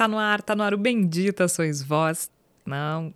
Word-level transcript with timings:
Tá 0.00 0.08
no 0.08 0.16
ar, 0.16 0.40
tá 0.40 0.56
no 0.56 0.62
ar 0.62 0.72
o 0.72 0.78
Bendita 0.78 1.46
Sois 1.46 1.82
Vós. 1.82 2.30
Não, 2.64 3.12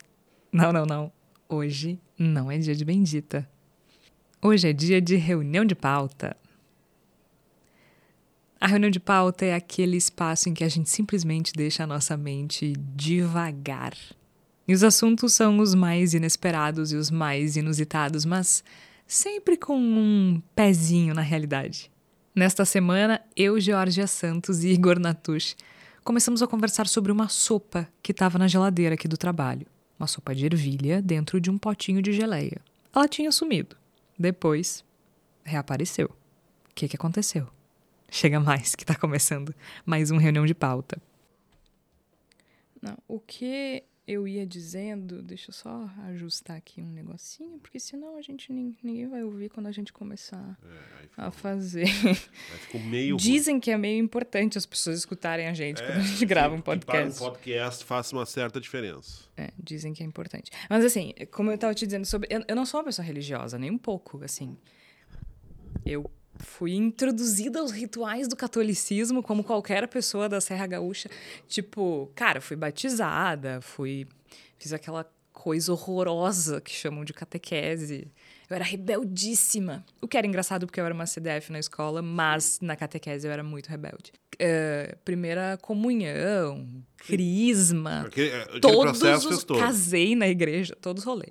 não, 0.52 0.70
não, 0.70 0.84
não. 0.84 1.12
Hoje 1.48 1.98
não 2.18 2.50
é 2.50 2.58
dia 2.58 2.74
de 2.74 2.84
Bendita. 2.84 3.48
Hoje 4.42 4.68
é 4.68 4.72
dia 4.74 5.00
de 5.00 5.16
reunião 5.16 5.64
de 5.64 5.74
pauta. 5.74 6.36
A 8.60 8.66
reunião 8.66 8.90
de 8.90 9.00
pauta 9.00 9.46
é 9.46 9.54
aquele 9.54 9.96
espaço 9.96 10.50
em 10.50 10.52
que 10.52 10.62
a 10.62 10.68
gente 10.68 10.90
simplesmente 10.90 11.54
deixa 11.54 11.84
a 11.84 11.86
nossa 11.86 12.18
mente 12.18 12.74
devagar. 12.94 13.94
E 14.68 14.74
os 14.74 14.84
assuntos 14.84 15.32
são 15.32 15.60
os 15.60 15.74
mais 15.74 16.12
inesperados 16.12 16.92
e 16.92 16.96
os 16.96 17.10
mais 17.10 17.56
inusitados, 17.56 18.26
mas 18.26 18.62
sempre 19.06 19.56
com 19.56 19.78
um 19.78 20.42
pezinho 20.54 21.14
na 21.14 21.22
realidade. 21.22 21.90
Nesta 22.34 22.66
semana, 22.66 23.22
eu, 23.34 23.58
Georgia 23.58 24.06
Santos 24.06 24.64
e 24.64 24.68
Igor 24.68 24.98
Natush 24.98 25.56
começamos 26.04 26.42
a 26.42 26.46
conversar 26.46 26.86
sobre 26.86 27.10
uma 27.10 27.28
sopa 27.28 27.88
que 28.02 28.12
estava 28.12 28.38
na 28.38 28.46
geladeira 28.46 28.94
aqui 28.94 29.08
do 29.08 29.16
trabalho. 29.16 29.66
Uma 29.98 30.06
sopa 30.06 30.34
de 30.34 30.44
ervilha 30.44 31.00
dentro 31.00 31.40
de 31.40 31.50
um 31.50 31.56
potinho 31.56 32.02
de 32.02 32.12
geleia. 32.12 32.60
Ela 32.94 33.08
tinha 33.08 33.32
sumido. 33.32 33.74
Depois, 34.18 34.84
reapareceu. 35.42 36.06
O 36.70 36.74
que, 36.74 36.88
que 36.88 36.96
aconteceu? 36.96 37.48
Chega 38.10 38.38
mais, 38.38 38.74
que 38.74 38.82
está 38.82 38.94
começando 38.94 39.54
mais 39.84 40.10
uma 40.10 40.20
reunião 40.20 40.44
de 40.44 40.54
pauta. 40.54 41.00
Não, 42.82 42.98
o 43.08 43.18
que 43.18 43.82
eu 44.06 44.28
ia 44.28 44.46
dizendo, 44.46 45.22
deixa 45.22 45.50
eu 45.50 45.54
só 45.54 45.90
ajustar 46.08 46.56
aqui 46.58 46.82
um 46.82 46.90
negocinho, 46.90 47.58
porque 47.58 47.80
senão 47.80 48.16
a 48.16 48.22
gente 48.22 48.52
ninguém 48.52 49.08
vai 49.08 49.24
ouvir 49.24 49.48
quando 49.48 49.66
a 49.66 49.72
gente 49.72 49.92
começar 49.92 50.58
é, 50.62 51.08
a 51.16 51.30
fazer. 51.30 51.86
meio 52.84 53.16
Dizem 53.16 53.58
que 53.58 53.70
é 53.70 53.78
meio 53.78 54.02
importante 54.02 54.58
as 54.58 54.66
pessoas 54.66 54.98
escutarem 54.98 55.46
a 55.46 55.54
gente 55.54 55.82
é, 55.82 55.86
quando 55.86 55.98
a 55.98 56.02
gente 56.02 56.26
grava 56.26 56.54
um 56.54 56.60
podcast. 56.60 57.18
Para 57.18 57.26
um 57.26 57.30
podcast 57.30 57.84
faz 57.84 58.12
uma 58.12 58.26
certa 58.26 58.60
diferença. 58.60 59.24
É, 59.36 59.50
dizem 59.58 59.94
que 59.94 60.02
é 60.02 60.06
importante. 60.06 60.50
Mas 60.68 60.84
assim, 60.84 61.14
como 61.30 61.50
eu 61.50 61.54
estava 61.54 61.74
te 61.74 61.86
dizendo 61.86 62.04
sobre, 62.04 62.28
eu, 62.30 62.44
eu 62.46 62.54
não 62.54 62.66
sou 62.66 62.80
uma 62.80 62.84
pessoa 62.84 63.06
religiosa 63.06 63.58
nem 63.58 63.70
um 63.70 63.78
pouco, 63.78 64.22
assim. 64.22 64.58
Eu 65.84 66.10
fui 66.38 66.74
introduzida 66.74 67.60
aos 67.60 67.70
rituais 67.70 68.28
do 68.28 68.36
catolicismo 68.36 69.22
como 69.22 69.44
qualquer 69.44 69.86
pessoa 69.88 70.28
da 70.28 70.40
Serra 70.40 70.66
Gaúcha. 70.66 71.08
Tipo, 71.48 72.10
cara, 72.14 72.40
fui 72.40 72.56
batizada, 72.56 73.60
fui 73.60 74.06
fiz 74.58 74.72
aquela 74.72 75.06
coisa 75.32 75.72
horrorosa 75.72 76.60
que 76.60 76.72
chamam 76.72 77.04
de 77.04 77.12
catequese. 77.12 78.08
Eu 78.48 78.56
era 78.56 78.64
rebeldíssima. 78.64 79.84
O 80.00 80.08
que 80.08 80.16
era 80.16 80.26
engraçado 80.26 80.66
porque 80.66 80.80
eu 80.80 80.84
era 80.84 80.94
uma 80.94 81.06
CDF 81.06 81.50
na 81.50 81.58
escola, 81.58 82.00
mas 82.00 82.60
na 82.60 82.76
catequese 82.76 83.26
eu 83.26 83.32
era 83.32 83.42
muito 83.42 83.68
rebelde. 83.68 84.12
Uh, 84.34 84.96
primeira 85.04 85.58
comunhão, 85.60 86.66
crisma, 86.96 88.02
aquele, 88.06 88.34
aquele 88.34 88.60
todos 88.60 89.02
os 89.02 89.44
todo. 89.44 89.60
casei 89.60 90.16
na 90.16 90.28
igreja, 90.28 90.76
todos 90.80 91.04
rolê. 91.04 91.26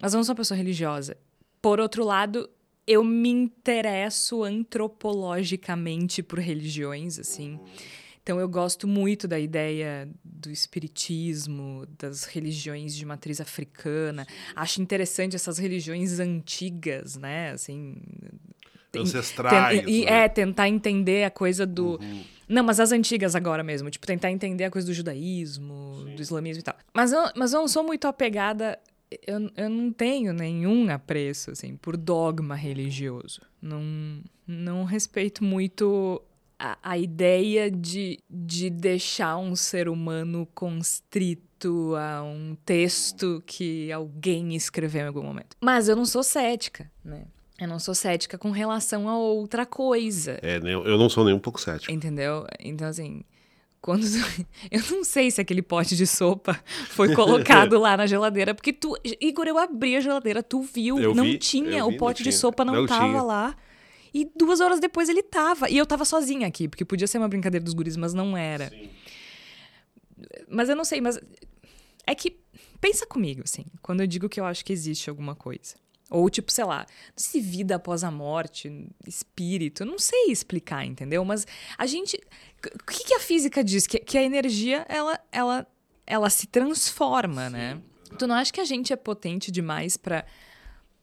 Mas 0.00 0.12
eu 0.12 0.18
não 0.18 0.24
sou 0.24 0.32
uma 0.32 0.36
pessoa 0.36 0.56
religiosa. 0.56 1.16
Por 1.60 1.80
outro 1.80 2.04
lado, 2.04 2.48
eu 2.88 3.04
me 3.04 3.28
interesso 3.28 4.42
antropologicamente 4.42 6.22
por 6.22 6.38
religiões, 6.38 7.18
assim. 7.18 7.60
Então 8.22 8.40
eu 8.40 8.48
gosto 8.48 8.88
muito 8.88 9.28
da 9.28 9.38
ideia 9.38 10.08
do 10.24 10.50
espiritismo, 10.50 11.86
das 11.98 12.24
religiões 12.24 12.94
de 12.94 13.04
matriz 13.04 13.40
africana. 13.40 14.26
Acho 14.56 14.80
interessante 14.80 15.36
essas 15.36 15.58
religiões 15.58 16.18
antigas, 16.18 17.16
né? 17.16 17.50
Assim, 17.50 17.96
ancestrais. 18.96 19.84
Ten, 19.84 19.90
e, 19.90 20.04
né? 20.04 20.24
É, 20.24 20.28
tentar 20.28 20.68
entender 20.68 21.24
a 21.24 21.30
coisa 21.30 21.66
do. 21.66 22.00
Uhum. 22.00 22.24
Não, 22.48 22.64
mas 22.64 22.80
as 22.80 22.90
antigas 22.90 23.34
agora 23.34 23.62
mesmo. 23.62 23.90
Tipo, 23.90 24.06
tentar 24.06 24.30
entender 24.30 24.64
a 24.64 24.70
coisa 24.70 24.86
do 24.86 24.94
judaísmo, 24.94 26.04
Sim. 26.04 26.14
do 26.14 26.22
islamismo 26.22 26.60
e 26.60 26.64
tal. 26.64 26.74
Mas 26.94 27.12
eu, 27.12 27.22
mas 27.36 27.52
eu 27.52 27.60
não 27.60 27.68
sou 27.68 27.84
muito 27.84 28.06
apegada 28.06 28.78
eu, 29.26 29.50
eu 29.56 29.70
não 29.70 29.92
tenho 29.92 30.32
nenhum 30.32 30.90
apreço 30.90 31.50
assim 31.50 31.76
por 31.76 31.96
dogma 31.96 32.54
religioso. 32.54 33.40
Não, 33.60 33.82
não 34.46 34.84
respeito 34.84 35.42
muito 35.42 36.22
a, 36.58 36.78
a 36.82 36.98
ideia 36.98 37.70
de, 37.70 38.18
de 38.28 38.68
deixar 38.68 39.36
um 39.38 39.54
ser 39.54 39.88
humano 39.88 40.46
constrito 40.54 41.94
a 41.96 42.22
um 42.22 42.56
texto 42.64 43.42
que 43.46 43.90
alguém 43.92 44.54
escreveu 44.54 45.02
em 45.02 45.06
algum 45.08 45.22
momento. 45.22 45.56
Mas 45.60 45.88
eu 45.88 45.96
não 45.96 46.04
sou 46.04 46.22
cética, 46.22 46.90
né? 47.04 47.24
Eu 47.58 47.66
não 47.66 47.80
sou 47.80 47.94
cética 47.94 48.38
com 48.38 48.52
relação 48.52 49.08
a 49.08 49.18
outra 49.18 49.66
coisa. 49.66 50.38
É, 50.42 50.58
eu 50.58 50.96
não 50.96 51.08
sou 51.08 51.24
nem 51.24 51.34
um 51.34 51.40
pouco 51.40 51.60
cético. 51.60 51.92
Entendeu? 51.92 52.46
Então, 52.60 52.86
assim, 52.86 53.24
quando 53.80 54.04
eu 54.70 54.82
não 54.90 55.04
sei 55.04 55.30
se 55.30 55.40
aquele 55.40 55.62
pote 55.62 55.96
de 55.96 56.06
sopa 56.06 56.62
foi 56.90 57.14
colocado 57.14 57.78
lá 57.80 57.96
na 57.96 58.06
geladeira, 58.06 58.54
porque 58.54 58.72
tu, 58.72 58.96
Igor, 59.20 59.46
eu 59.46 59.58
abri 59.58 59.96
a 59.96 60.00
geladeira, 60.00 60.42
tu 60.42 60.62
viu, 60.62 60.98
eu 60.98 61.14
não 61.14 61.24
vi, 61.24 61.38
tinha, 61.38 61.84
vi, 61.84 61.94
o 61.94 61.96
pote 61.96 62.22
de 62.22 62.32
sopa 62.32 62.64
não, 62.64 62.74
não 62.74 62.86
tava 62.86 63.06
tinha. 63.06 63.22
lá. 63.22 63.56
E 64.12 64.30
duas 64.36 64.60
horas 64.60 64.80
depois 64.80 65.08
ele 65.08 65.22
tava. 65.22 65.68
E 65.68 65.76
eu 65.76 65.84
tava 65.84 66.04
sozinha 66.04 66.46
aqui, 66.46 66.66
porque 66.66 66.84
podia 66.84 67.06
ser 67.06 67.18
uma 67.18 67.28
brincadeira 67.28 67.62
dos 67.62 67.74
guris, 67.74 67.96
mas 67.96 68.14
não 68.14 68.36
era. 68.36 68.70
Sim. 68.70 68.88
Mas 70.48 70.68
eu 70.68 70.74
não 70.74 70.84
sei, 70.84 71.00
mas 71.00 71.20
é 72.06 72.14
que 72.14 72.40
pensa 72.80 73.06
comigo, 73.06 73.42
assim, 73.44 73.66
quando 73.82 74.00
eu 74.00 74.06
digo 74.06 74.28
que 74.28 74.40
eu 74.40 74.44
acho 74.44 74.64
que 74.64 74.72
existe 74.72 75.10
alguma 75.10 75.34
coisa. 75.34 75.74
Ou, 76.10 76.30
tipo, 76.30 76.50
sei 76.50 76.64
lá, 76.64 76.86
se 77.14 77.38
vida 77.38 77.76
após 77.76 78.02
a 78.02 78.10
morte, 78.10 78.88
espírito, 79.06 79.82
eu 79.82 79.86
não 79.86 79.98
sei 79.98 80.30
explicar, 80.30 80.84
entendeu? 80.84 81.22
Mas 81.22 81.46
a 81.76 81.86
gente. 81.86 82.18
O 82.66 82.90
que, 82.90 83.04
que 83.04 83.14
a 83.14 83.20
física 83.20 83.62
diz? 83.62 83.86
Que, 83.86 83.98
que 83.98 84.18
a 84.18 84.22
energia, 84.22 84.84
ela, 84.88 85.18
ela, 85.30 85.66
ela 86.06 86.30
se 86.30 86.46
transforma, 86.46 87.48
né? 87.48 87.74
Sim. 87.74 88.10
né? 88.10 88.16
Tu 88.18 88.26
não 88.26 88.34
acha 88.34 88.52
que 88.52 88.60
a 88.60 88.64
gente 88.64 88.92
é 88.92 88.96
potente 88.96 89.50
demais 89.50 89.96
para 89.96 90.24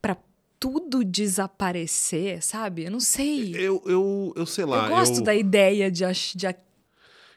para 0.02 0.18
tudo 0.60 1.04
desaparecer, 1.04 2.44
sabe? 2.44 2.86
Eu 2.86 2.92
não 2.92 3.00
sei. 3.00 3.56
Eu, 3.56 3.82
eu, 3.86 4.34
eu 4.36 4.46
sei 4.46 4.66
lá. 4.66 4.86
Eu 4.86 4.96
gosto 4.96 5.18
eu... 5.18 5.24
da 5.24 5.34
ideia 5.34 5.90
de, 5.90 6.04
de. 6.36 6.56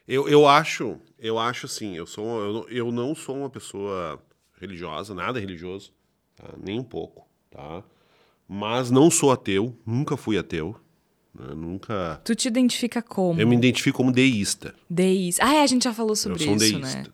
Eu, 0.07 0.29
eu 0.29 0.47
acho, 0.47 0.99
eu 1.19 1.39
acho 1.39 1.67
assim, 1.67 1.97
eu, 1.97 2.07
sou, 2.07 2.25
eu, 2.41 2.69
eu 2.69 2.93
não 2.93 3.15
sou 3.15 3.37
uma 3.37 3.51
pessoa 3.51 4.23
religiosa, 4.59 5.15
nada 5.15 5.39
religioso, 5.39 5.93
tá? 6.35 6.55
nem 6.59 6.81
um 6.81 6.85
pouco 6.85 7.29
tá? 7.51 7.83
Mas 8.47 8.91
não 8.91 9.11
sou 9.11 9.31
ateu, 9.31 9.77
nunca 9.85 10.17
fui 10.17 10.39
ateu. 10.39 10.77
Né? 11.39 11.55
Nunca. 11.55 12.21
Tu 12.25 12.35
te 12.35 12.49
identifica 12.49 13.01
como? 13.01 13.41
Eu 13.41 13.47
me 13.47 13.57
identifico 13.57 13.97
como 13.97 14.13
deísta. 14.13 14.75
Deísta. 14.89 15.45
Ah, 15.45 15.55
é, 15.55 15.63
a 15.63 15.67
gente 15.67 15.85
já 15.85 15.95
falou 15.95 16.17
sobre 16.17 16.43
eu 16.43 16.45
sou 16.45 16.53
um 16.55 16.57
isso, 16.57 16.79
deísta. 16.79 16.99
né? 16.99 17.07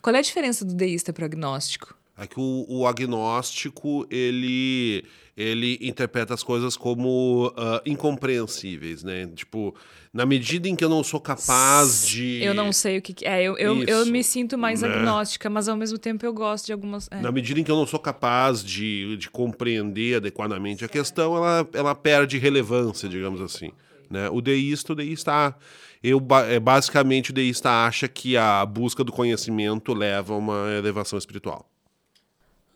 Qual 0.00 0.14
é 0.14 0.18
a 0.18 0.22
diferença 0.22 0.64
do 0.64 0.74
deísta 0.74 1.12
para 1.12 1.22
o 1.22 1.24
agnóstico? 1.26 1.94
É 2.16 2.26
que 2.26 2.38
o, 2.38 2.66
o, 2.68 2.86
agnóstico, 2.86 4.06
ele, 4.10 5.04
ele 5.36 5.78
interpreta 5.80 6.34
as 6.34 6.42
coisas 6.42 6.76
como 6.76 7.48
uh, 7.48 7.80
incompreensíveis, 7.86 9.02
né? 9.02 9.26
Tipo, 9.34 9.74
na 10.12 10.26
medida 10.26 10.68
em 10.68 10.76
que 10.76 10.84
eu 10.84 10.90
não 10.90 11.02
sou 11.02 11.18
capaz 11.18 12.06
de. 12.06 12.42
Eu 12.42 12.52
não 12.52 12.70
sei 12.70 12.98
o 12.98 13.02
que. 13.02 13.26
É, 13.26 13.42
eu, 13.42 13.56
eu, 13.56 13.82
eu 13.84 14.06
me 14.06 14.22
sinto 14.22 14.58
mais 14.58 14.82
né? 14.82 14.88
agnóstica, 14.88 15.48
mas 15.48 15.68
ao 15.68 15.76
mesmo 15.76 15.96
tempo 15.96 16.26
eu 16.26 16.34
gosto 16.34 16.66
de 16.66 16.72
algumas. 16.72 17.08
É. 17.10 17.20
Na 17.20 17.32
medida 17.32 17.58
em 17.58 17.64
que 17.64 17.70
eu 17.70 17.76
não 17.76 17.86
sou 17.86 17.98
capaz 17.98 18.62
de, 18.62 19.16
de 19.16 19.30
compreender 19.30 20.16
adequadamente 20.16 20.84
a 20.84 20.88
questão, 20.88 21.34
ela, 21.34 21.66
ela 21.72 21.94
perde 21.94 22.36
relevância, 22.36 23.08
digamos 23.08 23.40
assim. 23.40 23.72
Né? 24.10 24.28
O 24.28 24.42
deísta, 24.42 24.92
o 24.92 24.96
deísta. 24.96 25.56
Eu, 26.02 26.20
é, 26.48 26.60
basicamente, 26.60 27.30
o 27.30 27.32
deísta 27.32 27.86
acha 27.86 28.06
que 28.06 28.36
a 28.36 28.66
busca 28.66 29.02
do 29.02 29.12
conhecimento 29.12 29.94
leva 29.94 30.34
a 30.34 30.36
uma 30.36 30.70
elevação 30.76 31.18
espiritual. 31.18 31.66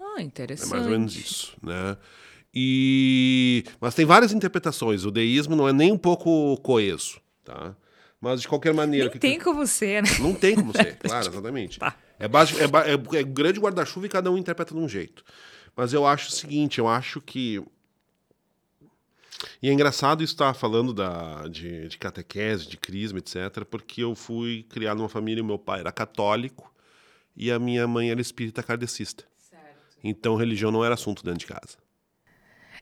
Ah, 0.00 0.22
interessante. 0.22 0.70
É 0.70 0.74
mais 0.74 0.86
ou 0.86 0.92
menos 0.92 1.16
isso, 1.16 1.54
né? 1.62 1.98
E... 2.54 3.64
Mas 3.78 3.94
tem 3.94 4.06
várias 4.06 4.32
interpretações. 4.32 5.04
O 5.04 5.10
deísmo 5.10 5.54
não 5.54 5.68
é 5.68 5.74
nem 5.74 5.92
um 5.92 5.98
pouco 5.98 6.56
coeso 6.62 7.20
tá? 7.46 7.76
Mas 8.20 8.42
de 8.42 8.48
qualquer 8.48 8.74
maneira. 8.74 9.08
Nem 9.08 9.18
tem 9.18 9.38
como 9.38 9.66
ser, 9.66 10.02
né? 10.02 10.08
Não 10.20 10.34
tem 10.34 10.54
como 10.54 10.72
ser, 10.76 10.96
claro, 10.96 11.28
exatamente. 11.28 11.78
Tá. 11.78 11.96
É, 12.18 12.26
básico, 12.26 12.58
é, 12.60 12.64
é, 12.64 13.20
é 13.20 13.22
grande 13.22 13.60
guarda-chuva 13.60 14.06
e 14.06 14.08
cada 14.08 14.30
um 14.30 14.36
interpreta 14.36 14.74
de 14.74 14.80
um 14.80 14.88
jeito. 14.88 15.24
Mas 15.76 15.92
eu 15.92 16.06
acho 16.06 16.28
o 16.28 16.32
seguinte, 16.32 16.78
eu 16.78 16.88
acho 16.88 17.20
que. 17.20 17.62
E 19.62 19.68
é 19.68 19.72
engraçado 19.72 20.24
estar 20.24 20.54
falando 20.54 20.94
da, 20.94 21.46
de, 21.46 21.88
de 21.88 21.98
catequese, 21.98 22.66
de 22.66 22.78
crisma, 22.78 23.18
etc., 23.18 23.64
porque 23.70 24.02
eu 24.02 24.14
fui 24.14 24.64
criado 24.68 24.96
numa 24.96 25.10
família, 25.10 25.44
meu 25.44 25.58
pai 25.58 25.80
era 25.80 25.92
católico 25.92 26.74
e 27.36 27.50
a 27.50 27.58
minha 27.58 27.86
mãe 27.86 28.10
era 28.10 28.20
espírita 28.20 28.62
kardecista. 28.62 29.24
Certo. 29.36 29.76
Então 30.02 30.36
religião 30.36 30.70
não 30.70 30.82
era 30.82 30.94
assunto 30.94 31.22
dentro 31.22 31.40
de 31.40 31.46
casa. 31.46 31.76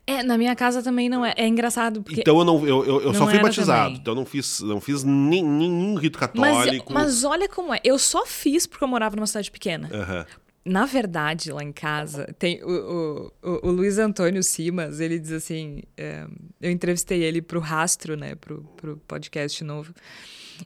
É, 0.07 0.23
na 0.23 0.37
minha 0.37 0.55
casa 0.55 0.83
também 0.83 1.09
não 1.09 1.25
é. 1.25 1.33
É 1.37 1.47
engraçado 1.49 2.03
porque. 2.03 2.21
Então 2.21 2.39
eu 2.39 2.45
não, 2.45 2.67
eu, 2.67 2.85
eu, 2.85 3.01
eu 3.01 3.07
não 3.07 3.15
só 3.15 3.27
fui 3.27 3.39
batizado. 3.39 3.83
também. 3.85 4.01
Então 4.01 4.13
eu 4.13 4.17
não 4.17 4.27
fiz, 4.27 4.61
não 4.61 4.81
fiz 4.81 5.03
nenhum 5.03 5.95
rito 5.95 6.19
Mas, 6.35 6.57
católico. 6.57 6.93
mas 6.93 7.25
olha 7.25 7.49
como 7.49 7.73
é. 7.73 7.81
Eu 7.83 7.99
só 7.99 8.27
fiz 8.27 8.67
porque 8.67 8.85
eu 8.85 8.89
morava 8.89 9.17
numa 9.17 9.27
cidade 9.27 9.51
pequena. 9.51 9.89
Aham. 9.93 10.27
na 10.65 10.85
verdade, 10.87 11.53
lá 11.53 11.63
em 11.63 11.73
casa, 11.73 12.27
tem 12.39 12.63
o, 12.63 13.31
o, 13.43 13.69
o 13.69 13.71
Luiz 13.71 13.99
Antônio 13.99 14.43
Simas, 14.43 15.01
ele 15.01 15.19
diz 15.19 15.33
assim: 15.33 15.83
é, 15.97 16.27
eu 16.61 16.71
entrevistei 16.71 17.23
ele 17.23 17.41
pro 17.41 17.61
Rastro, 17.61 18.17
né, 18.17 18.35
pro, 18.35 18.63
pro 18.77 18.97
podcast 19.09 19.63
novo. 19.65 19.95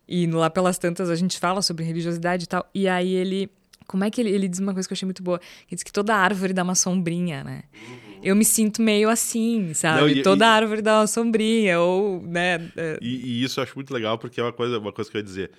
E 0.07 0.27
lá 0.27 0.51
pelas 0.51 0.79
tantas 0.79 1.09
a 1.11 1.17
gente 1.17 1.39
fala 1.39 1.63
sobre 1.63 1.85
religiosidade 1.85 2.45
e 2.45 2.47
tal. 2.49 2.69
E 2.75 2.89
aí 2.89 3.15
ele. 3.15 3.51
Como 3.87 4.05
é 4.05 4.11
que 4.11 4.21
ele, 4.21 4.31
ele 4.31 4.49
diz 4.49 4.59
uma 4.59 4.75
coisa 4.75 4.87
que 4.87 4.93
eu 4.93 4.97
achei 4.97 5.07
muito 5.07 5.23
boa? 5.23 5.41
Ele 5.61 5.77
diz 5.77 5.83
que 5.83 5.93
toda 5.93 6.15
árvore 6.15 6.53
dá 6.53 6.63
uma 6.63 6.75
sombrinha, 6.75 7.43
né? 7.43 7.63
Uhum. 7.73 8.08
Eu 8.23 8.37
me 8.37 8.45
sinto 8.45 8.83
meio 8.83 9.09
assim, 9.09 9.73
sabe? 9.75 10.01
Não, 10.01 10.09
e, 10.09 10.23
toda 10.23 10.45
e, 10.45 10.49
árvore 10.49 10.83
dá 10.83 11.01
uma 11.01 11.07
sombrinha, 11.07 11.81
ou, 11.81 12.23
né? 12.23 12.71
É... 12.77 12.99
E, 13.01 13.41
e, 13.41 13.45
isso 13.45 13.61
eu 13.61 13.65
acho 13.65 13.75
muito 13.75 13.93
legal, 13.93 14.19
porque 14.19 14.41
é 14.41 14.43
uma 14.45 14.53
coisa, 14.53 14.79
uma 14.79 14.93
coisa 14.93 15.11
que 15.11 15.17
eu 15.17 15.21
ia 15.21 15.25
dizer 15.25 15.51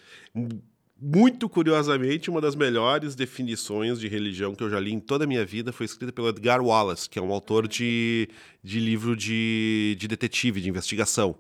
muito 1.02 1.48
curiosamente, 1.48 2.30
uma 2.30 2.42
das 2.42 2.56
melhores 2.56 3.16
definições 3.16 4.00
de 4.00 4.08
religião 4.08 4.54
que 4.54 4.62
eu 4.62 4.70
já 4.70 4.80
li 4.80 4.92
em 4.92 5.00
toda 5.00 5.24
a 5.24 5.28
minha 5.28 5.46
vida 5.46 5.72
foi 5.72 5.86
escrita 5.86 6.12
pelo 6.12 6.28
Edgar 6.28 6.62
Wallace, 6.62 7.10
que 7.10 7.18
é 7.18 7.22
um 7.22 7.32
autor 7.32 7.68
de, 7.68 8.28
de 8.62 8.80
livro 8.80 9.16
de, 9.16 9.96
de 9.98 10.08
detetive, 10.08 10.60
de 10.60 10.68
investigação. 10.68 11.36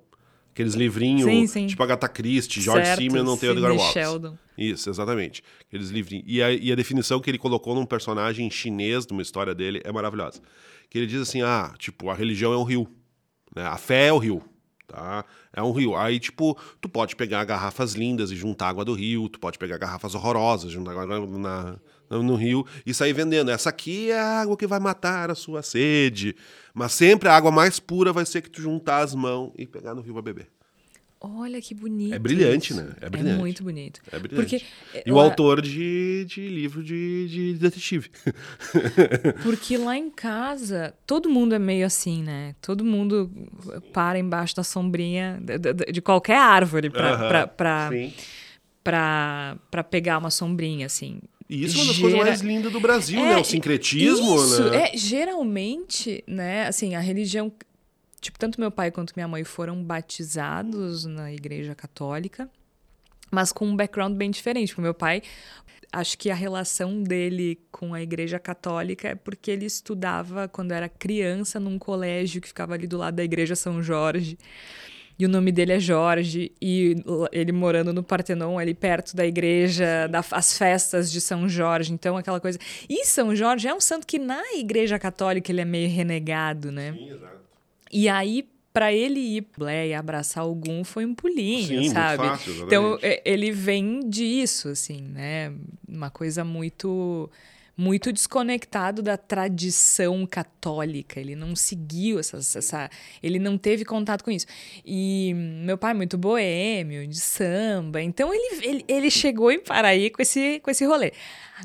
Aqueles 0.60 0.74
livrinhos, 0.74 1.24
sim, 1.24 1.48
sim. 1.48 1.68
tipo 1.68 1.82
Agatha 1.82 2.10
Christie, 2.10 2.60
George 2.62 2.86
certo, 2.86 3.00
Simeon, 3.00 3.24
não 3.24 3.38
tem 3.38 3.48
o 3.48 3.54
Edgar 3.54 3.72
Wallace. 3.72 3.94
Sheldon. 3.94 4.38
Isso, 4.58 4.90
exatamente. 4.90 5.42
Aqueles 5.66 5.90
livrinhos. 5.90 6.26
E 6.28 6.44
a, 6.44 6.52
e 6.52 6.70
a 6.70 6.76
definição 6.76 7.22
que 7.22 7.30
ele 7.32 7.38
colocou 7.38 7.74
num 7.74 7.86
personagem 7.86 8.52
chinês, 8.52 9.08
numa 9.08 9.22
história 9.22 9.56
dele, 9.56 9.80
é 9.86 9.92
maravilhosa. 9.94 10.42
Que 10.90 10.98
ele 10.98 11.08
diz 11.08 11.22
assim, 11.22 11.42
ah, 11.42 11.74
tipo, 11.78 12.10
a 12.10 12.14
religião 12.14 12.52
é 12.52 12.58
um 12.58 12.64
rio. 12.64 12.90
Né? 13.56 13.66
A 13.66 13.78
fé 13.78 14.08
é 14.08 14.14
o 14.14 14.18
rio 14.18 14.44
tá? 14.90 15.24
É 15.54 15.62
um 15.64 15.72
rio. 15.72 15.96
Aí, 15.96 16.20
tipo, 16.20 16.58
tu 16.82 16.90
pode 16.90 17.16
pegar 17.16 17.46
garrafas 17.46 17.94
lindas 17.94 18.32
e 18.32 18.36
juntar 18.36 18.70
água 18.70 18.84
do 18.84 18.94
rio, 18.94 19.30
tu 19.30 19.40
pode 19.40 19.58
pegar 19.58 19.78
garrafas 19.78 20.16
horrorosas, 20.16 20.72
juntar 20.72 20.92
água 20.92 21.26
na, 21.26 21.80
no 22.10 22.36
rio 22.36 22.66
e 22.86 22.94
sair 22.94 23.14
vendendo. 23.14 23.52
Essa 23.52 23.70
aqui 23.70 24.12
é 24.12 24.20
a 24.20 24.42
água 24.42 24.58
que 24.58 24.68
vai 24.68 24.80
matar 24.80 25.30
a 25.30 25.36
sua 25.36 25.62
sede. 25.62 26.36
Mas 26.74 26.94
sempre 26.94 27.30
a 27.30 27.36
água 27.36 27.52
mais 27.52 27.80
pura 27.80 28.12
vai 28.14 28.26
ser 28.26 28.42
que 28.42 28.50
tu 28.50 28.62
juntar 28.62 29.00
as 29.00 29.14
mãos 29.14 29.52
e 29.58 29.66
pegar 29.66 29.94
no 29.94 30.02
rio 30.02 30.14
pra 30.14 30.22
beber. 30.22 30.48
Olha 31.22 31.62
que 31.62 31.76
bonito. 31.76 32.14
É 32.14 32.20
brilhante, 32.20 32.72
isso. 32.72 32.82
né? 32.82 32.94
É 33.02 33.10
brilhante. 33.10 33.36
É 33.36 33.38
muito 33.38 33.62
bonito. 33.62 34.00
É 34.10 34.18
brilhante. 34.18 34.60
Porque, 34.60 35.04
e 35.06 35.12
o 35.12 35.20
autor 35.20 35.62
de, 35.62 36.24
de 36.26 36.48
livro 36.48 36.82
de, 36.82 37.28
de 37.28 37.54
detetive. 37.56 38.10
Porque 39.44 39.78
lá 39.78 39.98
em 39.98 40.10
casa, 40.10 40.94
todo 41.06 41.30
mundo 41.30 41.54
é 41.54 41.60
meio 41.60 41.86
assim, 41.86 42.24
né? 42.24 42.56
Todo 42.62 42.86
mundo 42.86 43.30
para 43.92 44.18
embaixo 44.18 44.56
da 44.56 44.64
sombrinha 44.64 45.42
de, 45.42 45.92
de 45.92 46.02
qualquer 46.02 46.38
árvore 46.38 46.90
para 46.90 47.14
uh 47.14 47.20
-huh. 47.20 47.28
pra, 47.28 47.90
pra, 48.82 49.58
pra, 49.70 49.84
pegar 49.84 50.20
uma 50.20 50.30
sombrinha, 50.32 50.86
assim. 50.86 51.20
E 51.50 51.63
isso 51.63 51.78
é 51.78 51.81
uma 51.81 51.88
das 51.88 51.96
Gera... 51.96 52.10
coisas 52.10 52.28
mais 52.28 52.42
lindas 52.42 52.72
do 52.72 52.80
Brasil, 52.80 53.19
é, 53.19 53.30
né? 53.36 53.38
O 53.38 53.44
sincretismo, 53.44 54.36
isso, 54.36 54.69
né? 54.69 54.92
É, 54.94 54.98
geralmente, 54.98 56.24
né? 56.28 56.68
Assim, 56.68 56.94
a 56.94 57.00
religião 57.00 57.51
tipo, 58.19 58.38
tanto 58.38 58.60
meu 58.60 58.72
pai 58.72 58.92
quanto 58.92 59.13
minha 59.16 59.28
mãe 59.28 59.44
foram 59.44 59.84
batizados 59.84 61.06
na 61.06 61.31
igreja 61.31 61.74
católica, 61.74 62.50
mas 63.31 63.51
com 63.51 63.66
um 63.66 63.75
background 63.75 64.16
bem 64.16 64.30
diferente. 64.30 64.69
Porque 64.69 64.81
meu 64.81 64.94
pai, 64.94 65.22
acho 65.92 66.18
que 66.18 66.30
a 66.30 66.36
relação 66.36 67.01
dele 67.01 67.60
com 67.72 67.94
a 67.94 68.02
igreja 68.02 68.40
católica 68.40 69.10
é 69.10 69.16
porque 69.16 69.52
ele 69.52 69.66
estudava 69.66 70.48
quando 70.48 70.72
era 70.72 70.90
criança 70.90 71.60
num 71.60 71.80
colégio 71.80 72.42
que 72.42 72.48
ficava 72.48 72.74
ali 72.74 72.88
do 72.88 72.98
lado 72.98 73.16
da 73.16 73.24
igreja 73.24 73.56
São 73.56 73.81
Jorge. 73.81 74.38
E 75.19 75.25
o 75.25 75.30
nome 75.30 75.51
dele 75.51 75.74
é 75.74 75.80
Jorge, 75.81 76.50
e 76.62 76.95
ele 77.33 77.51
morando 77.51 77.92
no 77.92 78.01
Partenon, 78.01 78.57
ali 78.57 78.74
perto 78.74 79.18
da 79.18 79.25
igreja, 79.27 80.07
da, 80.07 80.24
as 80.31 80.57
festas 80.57 81.12
de 81.12 81.19
São 81.19 81.50
Jorge, 81.50 81.92
então 81.92 82.16
aquela 82.16 82.39
coisa. 82.39 82.57
E 82.88 83.06
São 83.06 83.36
Jorge 83.36 83.68
é 83.68 83.74
um 83.74 83.81
santo 83.81 84.07
que 84.07 84.18
na 84.18 84.42
igreja 84.54 84.98
católica 84.98 85.51
ele 85.51 85.60
é 85.60 85.66
meio 85.66 85.89
renegado, 85.89 86.71
né? 86.71 86.94
Sim, 86.94 87.10
exato. 87.10 87.39
E 87.92 88.07
aí, 88.07 88.48
para 88.71 88.94
ele 88.94 89.19
ir 89.19 89.48
e 89.86 89.94
abraçar 89.94 90.42
algum 90.42 90.86
foi 90.86 91.06
um 91.06 91.13
pulinho, 91.13 91.68
Sim, 91.68 91.89
sabe? 91.89 92.24
Fácil, 92.24 92.66
então 92.66 92.98
ele 93.25 93.51
vem 93.51 94.07
disso, 94.07 94.69
assim, 94.69 95.01
né? 95.01 95.51
Uma 95.86 96.10
coisa 96.10 96.45
muito 96.45 97.30
muito 97.80 98.12
desconectado 98.12 99.02
da 99.02 99.16
tradição 99.16 100.28
católica. 100.28 101.18
Ele 101.18 101.34
não 101.34 101.56
seguiu 101.56 102.20
essa, 102.20 102.36
essa, 102.36 102.90
ele 103.24 103.40
não 103.40 103.58
teve 103.58 103.86
contato 103.86 104.22
com 104.22 104.30
isso. 104.30 104.46
E 104.86 105.34
meu 105.64 105.78
pai 105.78 105.92
é 105.92 105.94
muito 105.94 106.18
boêmio, 106.18 107.08
de 107.08 107.18
samba. 107.18 108.02
Então 108.02 108.34
ele, 108.34 108.68
ele, 108.68 108.86
ele 108.86 109.10
chegou 109.10 109.50
em 109.50 109.62
Paraí 109.62 110.10
com 110.10 110.22
esse, 110.22 110.60
com 110.60 110.70
esse 110.70 110.86
rolê. 110.86 111.14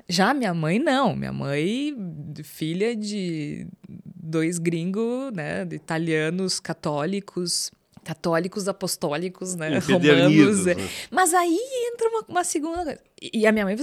Já 0.09 0.33
minha 0.33 0.55
mãe 0.55 0.79
não. 0.79 1.17
Minha 1.17 1.33
mãe, 1.33 1.97
filha 2.45 2.95
de 2.95 3.67
dois 4.07 4.59
gringos, 4.59 5.33
né, 5.33 5.67
italianos 5.73 6.61
católicos, 6.61 7.73
católicos 8.05 8.69
apostólicos, 8.69 9.57
né, 9.57 9.79
romanos. 9.81 10.65
Né? 10.65 10.77
Mas 11.11 11.35
aí 11.35 11.59
entra 11.93 12.09
uma, 12.09 12.25
uma 12.29 12.45
segunda 12.45 12.85
coisa. 12.85 13.01
E 13.21 13.49
a 13.49 13.51
minha 13.51 13.65
mãe 13.65 13.75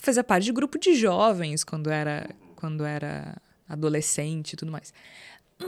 fazia 0.00 0.24
parte 0.24 0.44
de 0.44 0.52
grupo 0.52 0.78
de 0.78 0.94
jovens 0.94 1.64
quando 1.64 1.90
era 1.90 2.28
quando 2.56 2.84
era 2.84 3.36
adolescente 3.68 4.52
e 4.52 4.56
tudo 4.56 4.72
mais. 4.72 4.92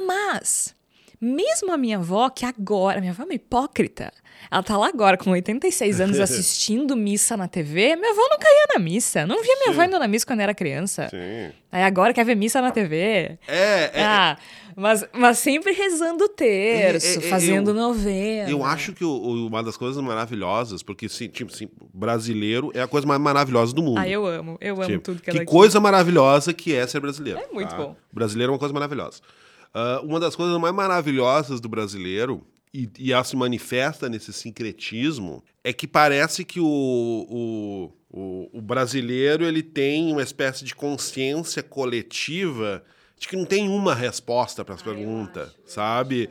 Mas 0.07 0.75
mesmo 1.25 1.73
a 1.73 1.77
minha 1.79 1.99
avó, 1.99 2.29
que 2.29 2.45
agora, 2.45 3.01
minha 3.01 3.13
avó 3.13 3.23
é 3.23 3.27
uma 3.27 3.35
hipócrita, 3.35 4.13
ela 4.51 4.63
tá 4.63 4.77
lá 4.77 4.89
agora 4.89 5.17
com 5.17 5.31
86 5.31 6.01
anos 6.01 6.19
assistindo 6.21 6.97
missa 6.97 7.37
na 7.37 7.47
TV. 7.47 7.95
Minha 7.95 8.11
avó 8.11 8.23
não 8.29 8.39
caía 8.39 8.67
na 8.75 8.81
missa. 8.81 9.25
Não 9.25 9.41
via 9.41 9.55
minha 9.55 9.67
Sim. 9.67 9.71
avó 9.71 9.85
indo 9.85 9.99
na 9.99 10.09
missa 10.09 10.27
quando 10.27 10.41
era 10.41 10.53
criança. 10.53 11.09
Sim. 11.09 11.53
Aí 11.71 11.83
agora 11.85 12.13
quer 12.13 12.25
ver 12.25 12.35
missa 12.35 12.61
na 12.61 12.71
TV. 12.71 13.39
É, 13.47 13.91
é. 13.95 14.03
Ah, 14.03 14.37
mas, 14.77 15.07
mas 15.13 15.39
sempre 15.39 15.73
rezando 15.73 16.25
o 16.25 16.29
terço, 16.29 17.21
é, 17.21 17.23
é, 17.23 17.27
é 17.27 17.31
fazendo 17.31 17.71
eu, 17.71 17.75
novena. 17.75 18.51
Eu 18.51 18.65
acho 18.65 18.93
que 18.93 19.05
o, 19.05 19.47
uma 19.47 19.63
das 19.63 19.77
coisas 19.77 20.03
maravilhosas, 20.03 20.83
porque 20.83 21.09
sim, 21.09 21.29
tipo, 21.29 21.53
assim, 21.53 21.69
brasileiro 21.95 22.71
é 22.75 22.83
a 22.83 22.89
coisa 22.89 23.07
mais 23.07 23.21
maravilhosa 23.21 23.73
do 23.73 23.83
mundo. 23.83 23.99
Ah, 23.99 24.09
eu 24.09 24.27
amo. 24.27 24.59
Eu 24.61 24.75
amo 24.75 24.87
tipo, 24.87 25.05
tudo 25.05 25.23
que 25.23 25.31
ela 25.31 25.39
Que 25.39 25.45
coisa 25.45 25.79
maravilhosa 25.79 26.53
que 26.53 26.75
é 26.75 26.87
ser 26.87 27.01
brasileiro. 27.01 27.39
É 27.39 27.47
muito 27.53 27.71
tá? 27.71 27.77
bom. 27.77 27.97
brasileiro 28.13 28.51
é 28.51 28.53
uma 28.55 28.59
coisa 28.59 28.75
maravilhosa. 28.75 29.21
Uh, 29.75 30.05
uma 30.07 30.21
das 30.21 30.37
coisas 30.37 30.59
mais 30.59 30.75
maravilhosas 30.75 31.61
do 31.61 31.69
brasileiro, 31.69 32.47
e, 32.75 32.89
e 32.99 33.13
ela 33.13 33.25
se 33.25 33.37
manifesta 33.37 34.09
nesse 34.09 34.33
sincretismo, 34.33 35.43
é 35.63 35.73
que 35.73 35.87
parece 35.87 36.45
que 36.45 36.61
o, 36.61 36.67
o, 36.67 37.93
o, 38.11 38.59
o 38.59 38.61
brasileiro 38.61 39.45
ele 39.45 39.63
tem 39.63 40.13
uma 40.13 40.23
espécie 40.23 40.65
de 40.65 40.75
consciência 40.75 41.63
coletiva 41.63 42.83
de 43.19 43.29
que 43.29 43.37
não 43.37 43.45
tem 43.45 43.69
uma 43.69 43.95
resposta 43.95 44.65
para 44.65 44.75
as 44.75 44.81
ah, 44.81 44.85
perguntas, 44.85 45.57
sabe? 45.65 46.29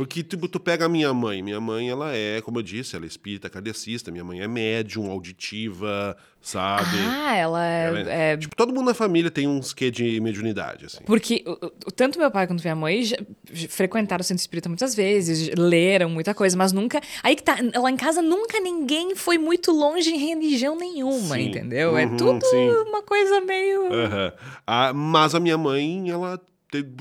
Porque, 0.00 0.22
tipo, 0.22 0.48
tu 0.48 0.58
pega 0.58 0.86
a 0.86 0.88
minha 0.88 1.12
mãe. 1.12 1.42
Minha 1.42 1.60
mãe, 1.60 1.90
ela 1.90 2.16
é, 2.16 2.40
como 2.40 2.58
eu 2.58 2.62
disse, 2.62 2.96
ela 2.96 3.04
é 3.04 3.06
espírita, 3.06 3.50
kardecista. 3.50 4.10
Minha 4.10 4.24
mãe 4.24 4.40
é 4.40 4.48
médium, 4.48 5.10
auditiva, 5.10 6.16
sabe? 6.40 6.96
Ah, 7.06 7.36
ela 7.36 7.66
é... 7.66 7.84
Ela 7.84 7.98
é, 7.98 8.32
é... 8.32 8.36
Tipo, 8.38 8.56
todo 8.56 8.72
mundo 8.72 8.86
na 8.86 8.94
família 8.94 9.30
tem 9.30 9.46
uns 9.46 9.74
quê 9.74 9.90
de 9.90 10.18
mediunidade, 10.18 10.86
assim. 10.86 11.04
Porque 11.04 11.44
tanto 11.94 12.18
meu 12.18 12.30
pai 12.30 12.46
quanto 12.46 12.62
minha 12.62 12.74
mãe 12.74 13.04
já 13.04 13.18
frequentaram 13.68 14.22
o 14.22 14.24
centro 14.24 14.40
espírita 14.40 14.70
muitas 14.70 14.94
vezes, 14.94 15.50
leram 15.54 16.08
muita 16.08 16.32
coisa, 16.32 16.56
mas 16.56 16.72
nunca... 16.72 16.98
Aí 17.22 17.36
que 17.36 17.42
tá, 17.42 17.58
lá 17.74 17.90
em 17.90 17.96
casa 17.98 18.22
nunca 18.22 18.58
ninguém 18.58 19.14
foi 19.14 19.36
muito 19.36 19.70
longe 19.70 20.08
em 20.14 20.16
religião 20.16 20.78
nenhuma, 20.78 21.34
sim. 21.34 21.48
entendeu? 21.48 21.98
É 21.98 22.06
uhum, 22.06 22.14
é 22.14 22.16
tudo 22.16 22.46
sim. 22.46 22.70
uma 22.88 23.02
coisa 23.02 23.42
meio... 23.42 23.82
Uhum. 23.82 24.32
Ah, 24.66 24.94
mas 24.94 25.34
a 25.34 25.40
minha 25.40 25.58
mãe, 25.58 26.08
ela 26.08 26.40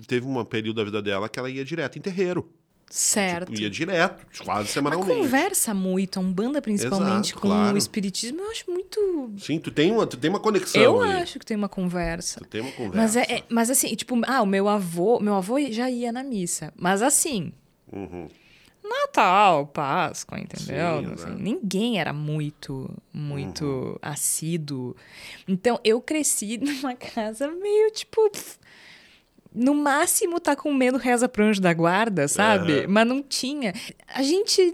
teve 0.05 0.27
um 0.27 0.43
período 0.43 0.75
da 0.75 0.83
vida 0.83 1.01
dela 1.01 1.29
que 1.29 1.39
ela 1.39 1.49
ia 1.49 1.63
direto 1.63 1.97
em 1.97 2.01
terreiro. 2.01 2.58
Certo. 2.89 3.51
Tipo, 3.51 3.61
ia 3.61 3.69
direto, 3.69 4.25
quase 4.43 4.69
semanalmente. 4.69 5.09
Mas 5.09 5.19
conversa 5.19 5.73
muito, 5.75 6.17
a 6.17 6.21
Umbanda 6.21 6.59
principalmente, 6.59 7.27
Exato, 7.27 7.39
com 7.39 7.47
claro. 7.47 7.75
o 7.75 7.77
Espiritismo, 7.77 8.39
eu 8.41 8.49
acho 8.49 8.69
muito... 8.69 9.31
Sim, 9.37 9.59
tu 9.59 9.69
tem 9.69 9.91
uma, 9.91 10.07
tu 10.07 10.17
tem 10.17 10.29
uma 10.29 10.39
conexão 10.39 10.81
Eu 10.81 11.01
aí. 11.01 11.21
acho 11.21 11.37
que 11.37 11.45
tem 11.45 11.55
uma 11.55 11.69
conversa. 11.69 12.39
Tu 12.39 12.47
tem 12.47 12.61
uma 12.61 12.71
conversa. 12.71 12.97
Mas, 12.97 13.15
é, 13.15 13.21
é, 13.21 13.43
mas 13.47 13.69
assim, 13.69 13.93
tipo, 13.95 14.19
ah, 14.25 14.41
o 14.41 14.45
meu 14.45 14.67
avô, 14.67 15.19
meu 15.19 15.35
avô 15.35 15.59
já 15.69 15.87
ia 15.89 16.11
na 16.11 16.23
missa, 16.23 16.73
mas 16.75 17.03
assim... 17.03 17.53
Uhum. 17.91 18.27
Natal, 18.83 19.67
Páscoa, 19.67 20.39
entendeu? 20.39 21.03
Sim, 21.03 21.13
assim, 21.13 21.35
ninguém 21.35 21.99
era 21.99 22.11
muito, 22.11 22.89
muito 23.13 23.65
uhum. 23.65 23.97
assíduo. 24.01 24.95
Então, 25.47 25.79
eu 25.83 26.01
cresci 26.01 26.57
numa 26.61 26.95
casa 26.95 27.47
meio, 27.51 27.91
tipo... 27.91 28.27
Pff, 28.31 28.57
no 29.53 29.73
máximo 29.73 30.39
tá 30.39 30.55
com 30.55 30.73
medo, 30.73 30.97
reza 30.97 31.27
pro 31.27 31.43
anjo 31.43 31.61
da 31.61 31.73
guarda, 31.73 32.27
sabe? 32.27 32.81
Uhum. 32.81 32.85
Mas 32.87 33.07
não 33.07 33.23
tinha. 33.23 33.73
A 34.07 34.21
gente. 34.21 34.73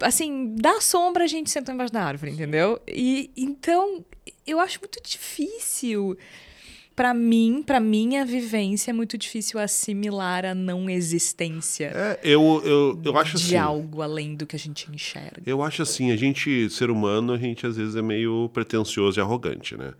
Assim, 0.00 0.54
da 0.56 0.80
sombra 0.80 1.24
a 1.24 1.26
gente 1.26 1.50
sentou 1.50 1.74
embaixo 1.74 1.92
da 1.92 2.02
árvore, 2.02 2.32
entendeu? 2.32 2.80
E 2.86 3.30
então 3.36 4.04
eu 4.46 4.60
acho 4.60 4.80
muito 4.80 5.00
difícil. 5.02 6.16
Para 6.94 7.12
mim, 7.12 7.62
para 7.62 7.78
minha 7.78 8.24
vivência, 8.24 8.90
é 8.90 8.94
muito 8.94 9.18
difícil 9.18 9.60
assimilar 9.60 10.46
a 10.46 10.54
não 10.54 10.88
existência. 10.88 11.92
É, 11.94 12.18
eu, 12.22 12.62
eu, 12.64 12.98
eu 13.04 13.18
acho 13.18 13.32
de 13.32 13.36
assim. 13.36 13.48
De 13.48 13.56
algo 13.58 14.00
além 14.00 14.34
do 14.34 14.46
que 14.46 14.56
a 14.56 14.58
gente 14.58 14.90
enxerga. 14.90 15.42
Eu 15.44 15.62
acho 15.62 15.82
assim, 15.82 16.10
a 16.10 16.16
gente, 16.16 16.70
ser 16.70 16.90
humano, 16.90 17.34
a 17.34 17.36
gente 17.36 17.66
às 17.66 17.76
vezes 17.76 17.96
é 17.96 18.00
meio 18.00 18.48
pretencioso 18.48 19.20
e 19.20 19.20
arrogante, 19.20 19.76
né? 19.76 19.92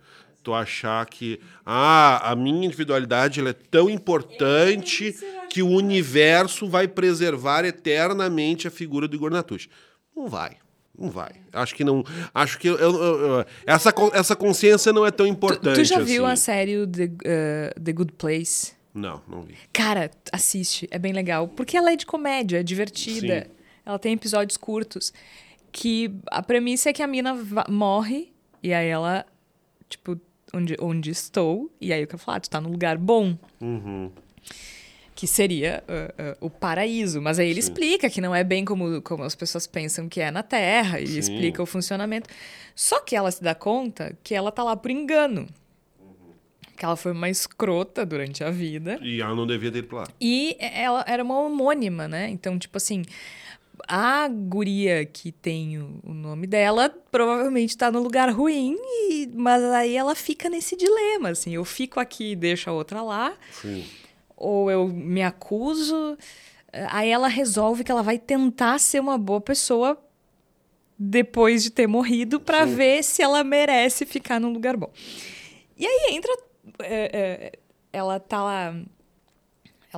Tu 0.47 0.53
achar 0.53 1.05
que 1.05 1.41
ah, 1.65 2.31
a 2.31 2.33
minha 2.33 2.65
individualidade 2.65 3.41
ela 3.41 3.49
é 3.49 3.53
tão 3.53 3.89
importante 3.89 5.13
que 5.49 5.61
o 5.61 5.67
universo 5.67 6.69
vai 6.69 6.87
preservar 6.87 7.65
eternamente 7.65 8.65
a 8.65 8.71
figura 8.71 9.09
do 9.09 9.15
Igor 9.17 9.29
Natucci. 9.29 9.69
Não 10.15 10.29
vai. 10.29 10.55
Não 10.97 11.09
vai. 11.09 11.31
Acho 11.51 11.75
que 11.75 11.83
não. 11.83 12.01
Acho 12.33 12.57
que 12.59 12.65
eu, 12.65 12.77
eu, 12.77 12.95
eu, 12.95 13.45
essa, 13.65 13.93
essa 14.13 14.37
consciência 14.37 14.93
não 14.93 15.05
é 15.05 15.11
tão 15.11 15.27
importante. 15.27 15.75
Tu, 15.75 15.81
tu 15.81 15.83
já 15.83 15.97
assim. 15.97 16.05
viu 16.05 16.25
a 16.25 16.37
série 16.37 16.87
The, 16.87 17.03
uh, 17.03 17.81
The 17.83 17.91
Good 17.91 18.13
Place? 18.13 18.71
Não, 18.93 19.21
não 19.27 19.41
vi. 19.41 19.55
Cara, 19.73 20.09
assiste, 20.31 20.87
é 20.89 20.97
bem 20.97 21.11
legal. 21.11 21.49
Porque 21.49 21.75
ela 21.75 21.91
é 21.91 21.97
de 21.97 22.05
comédia, 22.05 22.61
é 22.61 22.63
divertida. 22.63 23.41
Sim. 23.41 23.51
Ela 23.85 23.99
tem 23.99 24.13
episódios 24.13 24.55
curtos. 24.55 25.11
Que 25.73 26.09
a 26.31 26.41
premissa 26.41 26.89
é 26.89 26.93
que 26.93 27.03
a 27.03 27.07
mina 27.07 27.37
morre 27.67 28.31
e 28.63 28.73
aí 28.73 28.87
ela, 28.87 29.25
tipo, 29.89 30.17
onde, 30.53 30.75
onde 30.79 31.09
estou? 31.09 31.71
E 31.79 31.91
aí 31.93 32.03
o 32.03 32.07
cara 32.07 32.17
fala, 32.17 32.37
ah, 32.37 32.41
tu 32.41 32.49
tá 32.49 32.61
num 32.61 32.71
lugar 32.71 32.97
bom. 32.97 33.37
Uhum 33.61 34.11
que 35.17 35.25
seria 35.25 35.83
uh, 35.89 36.43
uh, 36.43 36.45
o 36.45 36.49
paraíso. 36.49 37.19
Mas 37.19 37.39
aí 37.39 37.49
ele 37.49 37.59
Sim. 37.59 37.71
explica 37.71 38.07
que 38.07 38.21
não 38.21 38.35
é 38.35 38.43
bem 38.43 38.63
como, 38.63 39.01
como 39.01 39.23
as 39.23 39.33
pessoas 39.33 39.65
pensam 39.65 40.07
que 40.07 40.21
é 40.21 40.29
na 40.29 40.43
Terra, 40.43 41.01
e 41.01 41.07
Sim. 41.07 41.17
explica 41.17 41.61
o 41.61 41.65
funcionamento. 41.65 42.29
Só 42.75 43.01
que 43.01 43.15
ela 43.15 43.31
se 43.31 43.41
dá 43.41 43.55
conta 43.55 44.15
que 44.23 44.35
ela 44.35 44.51
tá 44.51 44.63
lá 44.63 44.77
por 44.77 44.91
engano. 44.91 45.47
Que 46.77 46.85
ela 46.85 46.95
foi 46.95 47.13
uma 47.13 47.27
escrota 47.27 48.05
durante 48.05 48.43
a 48.43 48.51
vida. 48.51 48.99
E 49.01 49.19
ela 49.19 49.33
não 49.33 49.47
devia 49.47 49.71
ter 49.71 49.79
ido 49.79 49.87
pra 49.87 50.01
lá. 50.01 50.07
E 50.21 50.55
ela 50.59 51.03
era 51.07 51.23
uma 51.23 51.39
homônima, 51.39 52.07
né? 52.07 52.29
Então, 52.29 52.59
tipo 52.59 52.77
assim, 52.77 53.03
a 53.87 54.27
guria 54.27 55.05
que 55.05 55.31
tem 55.31 55.79
o 55.79 56.13
nome 56.13 56.45
dela 56.45 56.89
provavelmente 57.11 57.69
está 57.69 57.89
no 57.89 58.01
lugar 58.01 58.29
ruim, 58.29 58.75
e, 59.09 59.29
mas 59.33 59.63
aí 59.63 59.95
ela 59.95 60.13
fica 60.15 60.49
nesse 60.49 60.75
dilema, 60.75 61.29
assim, 61.29 61.55
eu 61.55 61.63
fico 61.63 61.99
aqui 61.99 62.31
e 62.31 62.35
deixo 62.35 62.69
a 62.69 62.73
outra 62.73 63.01
lá. 63.01 63.33
Sim 63.51 63.83
ou 64.37 64.69
eu 64.69 64.87
me 64.87 65.23
acuso. 65.23 66.15
Aí 66.91 67.09
ela 67.09 67.27
resolve 67.27 67.83
que 67.83 67.91
ela 67.91 68.03
vai 68.03 68.19
tentar 68.19 68.79
ser 68.79 68.99
uma 68.99 69.17
boa 69.17 69.41
pessoa 69.41 69.99
depois 70.99 71.63
de 71.63 71.71
ter 71.71 71.87
morrido 71.87 72.39
para 72.39 72.65
ver 72.65 73.03
se 73.03 73.21
ela 73.21 73.43
merece 73.43 74.05
ficar 74.05 74.39
num 74.39 74.53
lugar 74.53 74.77
bom. 74.77 74.91
E 75.75 75.85
aí 75.85 76.15
entra. 76.15 76.31
É, 76.83 77.09
é, 77.13 77.59
ela 77.91 78.19
tá 78.19 78.43
lá. 78.43 78.75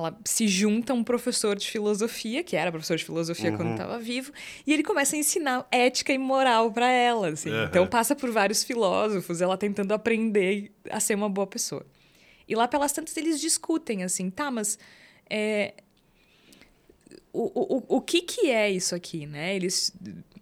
Ela 0.00 0.18
se 0.24 0.48
junta 0.48 0.92
a 0.92 0.96
um 0.96 1.04
professor 1.04 1.56
de 1.56 1.70
filosofia, 1.70 2.42
que 2.42 2.56
era 2.56 2.70
professor 2.70 2.96
de 2.96 3.04
filosofia 3.04 3.50
uhum. 3.50 3.56
quando 3.56 3.70
estava 3.72 3.98
vivo, 3.98 4.32
e 4.66 4.72
ele 4.72 4.82
começa 4.82 5.14
a 5.14 5.18
ensinar 5.18 5.66
ética 5.70 6.12
e 6.12 6.18
moral 6.18 6.72
para 6.72 6.90
ela. 6.90 7.28
Assim. 7.28 7.50
Uhum. 7.50 7.64
Então 7.64 7.86
passa 7.86 8.16
por 8.16 8.30
vários 8.30 8.64
filósofos, 8.64 9.40
ela 9.40 9.56
tentando 9.56 9.92
aprender 9.92 10.72
a 10.90 10.98
ser 10.98 11.14
uma 11.14 11.28
boa 11.28 11.46
pessoa. 11.46 11.84
E 12.48 12.54
lá 12.54 12.66
pelas 12.66 12.92
tantas 12.92 13.16
eles 13.16 13.40
discutem 13.40 14.02
assim, 14.02 14.28
tá, 14.28 14.50
mas 14.50 14.78
é, 15.28 15.74
o, 17.32 17.76
o, 17.76 17.96
o 17.96 18.00
que 18.00 18.22
que 18.22 18.50
é 18.50 18.68
isso 18.70 18.94
aqui, 18.94 19.26
né? 19.26 19.54
Eles, 19.54 19.92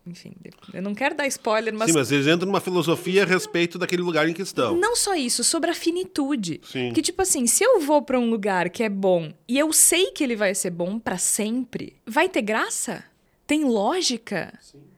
enfim, 0.09 0.35
eu 0.73 0.83
não 0.83 0.95
quero 0.95 1.15
dar 1.15 1.27
spoiler, 1.27 1.75
mas... 1.75 1.91
Sim, 1.91 1.99
mas 1.99 2.11
eles 2.11 2.27
entram 2.27 2.47
numa 2.47 2.61
filosofia 2.61 3.23
a 3.23 3.27
respeito 3.27 3.79
daquele 3.79 4.03
lugar 4.03 4.29
em 4.29 4.33
questão. 4.33 4.77
Não 4.77 4.97
só 4.97 5.15
isso, 5.15 5.45
sobre 5.45 5.71
a 5.71 5.75
finitude. 5.75 6.61
Sim. 6.65 6.93
Que 6.93 7.03
tipo 7.03 7.23
assim, 7.23 7.47
se 7.47 7.63
eu 7.65 7.81
vou 7.81 8.03
para 8.03 8.19
um 8.19 8.29
lugar 8.31 8.71
que 8.71 8.83
é 8.83 8.89
bom 8.89 9.33
e 9.47 9.59
eu 9.59 9.73
sei 9.73 10.11
que 10.13 10.25
ele 10.25 10.37
vai 10.37 10.55
ser 10.55 10.71
bom 10.71 10.99
para 10.99 11.19
sempre, 11.19 11.95
vai 12.07 12.29
ter 12.29 12.43
graça? 12.43 13.05
Tem 13.47 13.65
lógica? 13.65 14.53
Sim 14.61 14.89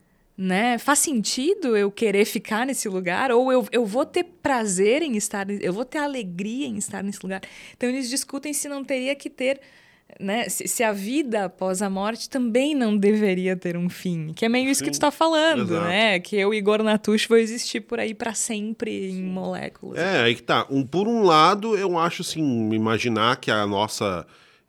né? 0.40 0.78
Faz 0.78 1.00
sentido 1.00 1.76
eu 1.76 1.90
querer 1.90 2.24
ficar 2.24 2.64
nesse 2.64 2.88
lugar? 2.88 3.30
Ou 3.30 3.52
eu, 3.52 3.68
eu 3.70 3.84
vou 3.84 4.06
ter 4.06 4.24
prazer 4.24 5.02
em 5.02 5.14
estar, 5.18 5.46
eu 5.50 5.70
vou 5.70 5.84
ter 5.84 5.98
alegria 5.98 6.66
em 6.66 6.78
estar 6.78 7.04
nesse 7.04 7.22
lugar? 7.22 7.42
Então 7.76 7.86
eles 7.86 8.08
discutem 8.08 8.54
se 8.54 8.66
não 8.66 8.82
teria 8.82 9.14
que 9.14 9.28
ter, 9.28 9.60
né? 10.18 10.48
Se, 10.48 10.66
se 10.66 10.82
a 10.82 10.92
vida 10.92 11.44
após 11.44 11.82
a 11.82 11.90
morte 11.90 12.28
também 12.28 12.74
não 12.74 12.96
deveria 12.96 13.56
ter 13.56 13.76
um 13.76 13.88
fim. 13.88 14.32
Que 14.34 14.44
é 14.44 14.48
meio 14.48 14.70
isso 14.70 14.80
Sim, 14.80 14.86
que 14.86 14.90
tu 14.90 14.94
está 14.94 15.10
falando, 15.10 15.74
exato. 15.74 15.86
né? 15.86 16.18
Que 16.18 16.36
eu, 16.36 16.52
Igor 16.54 16.82
Natush, 16.82 17.26
vou 17.26 17.38
existir 17.38 17.80
por 17.80 18.00
aí 18.00 18.14
para 18.14 18.34
sempre 18.34 19.10
em 19.10 19.22
moléculas. 19.22 19.98
É, 19.98 20.22
aí 20.22 20.34
que 20.34 20.42
tá. 20.42 20.66
Um, 20.70 20.84
por 20.84 21.06
um 21.06 21.22
lado, 21.22 21.76
eu 21.76 21.98
acho 21.98 22.22
assim, 22.22 22.72
imaginar 22.72 23.36
que 23.36 23.50
a 23.50 23.66
nossa 23.66 24.26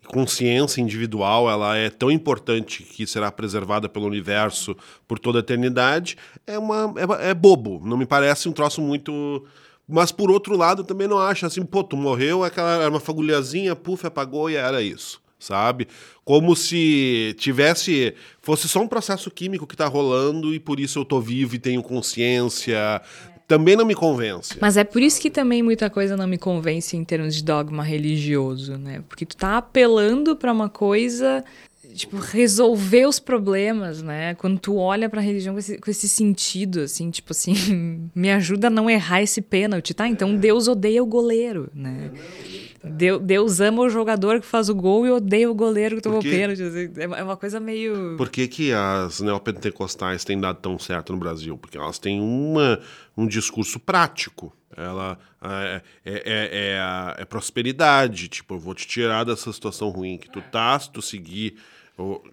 consciência 0.08 0.82
individual 0.82 1.50
ela 1.50 1.78
é 1.78 1.90
tão 1.90 2.12
importante 2.12 2.84
que 2.84 3.06
será 3.06 3.32
preservada 3.32 3.88
pelo 3.88 4.08
universo 4.08 4.76
por 5.08 5.20
toda 5.20 5.40
a 5.40 5.42
eternidade 5.42 6.18
é 6.46 6.58
uma 6.58 6.94
é, 6.98 7.30
é, 7.30 7.34
bobo 7.34 7.82
não 7.86 7.96
me 7.96 8.06
parece 8.06 8.50
um 8.50 8.52
troço 8.52 8.82
muito 8.82 9.46
mas 9.88 10.12
por 10.12 10.32
outro 10.32 10.58
lado 10.58 10.84
também 10.84 11.08
não 11.08 11.20
acho 11.20 11.46
assim 11.46 11.64
pô 11.64 11.84
tu 11.84 11.96
morreu 11.96 12.44
aquela 12.44 12.82
era 12.82 12.90
uma 12.90 13.00
fagulhazinha 13.00 13.76
puf 13.76 14.06
apagou 14.06 14.50
e 14.50 14.56
era 14.56 14.82
isso 14.82 15.21
sabe 15.44 15.88
como 16.24 16.56
se 16.56 17.36
tivesse 17.38 18.14
fosse 18.42 18.70
só 18.70 18.80
um 18.82 18.88
processo 18.88 19.30
químico 19.30 19.68
que 19.68 19.74
está 19.74 19.88
rolando 19.88 20.54
e 20.54 20.60
por 20.60 20.80
isso 20.80 21.00
eu 21.00 21.06
tô 21.06 21.20
vivo 21.20 21.56
e 21.56 21.60
tenho 21.60 21.82
consciência 21.82 23.02
também 23.52 23.76
não 23.76 23.86
me 23.86 23.94
convence. 23.94 24.56
Mas 24.62 24.78
é 24.78 24.84
por 24.86 25.02
isso 25.02 25.20
que 25.20 25.30
também 25.30 25.62
muita 25.62 25.90
coisa 25.90 26.16
não 26.16 26.26
me 26.26 26.38
convence 26.38 26.96
em 26.96 27.04
termos 27.04 27.36
de 27.36 27.44
dogma 27.44 27.84
religioso, 27.84 28.78
né? 28.78 29.04
Porque 29.10 29.26
tu 29.26 29.36
tá 29.36 29.58
apelando 29.58 30.38
para 30.38 30.54
uma 30.54 30.70
coisa 30.70 31.44
tipo, 31.94 32.18
resolver 32.18 33.06
os 33.06 33.20
problemas, 33.20 34.02
né? 34.02 34.36
Quando 34.36 34.60
tu 34.60 34.78
olha 34.78 35.10
pra 35.10 35.22
religião 35.22 35.54
com 35.54 35.60
esse, 35.60 35.78
com 35.78 35.92
esse, 35.92 36.08
sentido, 36.08 36.82
assim, 36.82 37.10
tipo 37.10 37.32
assim, 37.32 38.10
me 38.16 38.32
ajuda 38.32 38.68
a 38.68 38.70
não 38.70 38.90
errar 38.90 39.22
esse 39.22 39.42
pênalti, 39.42 39.94
tá? 39.94 40.08
Então 40.08 40.36
Deus 40.36 40.68
odeia 40.68 41.04
o 41.04 41.06
goleiro, 41.06 41.70
né? 41.74 42.12
Deus 43.22 43.60
ama 43.60 43.84
o 43.84 43.90
jogador 43.90 44.40
que 44.40 44.46
faz 44.46 44.68
o 44.68 44.74
gol 44.74 45.06
e 45.06 45.12
odeia 45.12 45.50
o 45.50 45.54
goleiro 45.54 45.98
que 45.98 46.02
tomou 46.02 46.20
o 46.20 46.24
pênalti. 46.24 46.64
Assim, 46.64 46.92
é, 46.98 47.04
é 47.04 47.24
uma 47.24 47.38
coisa 47.38 47.60
meio. 47.60 48.16
Por 48.18 48.30
que, 48.30 48.48
que 48.48 48.74
as 48.74 49.22
neopentecostais 49.22 50.24
têm 50.24 50.40
dado 50.40 50.58
tão 50.58 50.80
certo 50.80 51.14
no 51.14 51.20
Brasil? 51.20 51.58
Porque 51.58 51.78
elas 51.78 52.00
têm 52.00 52.20
uma, 52.20 52.80
um 53.16 53.28
discurso 53.28 53.80
prático. 53.80 54.52
Ela 54.76 55.20
é, 55.44 55.82
é, 56.04 56.14
é, 56.14 56.22
é, 56.26 57.22
é 57.22 57.26
prosperidade. 57.26 58.28
Tipo, 58.28 58.56
eu 58.56 58.60
vou 58.60 58.74
te 58.74 58.88
tirar 58.88 59.26
dessa 59.26 59.54
situação 59.54 59.90
ruim 59.90 60.18
que 60.18 60.30
tu 60.30 60.42
tá, 60.42 60.80
se 60.80 60.90
tu 60.90 61.02
seguir 61.04 61.58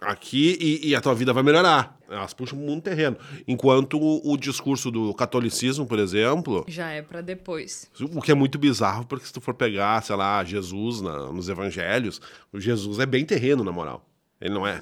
aqui 0.01 0.57
e, 0.59 0.89
e, 0.89 0.95
a 0.95 1.01
tua 1.01 1.13
vida 1.13 1.33
vai 1.33 1.43
melhorar. 1.43 1.97
Elas 2.09 2.33
puxam 2.33 2.57
muito 2.57 2.83
terreno. 2.83 3.17
Enquanto 3.47 3.97
o, 3.99 4.33
o, 4.33 4.37
discurso 4.37 4.89
do 4.89 5.13
catolicismo, 5.13 5.85
por 5.85 5.99
exemplo. 5.99 6.65
Já 6.67 6.89
é 6.89 7.01
para 7.01 7.21
depois. 7.21 7.89
O 8.13 8.21
que 8.21 8.31
é 8.31 8.35
muito 8.35 8.57
bizarro, 8.57 9.05
porque 9.05 9.25
se 9.25 9.33
tu 9.33 9.41
for 9.41 9.53
pegar, 9.53 10.01
sei 10.03 10.15
lá, 10.15 10.43
Jesus 10.43 11.01
na, 11.01 11.31
nos 11.31 11.49
evangelhos, 11.49 12.21
o 12.51 12.59
Jesus 12.59 12.99
é 12.99 13.05
bem 13.05 13.25
terreno, 13.25 13.63
na 13.63 13.71
moral. 13.71 14.05
Ele 14.39 14.53
não 14.53 14.65
é. 14.65 14.81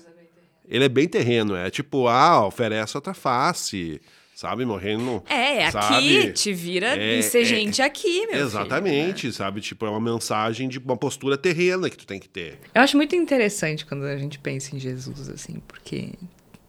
Ele 0.67 0.83
é 0.83 0.89
bem 0.89 1.07
terreno, 1.07 1.55
é 1.55 1.69
tipo, 1.69 2.07
ah, 2.07 2.45
oferece 2.45 2.97
outra 2.97 3.13
face 3.13 4.01
sabe? 4.37 4.65
Morrendo. 4.65 5.23
É, 5.27 5.63
é 5.63 5.71
sabe? 5.71 6.19
aqui, 6.19 6.31
te 6.31 6.53
vira 6.53 6.95
é, 6.95 7.23
ser 7.23 7.41
é, 7.41 7.43
gente 7.43 7.81
aqui, 7.81 8.27
meu 8.27 8.45
Exatamente, 8.45 9.21
filho, 9.21 9.33
né? 9.33 9.35
sabe? 9.35 9.61
Tipo, 9.61 9.87
é 9.87 9.89
uma 9.89 9.99
mensagem 9.99 10.69
de 10.69 10.77
uma 10.77 10.95
postura 10.95 11.35
terrena 11.35 11.89
que 11.89 11.97
tu 11.97 12.05
tem 12.05 12.19
que 12.19 12.29
ter. 12.29 12.59
Eu 12.75 12.83
acho 12.83 12.95
muito 12.95 13.15
interessante 13.15 13.83
quando 13.83 14.03
a 14.03 14.15
gente 14.15 14.37
pensa 14.37 14.75
em 14.75 14.79
Jesus, 14.79 15.27
assim, 15.27 15.59
porque 15.67 16.11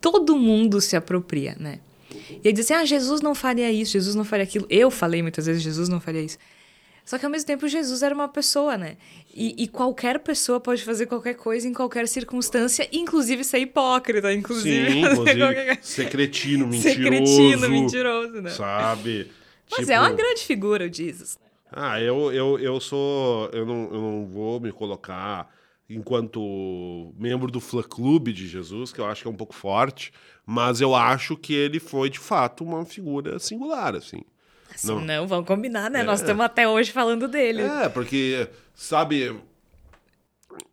todo 0.01 0.35
mundo 0.35 0.81
se 0.81 0.97
apropria, 0.97 1.57
né? 1.61 1.79
E 2.43 2.49
aí 2.49 2.55
diz 2.55 2.65
assim, 2.65 2.73
ah, 2.73 2.87
Jesus 2.87 3.21
não 3.21 3.35
faria 3.35 3.71
isso, 3.71 3.93
Jesus 3.93 4.15
não 4.15 4.25
faria 4.25 4.45
aquilo. 4.45 4.67
Eu 4.71 4.91
falei 4.91 5.21
muitas 5.21 5.45
vezes, 5.45 5.63
Jesus 5.63 5.91
não 5.91 6.01
faria 6.01 6.23
isso. 6.23 6.39
Só 7.09 7.17
que 7.17 7.25
ao 7.25 7.33
mesmo 7.33 7.47
tempo 7.47 7.67
Jesus 7.67 8.03
era 8.03 8.15
uma 8.15 8.29
pessoa, 8.29 8.77
né? 8.77 8.99
E, 9.35 9.63
e, 9.63 9.67
qualquer 9.67 10.19
pessoa 10.19 10.61
pode 10.61 10.85
fazer 10.85 11.07
qualquer 11.07 11.37
coisa 11.37 11.67
em 11.67 11.73
qualquer 11.73 12.07
circunstância, 12.07 12.87
inclusive 12.93 13.45
ser 13.45 13.61
hipócrita, 13.61 14.31
inclusive. 14.31 14.93
Sim, 14.93 14.99
inclusive 15.09 15.39
qualquer... 15.39 15.79
ser 15.81 16.11
cretino, 16.11 16.67
mentiroso. 16.67 16.95
Ser 16.95 17.03
cretino, 17.03 17.71
mentiroso, 17.71 18.43
né? 18.43 18.51
Sabe? 18.51 19.33
Mas 19.71 19.81
tipo... 19.81 19.93
é 19.93 19.99
uma 19.99 20.11
grande 20.13 20.43
figura 20.43 20.87
o 20.87 20.93
Jesus. 20.93 21.39
Ah, 21.73 21.99
eu, 21.99 22.31
eu, 22.31 22.59
eu 22.59 22.79
sou. 22.79 23.49
Eu 23.55 23.65
não, 23.65 23.85
eu 23.85 24.03
não 24.03 24.27
vou 24.27 24.61
me 24.61 24.71
colocar 24.71 25.51
enquanto 25.89 27.15
membro 27.19 27.51
do 27.51 27.59
fã-clube 27.59 28.35
de 28.35 28.47
Jesus, 28.47 28.93
que 28.93 29.01
eu 29.01 29.07
acho 29.07 29.23
que 29.23 29.29
é 29.29 29.31
um 29.31 29.35
pouco 29.35 29.55
forte, 29.55 30.13
mas 30.45 30.83
eu 30.83 30.95
acho 30.95 31.39
que 31.39 31.55
ele 31.55 31.81
foi, 31.81 32.11
de 32.11 32.19
fato, 32.19 32.63
uma 32.65 32.85
figura 32.85 33.39
singular, 33.39 33.95
assim. 33.95 34.21
Assim, 34.79 34.95
não. 34.95 35.01
não, 35.01 35.27
vamos 35.27 35.47
combinar, 35.47 35.91
né? 35.91 36.01
É. 36.01 36.03
Nós 36.05 36.21
estamos 36.21 36.45
até 36.45 36.69
hoje 36.69 36.93
falando 36.93 37.27
dele. 37.27 37.63
É, 37.63 37.89
porque, 37.89 38.49
sabe, 38.75 39.37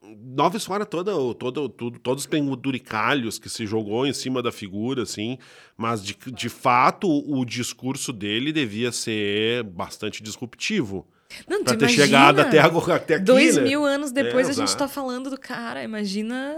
nova 0.03 0.57
história 0.57 0.85
toda, 0.85 1.11
todo, 1.33 1.67
tudo, 1.69 1.99
todos 1.99 2.23
os 2.23 2.27
penduricalhos 2.27 3.39
que 3.39 3.49
se 3.49 3.65
jogou 3.65 4.05
em 4.05 4.13
cima 4.13 4.43
da 4.43 4.51
figura, 4.51 5.03
assim, 5.03 5.39
mas 5.75 6.03
de, 6.03 6.15
de 6.31 6.49
fato 6.49 7.07
o 7.09 7.43
discurso 7.43 8.13
dele 8.13 8.53
devia 8.53 8.91
ser 8.91 9.63
bastante 9.63 10.21
disruptivo. 10.21 11.07
Não, 11.47 11.63
pra 11.63 11.75
ter 11.75 11.85
imagina, 11.85 12.05
chegado 12.05 12.39
até, 12.39 12.59
até 12.59 13.15
aqui, 13.15 13.25
Dois 13.25 13.57
né? 13.57 13.63
mil 13.63 13.83
anos 13.83 14.11
depois 14.11 14.47
é, 14.47 14.51
a 14.51 14.53
gente 14.53 14.77
tá 14.77 14.87
falando 14.87 15.29
do 15.31 15.39
cara. 15.39 15.83
Imagina, 15.83 16.55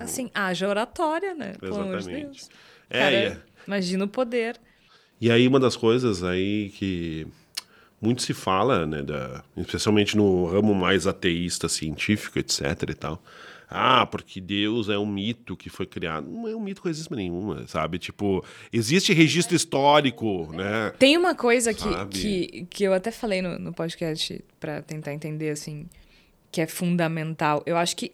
assim, 0.00 0.28
haja 0.34 0.68
oratória, 0.68 1.34
né? 1.34 1.50
Exatamente. 1.50 1.60
Pelo 1.60 1.80
amor 1.80 1.98
de 2.00 2.08
Deus. 2.08 2.48
É, 2.90 2.98
cara, 2.98 3.14
é. 3.14 3.40
Imagina 3.66 4.04
o 4.04 4.08
poder. 4.08 4.60
E 5.20 5.30
aí 5.30 5.46
uma 5.48 5.58
das 5.58 5.76
coisas 5.76 6.22
aí 6.22 6.70
que 6.70 7.26
muito 8.00 8.22
se 8.22 8.32
fala, 8.32 8.86
né, 8.86 9.02
da, 9.02 9.42
especialmente 9.56 10.16
no 10.16 10.46
ramo 10.46 10.74
mais 10.74 11.06
ateísta, 11.06 11.68
científico, 11.68 12.38
etc 12.38 12.64
e 12.88 12.94
tal. 12.94 13.22
Ah, 13.70 14.06
porque 14.06 14.40
Deus 14.40 14.88
é 14.88 14.96
um 14.96 15.04
mito 15.04 15.54
que 15.54 15.68
foi 15.68 15.84
criado. 15.84 16.26
Não 16.26 16.48
é 16.48 16.56
um 16.56 16.60
mito 16.60 16.80
coisa 16.80 17.06
nenhuma, 17.14 17.66
sabe? 17.66 17.98
Tipo, 17.98 18.42
existe 18.72 19.12
registro 19.12 19.54
histórico, 19.54 20.50
né? 20.54 20.90
Tem 20.98 21.18
uma 21.18 21.34
coisa 21.34 21.74
que, 21.74 22.06
que, 22.06 22.66
que 22.70 22.84
eu 22.84 22.94
até 22.94 23.10
falei 23.10 23.42
no, 23.42 23.58
no 23.58 23.72
podcast 23.72 24.42
para 24.58 24.80
tentar 24.80 25.12
entender, 25.12 25.50
assim, 25.50 25.86
que 26.50 26.62
é 26.62 26.66
fundamental. 26.66 27.62
Eu 27.66 27.76
acho 27.76 27.94
que 27.94 28.12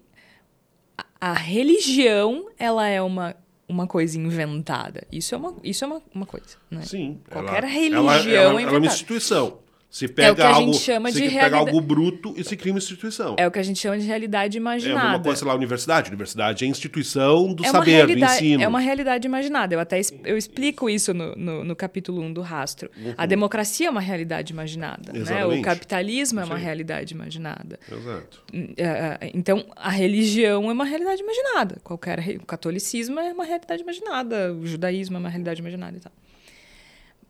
a, 0.99 1.05
a 1.21 1.35
religião, 1.35 2.51
ela 2.59 2.89
é 2.89 3.01
uma 3.01 3.37
uma 3.69 3.87
coisa 3.87 4.19
inventada. 4.19 5.07
Isso 5.11 5.35
é 5.35 5.39
uma, 5.39 5.55
isso 5.63 5.85
é 5.85 5.87
uma, 5.87 6.03
uma 6.15 6.27
coisa. 6.27 6.57
Né? 6.71 6.83
Sim. 6.83 7.21
Qualquer 7.31 7.65
ela, 7.65 7.73
religião 7.73 8.11
ela, 8.11 8.17
ela, 8.17 8.61
é 8.61 8.63
ela 8.65 8.75
é 8.75 8.79
uma 8.79 8.87
instituição. 8.87 9.64
Se 9.95 10.07
É 10.07 10.09
pega 10.09 10.33
o 10.33 10.35
que 10.35 10.43
a 10.43 10.49
algo, 10.49 10.75
se 10.75 10.93
de 11.13 11.29
pega 11.31 11.57
algo 11.57 11.81
bruto 11.81 12.35
e 12.37 12.43
se 12.43 12.57
cria 12.57 12.73
uma 12.73 12.79
instituição. 12.79 13.37
É 13.39 13.47
o 13.47 13.51
que 13.53 13.61
a 13.61 13.63
gente 13.63 13.79
chama 13.79 13.97
de 13.97 14.05
realidade 14.05 14.59
É 14.59 14.61
a 14.61 14.65
mesma 14.65 14.89
imaginada. 14.91 15.23
coisa, 15.23 15.39
sei 15.39 15.47
lá, 15.47 15.55
universidade. 15.55 16.09
Universidade 16.09 16.65
é 16.65 16.67
instituição 16.67 17.55
do 17.55 17.65
É 17.65 17.69
uma 17.71 17.79
saber, 17.79 17.91
do 18.03 18.07
realidade- 18.09 18.35
ensino. 18.35 18.63
É 18.65 18.67
uma 18.67 18.81
realidade 18.81 19.25
imaginada. 19.29 19.73
Eu 19.73 19.79
até 19.79 20.01
eu 20.25 20.37
explico 20.37 20.91
isso 20.91 21.15
no, 21.15 21.37
no, 21.37 21.63
no 21.63 21.77
capítulo 21.77 22.21
1 22.23 22.33
do 22.33 22.41
Rastro. 22.41 22.91
A 23.17 23.25
democracia 23.25 23.87
é 23.87 23.91
uma 23.91 24.01
realidade 24.01 24.53
imaginada. 24.53 25.13
Né? 25.13 25.21
O 25.21 25.23
Exatamente. 25.23 25.63
capitalismo 25.63 26.41
é 26.41 26.45
uma 26.45 26.57
Sim. 26.59 26.65
realidade 26.65 27.15
imaginada. 27.15 27.79
Exato. 27.89 28.43
É, 28.77 28.83
é, 29.21 29.31
Então, 29.33 29.65
a 29.77 29.91
religião 29.91 30.69
é 30.69 30.73
uma 30.73 30.85
realidade 30.85 31.23
imaginada. 31.23 31.77
Qualquer 31.85 32.19
o 32.43 32.45
catolicismo 32.45 33.21
é 33.21 33.33
uma 33.33 33.45
realidade 33.45 33.81
imaginada, 33.85 34.53
o 34.55 34.67
judaísmo 34.67 35.19
é 35.19 35.21
uma 35.21 35.29
realidade 35.29 35.61
imaginada 35.61 35.97
e 35.97 36.01
tal. 36.01 36.13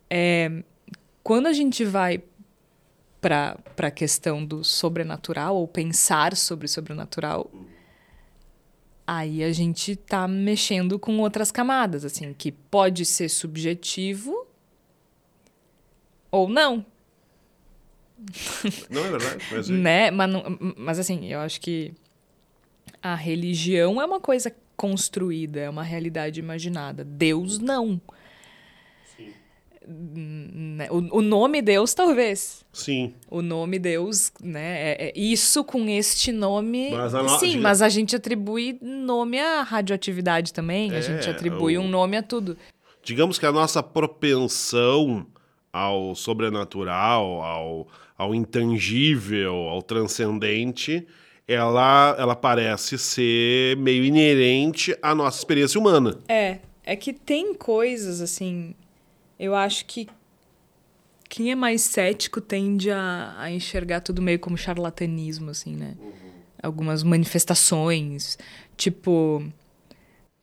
É, 0.08 0.50
quando 1.22 1.46
a 1.46 1.52
gente 1.52 1.84
vai 1.84 2.22
para 3.24 3.56
a 3.78 3.90
questão 3.90 4.44
do 4.44 4.62
sobrenatural 4.62 5.56
ou 5.56 5.66
pensar 5.66 6.36
sobre 6.36 6.66
o 6.66 6.68
sobrenatural, 6.68 7.50
aí 9.06 9.42
a 9.42 9.50
gente 9.50 9.96
tá 9.96 10.28
mexendo 10.28 10.98
com 10.98 11.18
outras 11.20 11.50
camadas, 11.50 12.04
assim, 12.04 12.34
que 12.34 12.52
pode 12.52 13.06
ser 13.06 13.30
subjetivo 13.30 14.46
ou 16.30 16.50
não. 16.50 16.84
Não 18.90 19.06
é 19.06 19.10
verdade? 19.10 19.44
Mas, 19.50 19.70
é. 19.70 19.72
né? 19.72 20.10
Mas, 20.10 20.30
não- 20.30 20.58
mas 20.76 20.98
assim, 20.98 21.24
eu 21.32 21.40
acho 21.40 21.58
que 21.62 21.94
a 23.02 23.14
religião 23.14 24.02
é 24.02 24.04
uma 24.04 24.20
coisa 24.20 24.54
construída, 24.76 25.60
é 25.60 25.70
uma 25.70 25.82
realidade 25.82 26.40
imaginada. 26.40 27.02
Deus 27.04 27.58
não. 27.58 27.98
Né? 29.86 30.88
O, 30.90 31.18
o 31.18 31.22
nome 31.22 31.60
Deus, 31.62 31.92
talvez. 31.94 32.64
Sim. 32.72 33.14
O 33.30 33.42
nome 33.42 33.78
Deus, 33.78 34.32
né? 34.42 34.92
É, 34.92 35.08
é 35.08 35.12
isso 35.18 35.62
com 35.64 35.88
este 35.88 36.32
nome. 36.32 36.90
Mas 36.90 37.14
a 37.14 37.28
Sim, 37.38 37.58
mas 37.58 37.82
a 37.82 37.88
gente 37.88 38.16
atribui 38.16 38.78
nome 38.82 39.38
à 39.38 39.62
radioatividade 39.62 40.52
também. 40.52 40.90
a 40.92 40.96
É, 40.96 41.02
gente 41.02 41.28
atribui 41.28 41.76
o- 41.78 41.82
um 41.82 41.88
nome 41.88 42.16
a 42.16 42.22
tudo. 42.22 42.56
Digamos 43.02 43.38
que 43.38 43.44
a 43.46 43.52
nossa 43.52 43.82
propensão 43.82 45.26
ao 45.72 46.14
sobrenatural, 46.14 47.42
ao, 47.42 47.88
ao 48.16 48.34
intangível, 48.34 49.54
ao 49.54 49.82
transcendente, 49.82 51.06
ela, 51.46 52.16
ela 52.18 52.34
parece 52.34 52.96
ser 52.98 53.76
meio 53.76 54.04
inerente 54.04 54.96
à 55.02 55.14
nossa 55.14 55.38
experiência 55.38 55.78
humana. 55.78 56.18
É, 56.28 56.58
é 56.84 56.96
que 56.96 57.12
tem 57.12 57.54
coisas 57.54 58.20
assim. 58.20 58.74
Eu 59.38 59.54
acho 59.54 59.84
que 59.86 60.08
quem 61.28 61.50
é 61.50 61.54
mais 61.54 61.80
cético 61.82 62.40
tende 62.40 62.90
a, 62.90 63.34
a 63.38 63.50
enxergar 63.50 64.00
tudo 64.00 64.22
meio 64.22 64.38
como 64.38 64.56
charlatanismo, 64.56 65.50
assim, 65.50 65.74
né? 65.74 65.96
Algumas 66.62 67.02
manifestações, 67.02 68.38
tipo. 68.76 69.44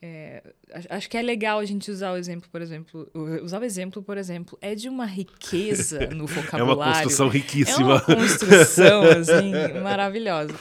é, 0.02 0.44
acho 0.90 1.10
que 1.10 1.18
é 1.18 1.22
legal 1.22 1.60
a 1.60 1.66
gente 1.66 1.90
usar 1.90 2.12
o 2.12 2.18
exemplo, 2.18 2.50
por 2.52 2.62
exemplo. 2.62 3.10
Usar 3.44 3.62
o 3.62 3.64
exemplo, 3.64 4.04
por 4.04 4.18
exemplo, 4.18 4.58
é 4.62 4.76
de 4.76 4.88
uma 4.90 5.06
riqueza 5.06 6.08
no 6.14 6.26
É 6.26 6.28
vocabulário. 6.28 6.76
uma 6.76 6.94
construção 6.94 7.26
É 7.26 7.30
uma 7.30 7.34
riquíssima. 7.34 8.02
construção, 8.02 9.04
assim, 9.04 9.52
maravilhosa. 9.82 10.54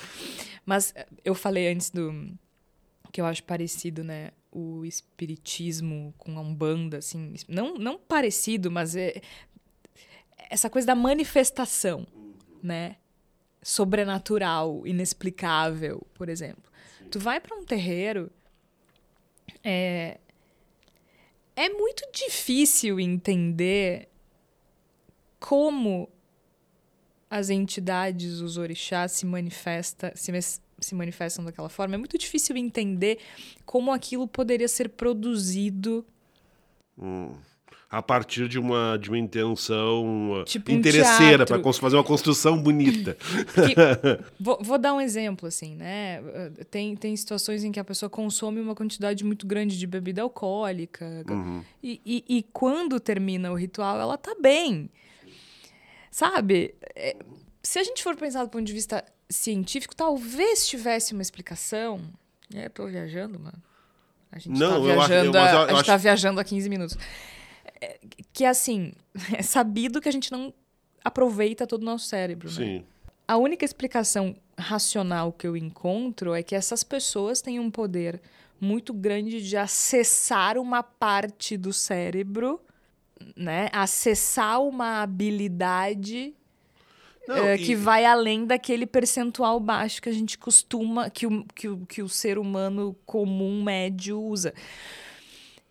Mas 0.64 0.94
eu 1.24 1.34
falei 1.34 1.72
antes 1.72 1.90
do. 1.90 2.32
que 3.12 3.20
eu 3.20 3.26
acho 3.26 3.42
parecido, 3.42 4.04
né? 4.04 4.30
O 4.52 4.84
espiritismo 4.84 6.12
com 6.18 6.36
a 6.36 6.40
Umbanda, 6.40 6.98
assim. 6.98 7.34
Não, 7.48 7.74
não 7.74 7.98
parecido, 7.98 8.70
mas 8.70 8.96
é. 8.96 9.20
Essa 10.48 10.68
coisa 10.68 10.86
da 10.86 10.94
manifestação, 10.94 12.06
né? 12.62 12.96
Sobrenatural, 13.62 14.86
inexplicável, 14.86 16.04
por 16.14 16.28
exemplo. 16.28 16.70
Tu 17.10 17.18
vai 17.18 17.40
para 17.40 17.56
um 17.56 17.64
terreiro. 17.64 18.30
É, 19.62 20.18
é 21.54 21.68
muito 21.68 22.02
difícil 22.12 22.98
entender 22.98 24.08
como 25.38 26.08
as 27.28 27.48
entidades, 27.48 28.40
os 28.40 28.56
orixás 28.56 29.12
se 29.12 29.24
manifesta, 29.24 30.12
se, 30.16 30.32
se 30.86 30.94
manifestam 30.94 31.44
daquela 31.44 31.68
forma. 31.68 31.94
É 31.94 31.98
muito 31.98 32.16
difícil 32.18 32.56
entender 32.56 33.18
como 33.64 33.92
aquilo 33.92 34.26
poderia 34.28 34.68
ser 34.68 34.88
produzido. 34.90 36.04
A 37.88 38.00
partir 38.00 38.46
de 38.46 38.56
uma, 38.56 38.96
de 39.00 39.08
uma 39.08 39.18
intenção 39.18 40.44
Tipo 40.46 40.70
um 40.70 40.76
interesseira, 40.76 41.44
teatro. 41.44 41.60
para 41.60 41.72
fazer 41.72 41.96
uma 41.96 42.04
construção 42.04 42.56
bonita. 42.62 43.16
Porque- 43.52 43.74
vou, 44.38 44.58
vou 44.62 44.78
dar 44.78 44.94
um 44.94 45.00
exemplo, 45.00 45.48
assim, 45.48 45.74
né? 45.74 46.20
Uh, 46.20 46.64
Tem, 46.66 46.94
tem 46.94 47.16
situações 47.16 47.64
em 47.64 47.72
que 47.72 47.80
a 47.80 47.84
pessoa 47.84 48.08
consome 48.08 48.60
uma 48.60 48.76
quantidade 48.76 49.24
muito 49.24 49.44
grande 49.44 49.76
de 49.76 49.86
bebida 49.88 50.22
alcoólica. 50.22 51.24
E, 51.82 52.00
e, 52.06 52.24
e 52.38 52.42
quando 52.52 53.00
termina 53.00 53.50
o 53.50 53.56
ritual, 53.56 53.98
ela 53.98 54.16
tá 54.16 54.36
bem. 54.40 54.88
Sabe? 56.12 56.74
É, 56.94 57.16
se 57.62 57.78
a 57.80 57.82
gente 57.82 58.02
for 58.04 58.14
pensar 58.14 58.44
do 58.44 58.50
ponto 58.50 58.64
de 58.64 58.72
vista 58.72 59.04
científico, 59.30 59.94
talvez 59.94 60.66
tivesse 60.68 61.12
uma 61.12 61.22
explicação. 61.22 62.00
É, 62.54 62.68
tô 62.68 62.86
viajando, 62.86 63.38
mano. 63.38 63.62
A 64.32 64.38
gente 64.38 64.58
Não, 64.58 64.70
tá 64.82 64.88
eu 64.88 65.00
acho- 65.00 65.08
viajando, 65.08 65.36
eu- 65.38 65.40
a, 65.42 65.44
a 65.44 65.66
gente 65.68 65.74
acho- 65.76 65.84
tá 65.86 65.96
viajando 65.96 66.40
há 66.40 66.44
15 66.44 66.68
minutos. 66.68 66.96
É, 67.80 67.98
que 68.32 68.44
assim, 68.44 68.92
é 69.32 69.42
sabido 69.42 70.00
que 70.00 70.08
a 70.08 70.12
gente 70.12 70.30
não 70.32 70.52
aproveita 71.04 71.66
todo 71.66 71.82
o 71.82 71.84
nosso 71.86 72.06
cérebro, 72.06 72.48
né? 72.50 72.54
Sim. 72.56 72.84
A 73.26 73.36
única 73.36 73.64
explicação 73.64 74.36
racional 74.58 75.32
que 75.32 75.46
eu 75.46 75.56
encontro 75.56 76.34
é 76.34 76.42
que 76.42 76.54
essas 76.54 76.82
pessoas 76.82 77.40
têm 77.40 77.58
um 77.60 77.70
poder 77.70 78.20
muito 78.60 78.92
grande 78.92 79.40
de 79.40 79.56
acessar 79.56 80.58
uma 80.58 80.82
parte 80.82 81.56
do 81.56 81.72
cérebro, 81.72 82.60
né? 83.36 83.68
Acessar 83.72 84.60
uma 84.62 85.00
habilidade 85.02 86.34
Não, 87.36 87.44
eh, 87.46 87.54
e- 87.56 87.58
que 87.58 87.74
vai 87.76 88.04
além 88.04 88.44
daquele 88.44 88.86
percentual 88.86 89.58
baixo 89.60 90.02
que 90.02 90.08
a 90.08 90.12
gente 90.12 90.36
costuma, 90.36 91.08
que 91.10 91.26
o, 91.26 91.44
que 91.54 91.68
o, 91.68 91.86
que 91.86 92.02
o 92.02 92.08
ser 92.08 92.38
humano 92.38 92.96
comum 93.06 93.62
médio 93.62 94.20
usa. 94.20 94.52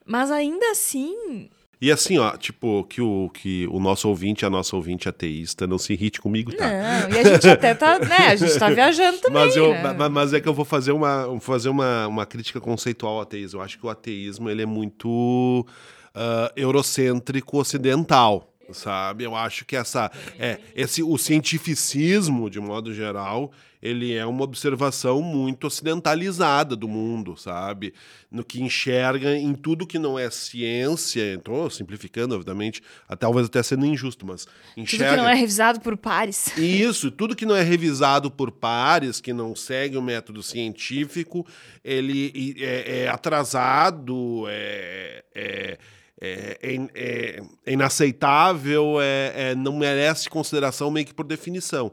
Mas 0.06 0.32
ainda 0.32 0.72
assim, 0.72 1.50
E 1.82 1.92
assim, 1.92 2.18
ó, 2.18 2.36
tipo, 2.36 2.84
que 2.86 3.02
o, 3.02 3.30
que 3.30 3.68
o 3.72 3.80
nosso 3.80 4.10
ouvinte, 4.10 4.46
a 4.46 4.50
nossa 4.50 4.76
ouvinte 4.76 5.08
ateísta, 5.08 5.66
não 5.68 5.78
se 5.78 5.94
irrite 5.94 6.20
comigo, 6.20 6.52
tá? 6.54 6.68
não. 6.68 7.10
E 7.16 7.20
a 7.20 7.24
gente 7.24 7.48
até 7.48 7.74
tá, 7.76 8.00
né? 8.00 8.28
A 8.30 8.36
gente 8.36 8.58
tá 8.58 8.70
viajando 8.70 9.20
também. 9.22 9.46
Mas, 9.46 9.56
eu, 9.56 9.70
né? 9.72 9.94
ma- 9.94 10.10
mas 10.10 10.34
é 10.34 10.42
que 10.42 10.50
eu 10.50 10.54
vou 10.54 10.66
fazer 10.66 10.92
uma, 10.92 11.26
vou 11.28 11.40
fazer 11.40 11.70
uma, 11.70 12.08
uma 12.08 12.26
crítica 12.26 12.60
conceitual 12.60 13.16
ao 13.16 13.22
ateísmo. 13.22 13.60
Eu 13.60 13.64
acho 13.64 13.78
que 13.80 13.86
o 13.86 13.90
ateísmo 13.90 14.50
ele 14.50 14.62
é 14.64 14.66
muito 14.66 15.66
ah, 16.14 16.52
eurocêntrico 16.56 17.58
ocidental, 17.60 18.49
sabe? 18.74 19.24
Eu 19.24 19.36
acho 19.36 19.66
que 19.66 19.76
essa, 19.76 20.12
é, 20.38 20.60
esse, 20.76 21.04
o 21.04 21.18
cientificismo, 21.18 22.50
de 22.50 22.60
modo 22.60 22.94
geral, 22.94 23.52
ele 23.82 24.14
é 24.14 24.26
uma 24.26 24.44
observação 24.44 25.22
muito 25.22 25.68
ocidentalizada 25.68 26.76
do 26.76 26.88
mundo, 26.88 27.38
sabe? 27.38 27.94
No 28.30 28.44
que 28.44 28.62
enxerga 28.62 29.36
em 29.36 29.54
tudo 29.54 29.88
que 29.88 29.98
não 29.98 30.20
é 30.20 30.30
ciência, 30.30 31.36
estou 31.36 31.70
simplificando, 31.70 32.36
obviamente, 32.36 32.82
até, 33.08 33.26
talvez 33.26 33.48
até 33.48 33.64
sendo 33.64 33.86
injusto, 33.86 34.26
mas 34.26 34.46
Tudo 34.46 34.84
enxerga... 34.84 35.12
que 35.12 35.22
não 35.22 35.30
é 35.30 35.34
revisado 35.34 35.80
por 35.80 35.96
pares. 35.96 36.52
Isso, 36.58 37.10
tudo 37.10 37.36
que 37.36 37.46
não 37.46 37.56
é 37.56 37.64
revisado 37.64 38.30
por 38.30 38.52
pares, 38.52 39.22
que 39.22 39.32
não 39.32 39.56
segue 39.56 39.98
o 39.98 40.02
método 40.02 40.44
científico, 40.44 41.46
ele 41.84 42.56
é, 42.60 43.04
é 43.04 43.08
atrasado, 43.08 44.46
é, 44.50 45.24
é, 45.34 45.78
é, 46.22 46.58
é- 46.62 46.90
é- 46.94 47.44
é 47.66 47.72
inaceitável, 47.74 49.00
é, 49.02 49.52
é- 49.52 49.56
não 49.56 49.78
merece 49.78 50.30
consideração 50.30 50.92
meio 50.92 51.06
que 51.06 51.14
por 51.14 51.26
definição. 51.26 51.92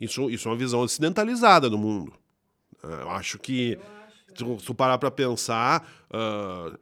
Isso, 0.00 0.28
isso 0.30 0.48
é 0.48 0.50
uma 0.50 0.58
visão 0.58 0.80
ocidentalizada 0.80 1.70
do 1.70 1.78
mundo. 1.78 2.12
Ah, 2.82 2.98
Eu 3.02 3.10
acho 3.10 3.38
que, 3.38 3.78
se 4.28 4.34
tu- 4.34 4.58
se 4.58 4.66
tu 4.66 4.74
parar 4.74 4.98
para 4.98 5.10
pensar, 5.10 5.86
ah, 6.10 6.76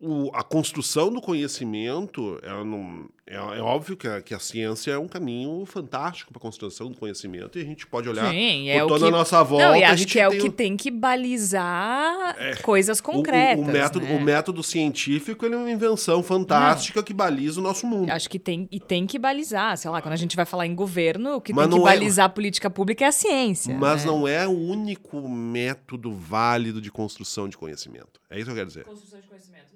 o, 0.00 0.30
a 0.34 0.42
construção 0.42 1.10
do 1.10 1.20
conhecimento, 1.22 2.38
ela 2.42 2.62
não, 2.64 3.08
é, 3.26 3.36
é 3.36 3.60
óbvio 3.62 3.96
que 3.96 4.06
a, 4.06 4.20
que 4.20 4.34
a 4.34 4.38
ciência 4.38 4.90
é 4.92 4.98
um 4.98 5.08
caminho 5.08 5.64
fantástico 5.64 6.32
para 6.32 6.38
a 6.38 6.42
construção 6.42 6.90
do 6.90 6.98
conhecimento 6.98 7.58
e 7.58 7.62
a 7.62 7.64
gente 7.64 7.86
pode 7.86 8.06
olhar 8.08 8.30
Sim, 8.30 8.68
é 8.68 8.78
por 8.80 8.84
o 8.84 8.88
toda 8.88 9.00
que- 9.06 9.14
a 9.14 9.16
nossa 9.16 9.42
volta. 9.42 9.68
Não, 9.68 9.76
e 9.76 9.82
a 9.82 9.88
acho 9.88 9.98
gente 10.02 10.12
que 10.12 10.20
é 10.20 10.28
o 10.28 10.30
tem 10.32 10.40
que 10.40 10.50
tem 10.50 10.76
que 10.76 10.90
balizar 10.90 12.36
coisas 12.62 12.98
o- 12.98 13.02
concretas. 13.02 13.58
O, 13.64 13.68
o 13.68 13.72
método, 13.72 14.04
né? 14.06 14.16
o 14.16 14.20
método 14.22 14.62
científico 14.62 15.44
ele 15.46 15.54
é 15.54 15.58
uma 15.58 15.70
invenção 15.70 16.22
fantástica 16.22 17.02
que 17.02 17.14
baliza 17.14 17.60
o 17.60 17.62
nosso 17.62 17.86
mundo. 17.86 18.10
Acho 18.10 18.28
que 18.28 18.38
tem, 18.38 18.68
e 18.70 18.78
tem 18.80 19.06
que 19.06 19.18
balizar. 19.18 19.76
Sei 19.76 19.90
lá, 19.90 20.00
quando 20.02 20.12
a 20.12 20.16
gente 20.18 20.36
vai 20.36 20.44
falar 20.44 20.66
em 20.66 20.74
governo, 20.74 21.36
o 21.36 21.40
que 21.40 21.52
Mas 21.52 21.64
tem 21.68 21.72
que 21.72 21.78
não 21.78 21.88
é- 21.88 21.92
balizar 21.92 22.26
a 22.26 22.28
política 22.28 22.68
pública 22.70 23.04
é 23.04 23.08
a 23.08 23.12
ciência. 23.12 23.74
Mas 23.76 24.04
né? 24.04 24.10
não 24.10 24.26
é 24.28 24.46
o 24.46 24.50
único 24.56 25.26
método 25.28 26.12
válido 26.14 26.80
de 26.80 26.90
construção 26.90 27.48
de 27.48 27.56
conhecimento. 27.56 28.20
É 28.30 28.36
isso 28.36 28.44
que 28.46 28.50
eu 28.50 28.54
quero 28.56 28.68
dizer. 28.68 28.84
Construção 28.84 29.20
de 29.20 29.26
conhecimento, 29.28 29.66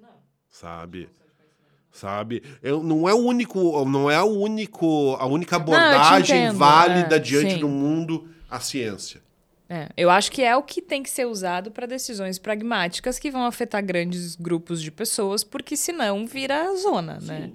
Sabe? 0.61 1.09
Sabe? 1.91 2.43
Eu, 2.61 2.83
não 2.83 3.09
é 3.09 3.13
o 3.15 3.17
único, 3.17 3.83
não 3.83 4.11
é 4.11 4.21
o 4.21 4.29
único, 4.29 5.15
a 5.19 5.25
única 5.25 5.55
eu 5.55 5.59
abordagem 5.59 6.43
entendo, 6.43 6.57
válida 6.57 7.15
é, 7.15 7.19
diante 7.19 7.55
sim. 7.55 7.59
do 7.59 7.67
mundo 7.67 8.29
a 8.47 8.59
ciência. 8.59 9.21
É, 9.67 9.89
eu 9.97 10.11
acho 10.11 10.31
que 10.31 10.43
é 10.43 10.55
o 10.55 10.61
que 10.61 10.79
tem 10.79 11.01
que 11.01 11.09
ser 11.09 11.25
usado 11.25 11.71
para 11.71 11.87
decisões 11.87 12.37
pragmáticas 12.37 13.17
que 13.17 13.31
vão 13.31 13.43
afetar 13.43 13.83
grandes 13.83 14.35
grupos 14.35 14.81
de 14.81 14.91
pessoas, 14.91 15.43
porque 15.43 15.75
senão 15.75 16.27
vira 16.27 16.75
zona, 16.75 17.17
né? 17.19 17.51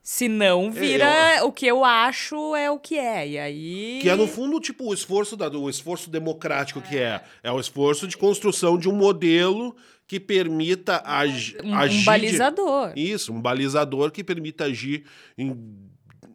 Senão 0.00 0.70
vira 0.70 1.40
o 1.44 1.50
que 1.50 1.66
eu 1.66 1.82
acho 1.82 2.54
é 2.54 2.70
o 2.70 2.78
que 2.78 2.98
é. 2.98 3.26
E 3.26 3.38
aí. 3.38 3.98
Que 4.02 4.10
é, 4.10 4.14
no 4.14 4.28
fundo, 4.28 4.60
tipo, 4.60 4.90
o 4.90 4.92
esforço, 4.92 5.34
da, 5.34 5.48
o 5.48 5.70
esforço 5.70 6.10
democrático 6.10 6.82
que 6.82 6.98
é. 6.98 7.22
É 7.42 7.50
o 7.50 7.58
esforço 7.58 8.06
de 8.06 8.14
construção 8.14 8.76
de 8.76 8.86
um 8.86 8.94
modelo 8.94 9.74
que 10.06 10.20
permita 10.20 11.02
agi, 11.04 11.56
um, 11.64 11.74
agir. 11.74 11.96
um 11.96 11.98
de- 12.00 12.04
balizador. 12.04 12.92
Isso, 12.96 13.32
um 13.32 13.40
balizador 13.40 14.10
que 14.10 14.22
permita 14.22 14.64
agir 14.64 15.04
em- 15.38 15.56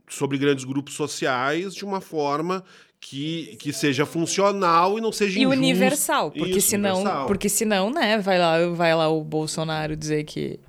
sobre 0.10 0.38
grandes 0.38 0.64
grupos 0.66 0.96
sociais 0.96 1.74
de 1.76 1.86
uma 1.86 2.02
forma 2.02 2.64
que, 3.00 3.56
que 3.62 3.72
seja 3.72 4.06
funcional 4.06 4.98
e 4.98 5.02
não 5.02 5.12
seja 5.12 5.38
E 5.40 5.44
injusta. 5.44 5.58
universal, 5.58 6.32
porque 6.32 6.58
Isso, 6.58 6.70
senão, 6.70 6.96
universal, 6.96 7.28
porque 7.28 7.48
senão, 7.50 7.90
né, 7.92 8.18
vai 8.18 8.38
lá, 8.40 8.68
vai 8.72 8.94
lá 8.96 9.08
o 9.08 9.24
Bolsonaro 9.24 9.96
dizer 9.96 10.24
que, 10.26 10.60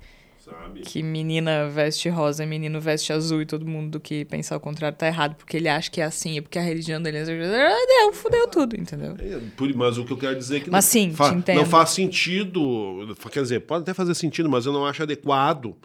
sabe? 0.51 0.81
que 0.81 1.01
menina 1.03 1.67
veste 1.69 2.09
rosa, 2.09 2.45
menino 2.45 2.79
veste 2.79 3.13
azul 3.13 3.41
e 3.41 3.45
todo 3.45 3.65
mundo 3.65 3.99
que 3.99 4.25
pensar 4.25 4.57
o 4.57 4.59
contrário 4.59 4.97
tá 4.97 5.07
errado, 5.07 5.35
porque 5.35 5.57
ele 5.57 5.69
acha 5.69 5.89
que 5.89 6.01
é 6.01 6.03
assim, 6.03 6.37
é 6.37 6.41
porque 6.41 6.57
a 6.59 6.61
religião 6.61 7.01
dele 7.01 7.17
é 7.19 7.25
deu, 7.25 8.13
fudeu 8.13 8.47
tudo, 8.47 8.75
entendeu? 8.75 9.15
É, 9.19 9.39
Mas 9.75 9.97
o 9.97 10.05
que 10.05 10.13
eu 10.13 10.17
quero 10.17 10.37
dizer 10.37 10.57
é 10.57 10.59
que 10.61 10.69
Mas 10.69 10.85
não, 10.85 10.91
sim, 10.91 11.15
entendo. 11.37 11.57
não 11.57 11.65
faz 11.65 11.91
sentido. 11.91 13.15
Quer 13.31 13.41
dizer, 13.43 13.59
pode 13.61 13.83
até 13.83 13.93
fazer 13.93 14.13
sentido, 14.15 14.49
mas 14.49 14.65
eu 14.65 14.73
não 14.73 14.85
acho 14.85 15.03
adequado 15.03 15.75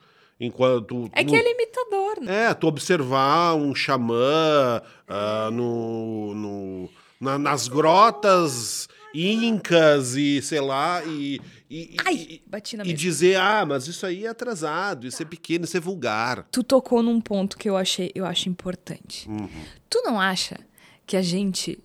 enquanto. 0.41 1.09
É 1.13 1.25
que 1.25 1.35
é 1.35 1.43
limitador, 1.43 2.21
né? 2.23 2.45
É, 2.51 2.55
tu 2.55 2.67
observar 2.67 3.55
um 3.55 3.75
xamã 3.75 4.83
ah, 5.09 5.51
no, 5.53 6.35
no, 6.35 6.89
na- 7.21 7.39
nas 7.39 7.69
grotas 7.69 8.89
incas 9.17 10.15
e 10.15 10.43
sei 10.43 10.61
lá, 10.61 11.03
e, 11.05 11.41
e, 11.71 11.97
Ai, 12.05 12.15
e, 12.15 12.43
bati 12.47 12.77
na 12.77 12.85
e 12.85 12.93
dizer, 12.93 13.37
ah, 13.37 13.65
mas 13.67 13.87
isso 13.89 14.05
aí 14.05 14.27
é 14.27 14.29
atrasado, 14.29 15.07
isso 15.07 15.23
é 15.23 15.25
pequeno, 15.25 15.65
isso 15.65 15.77
é 15.77 15.81
vulgar. 15.81 16.47
Tu 16.51 16.63
tocou 16.63 17.03
num 17.03 17.21
ponto 17.21 17.57
que 17.57 17.69
eu 17.69 17.77
achei, 17.77 18.11
eu 18.15 18.25
acho 18.27 18.49
importante. 18.49 19.29
Uhum. 19.29 19.49
Tu 19.89 20.03
não 20.03 20.21
acha 20.21 20.59
que 21.07 21.17
a 21.17 21.23
gente, 21.23 21.79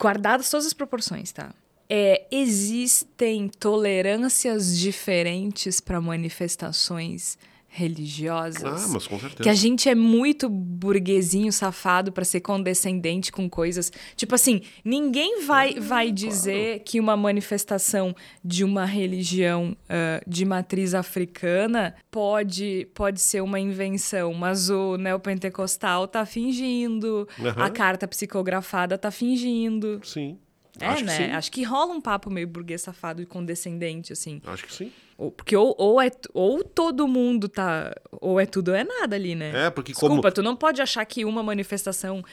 guardadas 0.00 0.50
todas 0.50 0.66
as 0.66 0.72
proporções, 0.72 1.30
tá? 1.32 1.54
É, 1.88 2.26
existem 2.30 3.48
tolerâncias 3.48 4.78
diferentes 4.78 5.80
para 5.80 6.00
manifestações 6.00 7.36
religiosas? 7.76 8.84
Ah, 8.84 8.88
mas 8.88 9.04
com 9.04 9.18
certeza. 9.18 9.42
Que 9.42 9.48
a 9.48 9.54
gente 9.54 9.88
é 9.88 9.96
muito 9.96 10.48
burguesinho 10.48 11.52
safado 11.52 12.12
pra 12.12 12.24
ser 12.24 12.40
condescendente 12.40 13.32
com 13.32 13.50
coisas. 13.50 13.90
Tipo 14.14 14.36
assim, 14.36 14.62
ninguém 14.84 15.44
vai, 15.44 15.74
vai 15.80 16.12
dizer 16.12 16.82
que 16.84 17.00
uma 17.00 17.16
manifestação 17.16 18.14
de 18.44 18.62
uma 18.62 18.84
religião 18.84 19.76
ah, 19.88 20.22
de 20.24 20.44
matriz 20.44 20.94
africana 20.94 21.96
pode, 22.12 22.86
pode 22.94 23.20
ser 23.20 23.42
uma 23.42 23.58
invenção, 23.58 24.32
mas 24.32 24.70
o 24.70 24.96
neopentecostal 24.96 26.06
tá 26.06 26.24
fingindo, 26.24 27.26
Aham. 27.40 27.64
a 27.64 27.70
carta 27.70 28.06
psicografada 28.06 28.96
tá 28.96 29.10
fingindo. 29.10 30.00
Sim. 30.04 30.38
É, 30.80 30.86
acho 30.86 31.04
né? 31.04 31.16
que 31.16 31.24
sim. 31.24 31.30
Acho 31.32 31.52
que 31.52 31.62
rola 31.62 31.92
um 31.92 32.00
papo 32.00 32.30
meio 32.30 32.46
burguês 32.48 32.82
safado 32.82 33.22
e 33.22 33.26
condescendente, 33.26 34.12
assim. 34.12 34.40
Acho 34.46 34.64
que 34.64 34.72
sim. 34.74 34.92
Ou- 35.16 35.30
Porque 35.30 35.56
ou, 35.56 35.74
ou, 35.78 36.00
é, 36.00 36.10
ou 36.32 36.64
todo 36.64 37.06
mundo 37.06 37.48
tá. 37.48 37.94
Ou 38.20 38.40
é 38.40 38.46
tudo 38.46 38.68
ou 38.70 38.74
é 38.74 38.82
nada 38.84 39.14
ali, 39.14 39.34
né? 39.34 39.66
É, 39.66 39.70
porque 39.70 39.92
como, 39.92 40.14
Desculpa, 40.14 40.32
tu 40.32 40.42
não 40.42 40.56
pode 40.56 40.82
achar 40.82 41.04
que 41.04 41.24
uma 41.24 41.42
manifestação 41.42 42.24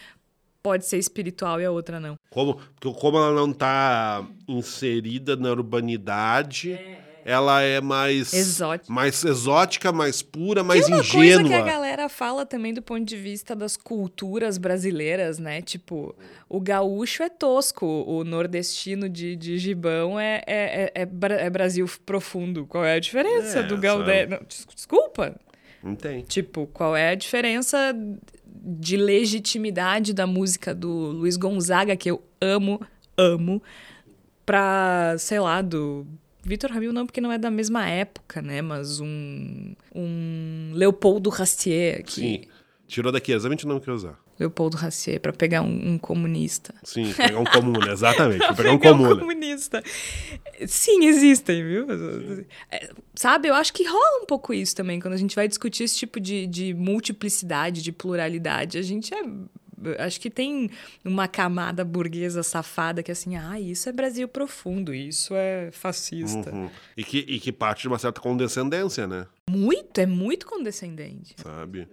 pode 0.63 0.85
ser 0.85 0.97
espiritual 0.97 1.59
e 1.59 1.65
a 1.65 1.71
outra 1.71 1.99
não. 1.99 2.15
como, 2.29 2.55
porque 2.79 2.99
como 2.99 3.17
ela 3.17 3.33
não 3.33 3.51
está 3.51 4.23
inserida 4.47 5.35
na 5.35 5.49
urbanidade, 5.51 6.77
ela 7.25 7.61
é 7.61 7.79
mais 7.81 8.33
Exótica. 8.33 8.91
mais 8.93 9.23
exótica, 9.23 9.91
mais 9.91 10.21
pura, 10.21 10.63
mais 10.63 10.85
que 10.85 10.91
é 10.91 10.95
uma 10.95 11.01
ingênua. 11.03 11.43
coisa 11.43 11.43
que 11.49 11.53
a 11.53 11.61
galera 11.73 12.09
fala 12.09 12.45
também 12.45 12.73
do 12.73 12.81
ponto 12.81 13.03
de 13.03 13.17
vista 13.17 13.55
das 13.55 13.75
culturas 13.77 14.57
brasileiras, 14.57 15.39
né? 15.39 15.61
Tipo, 15.61 16.15
o 16.49 16.59
gaúcho 16.59 17.23
é 17.23 17.29
tosco, 17.29 17.85
o 17.85 18.23
nordestino 18.23 19.07
de, 19.09 19.35
de 19.35 19.57
gibão 19.57 20.19
é, 20.19 20.41
é, 20.47 20.91
é, 20.95 21.01
é 21.03 21.45
é 21.45 21.49
Brasil 21.49 21.85
profundo. 22.05 22.65
Qual 22.65 22.83
é 22.85 22.95
a 22.95 22.99
diferença 22.99 23.59
É, 23.59 23.63
do 23.63 23.77
gaudé? 23.77 24.25
Não, 24.25 24.39
des- 24.47 24.65
Desculpa. 24.75 25.35
Não 25.83 25.95
tem. 25.95 26.21
Tipo, 26.21 26.67
qual 26.67 26.95
é 26.95 27.09
a 27.09 27.15
diferença 27.15 27.77
de 28.63 28.95
legitimidade 28.97 30.13
da 30.13 30.27
música 30.27 30.75
do 30.75 30.89
Luiz 30.89 31.35
Gonzaga, 31.37 31.95
que 31.95 32.11
eu 32.11 32.21
amo, 32.39 32.79
amo, 33.17 33.61
pra, 34.45 35.15
sei 35.17 35.39
lá, 35.39 35.61
do. 35.61 36.05
Vitor 36.43 36.71
Ramil 36.71 36.91
não, 36.91 37.05
porque 37.05 37.21
não 37.21 37.31
é 37.31 37.37
da 37.37 37.51
mesma 37.51 37.87
época, 37.87 38.41
né? 38.41 38.61
Mas 38.61 38.99
um. 38.99 39.73
Um 39.93 40.71
Leopoldo 40.73 41.29
Rastier. 41.29 42.03
Que, 42.03 42.11
Sim. 42.11 42.41
Tirou 42.87 43.11
daqui 43.11 43.31
exatamente 43.31 43.63
o 43.65 43.67
nome 43.69 43.79
que 43.79 43.89
eu 43.89 43.93
ia 43.93 43.95
usar. 43.95 44.19
Leopoldo 44.39 44.75
Rastier, 44.75 45.19
pra 45.21 45.31
pegar 45.31 45.61
um, 45.61 45.93
um 45.93 45.97
comunista. 45.99 46.73
Sim, 46.83 47.13
pegar 47.13 47.39
um 47.39 47.43
comum, 47.45 47.73
né? 47.73 47.91
Exatamente. 47.93 48.39
Vou 48.39 48.55
pegar 48.55 48.71
um 48.73 48.79
Pegar 48.79 48.91
comum. 48.97 49.13
né? 49.13 49.19
comunista. 49.21 49.83
Sim, 50.65 51.05
existem, 51.05 51.63
viu? 51.63 51.85
É, 52.71 52.89
Sabe, 53.13 53.47
eu 53.49 53.53
acho 53.53 53.71
que 53.71 53.83
rola 53.87 54.23
um 54.23 54.25
pouco 54.25 54.51
isso 54.51 54.75
também, 54.75 54.99
quando 54.99 55.13
a 55.13 55.17
gente 55.17 55.35
vai 55.35 55.47
discutir 55.47 55.83
esse 55.83 55.95
tipo 55.95 56.19
de, 56.19 56.47
de 56.47 56.73
multiplicidade, 56.73 57.83
de 57.83 57.91
pluralidade. 57.91 58.79
A 58.79 58.81
gente 58.81 59.13
é. 59.13 59.21
Acho 59.99 60.19
que 60.21 60.29
tem 60.29 60.69
uma 61.03 61.27
camada 61.27 61.83
burguesa 61.83 62.43
safada 62.43 63.01
que 63.01 63.11
é 63.11 63.13
assim, 63.13 63.35
ah, 63.35 63.59
isso 63.59 63.87
é 63.89 63.91
Brasil 63.91 64.27
profundo, 64.27 64.93
isso 64.93 65.33
é 65.35 65.69
fascista. 65.71 66.51
Uhum. 66.53 66.69
E, 66.95 67.03
que, 67.03 67.19
e 67.19 67.39
que 67.39 67.51
parte 67.51 67.81
de 67.83 67.87
uma 67.87 67.99
certa 67.99 68.21
condescendência, 68.21 69.07
né? 69.07 69.27
Muito, 69.49 69.99
é 69.99 70.05
muito 70.05 70.45
condescendente. 70.45 71.35
Sabe? 71.41 71.87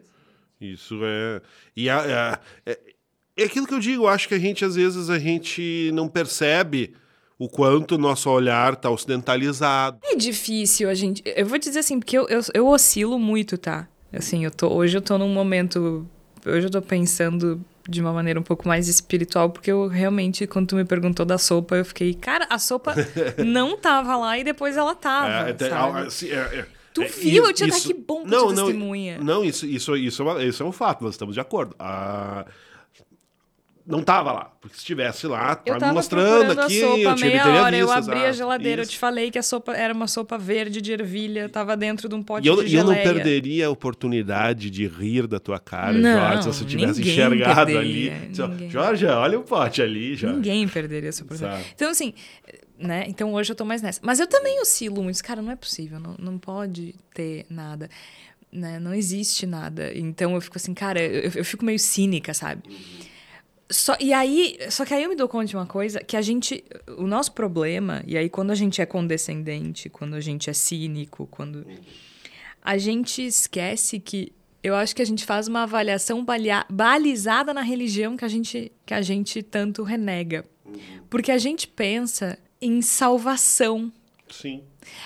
Isso 0.60 1.00
é. 1.04 1.40
E 1.76 1.88
a- 1.88 2.40
é, 2.66 2.72
é, 2.72 2.78
é 3.36 3.44
aquilo 3.44 3.66
que 3.66 3.74
eu 3.74 3.78
digo, 3.78 4.04
eu 4.04 4.08
acho 4.08 4.26
que 4.28 4.34
a 4.34 4.38
gente, 4.38 4.64
às 4.64 4.74
vezes, 4.74 5.08
a 5.08 5.18
gente 5.18 5.90
não 5.94 6.08
percebe 6.08 6.94
o 7.38 7.48
quanto 7.48 7.94
o 7.94 7.98
nosso 7.98 8.28
olhar 8.28 8.72
está 8.72 8.90
ocidentalizado. 8.90 9.98
É 10.02 10.16
difícil 10.16 10.88
a 10.88 10.94
gente. 10.94 11.22
Eu 11.24 11.46
vou 11.46 11.58
dizer 11.58 11.78
assim, 11.78 12.00
porque 12.00 12.18
eu, 12.18 12.26
eu, 12.28 12.40
eu 12.52 12.66
oscilo 12.66 13.18
muito, 13.18 13.56
tá? 13.56 13.88
Assim, 14.12 14.44
eu 14.44 14.50
tô, 14.50 14.68
hoje 14.72 14.96
eu 14.96 15.02
tô 15.02 15.16
num 15.18 15.28
momento. 15.32 16.04
Hoje 16.44 16.66
eu 16.66 16.70
tô 16.70 16.82
pensando 16.82 17.64
de 17.88 18.00
uma 18.02 18.12
maneira 18.12 18.38
um 18.38 18.42
pouco 18.42 18.68
mais 18.68 18.86
espiritual, 18.86 19.48
porque 19.50 19.72
eu 19.72 19.88
realmente, 19.88 20.46
quando 20.46 20.68
tu 20.68 20.76
me 20.76 20.84
perguntou 20.84 21.24
da 21.24 21.38
sopa, 21.38 21.76
eu 21.76 21.84
fiquei, 21.84 22.12
cara, 22.12 22.46
a 22.50 22.58
sopa 22.58 22.94
não 23.44 23.78
tava 23.78 24.14
lá 24.16 24.38
e 24.38 24.44
depois 24.44 24.76
ela 24.76 24.94
tava. 24.94 25.48
É, 25.50 25.56
sabe? 25.56 26.06
assim, 26.06 26.28
é, 26.30 26.36
é, 26.36 26.66
Tu 26.92 27.02
é, 27.02 27.06
viu? 27.06 27.46
Eu 27.46 27.52
tinha- 27.54 27.74
ah, 27.74 27.80
que 27.80 27.94
bom 27.94 28.24
que 28.24 28.30
tu 28.30 28.48
testemunha. 28.54 29.18
Não, 29.18 29.44
isso, 29.44 29.64
isso, 29.66 29.96
isso, 29.96 30.28
é 30.38 30.44
isso 30.44 30.62
é 30.62 30.66
um 30.66 30.72
fato, 30.72 31.02
nós 31.02 31.14
estamos 31.14 31.34
de 31.34 31.40
acordo. 31.40 31.74
Ah, 31.78 32.44
não 33.88 34.02
tava 34.02 34.32
lá, 34.32 34.52
porque 34.60 34.76
se 34.76 34.82
estivesse 34.82 35.26
lá, 35.26 35.60
Eu 35.64 35.74
me 35.74 35.80
tava 35.80 35.94
mostrando 35.94 36.60
aqui, 36.60 36.82
a 36.82 36.86
sopa 36.86 36.98
eu 36.98 37.14
tinha, 37.14 37.30
meia 37.30 37.62
hora, 37.62 37.76
eu 37.76 37.90
abri 37.90 38.26
a 38.26 38.32
geladeira, 38.32 38.82
eu 38.82 38.84
isso. 38.84 38.92
te 38.92 38.98
falei 38.98 39.30
que 39.30 39.38
a 39.38 39.42
sopa 39.42 39.74
era 39.74 39.94
uma 39.94 40.06
sopa 40.06 40.36
verde 40.36 40.82
de 40.82 40.92
ervilha, 40.92 41.48
tava 41.48 41.74
dentro 41.74 42.06
de 42.06 42.14
um 42.14 42.22
pote 42.22 42.46
E 42.46 42.50
eu, 42.50 42.62
de 42.62 42.74
e 42.74 42.78
eu 42.78 42.84
não 42.84 42.94
perderia 42.94 43.66
a 43.66 43.70
oportunidade 43.70 44.68
de 44.68 44.86
rir 44.86 45.26
da 45.26 45.40
tua 45.40 45.58
cara, 45.58 45.94
Não, 45.94 46.20
Jorge, 46.20 46.42
se 46.42 46.48
você 46.48 46.64
tivesse 46.66 47.00
enxergado 47.00 47.72
perderia, 47.72 48.12
ali. 48.12 48.28
Ninguém. 48.28 48.70
Jorge, 48.70 49.06
olha 49.06 49.38
o 49.40 49.42
pote 49.42 49.80
ali, 49.80 50.14
Jorge. 50.14 50.36
Ninguém 50.36 50.68
perderia 50.68 51.08
essa 51.08 51.24
oportunidade. 51.24 51.62
Sabe. 51.62 51.74
Então, 51.74 51.90
assim, 51.90 52.12
né? 52.78 53.06
Então 53.08 53.32
hoje 53.32 53.52
eu 53.52 53.56
tô 53.56 53.64
mais 53.64 53.80
nessa. 53.80 54.00
Mas 54.02 54.20
eu 54.20 54.26
também 54.26 54.60
oscilo 54.60 55.02
muito. 55.02 55.22
Cara, 55.24 55.42
não 55.42 55.50
é 55.50 55.56
possível, 55.56 55.98
não, 55.98 56.14
não 56.18 56.38
pode 56.38 56.94
ter 57.14 57.46
nada. 57.50 57.88
Né? 58.52 58.78
Não 58.78 58.94
existe 58.94 59.46
nada. 59.46 59.92
Então 59.94 60.34
eu 60.34 60.40
fico 60.40 60.56
assim, 60.56 60.74
cara, 60.74 61.00
eu, 61.00 61.30
eu 61.34 61.44
fico 61.44 61.64
meio 61.64 61.78
cínica, 61.78 62.32
sabe? 62.32 62.62
Só, 63.70 63.96
e 64.00 64.12
aí, 64.12 64.58
só 64.70 64.84
que 64.84 64.94
aí 64.94 65.02
eu 65.02 65.10
me 65.10 65.16
dou 65.16 65.28
conta 65.28 65.46
de 65.46 65.56
uma 65.56 65.66
coisa, 65.66 66.00
que 66.00 66.16
a 66.16 66.22
gente, 66.22 66.64
o 66.96 67.06
nosso 67.06 67.32
problema, 67.32 68.02
e 68.06 68.16
aí 68.16 68.30
quando 68.30 68.50
a 68.50 68.54
gente 68.54 68.80
é 68.80 68.86
condescendente, 68.86 69.90
quando 69.90 70.14
a 70.14 70.20
gente 70.20 70.48
é 70.48 70.54
cínico, 70.54 71.28
quando 71.30 71.66
a 72.62 72.78
gente 72.78 73.26
esquece 73.26 74.00
que 74.00 74.32
eu 74.62 74.74
acho 74.74 74.96
que 74.96 75.02
a 75.02 75.04
gente 75.04 75.24
faz 75.24 75.48
uma 75.48 75.62
avaliação 75.62 76.24
balizada 76.68 77.54
na 77.54 77.62
religião 77.62 78.16
que 78.16 78.24
a 78.24 78.28
gente, 78.28 78.72
que 78.84 78.92
a 78.92 79.02
gente 79.02 79.42
tanto 79.42 79.82
renega. 79.82 80.44
Porque 81.08 81.30
a 81.30 81.38
gente 81.38 81.66
pensa 81.68 82.38
em 82.60 82.82
salvação. 82.82 83.92
Sim. 84.30 84.62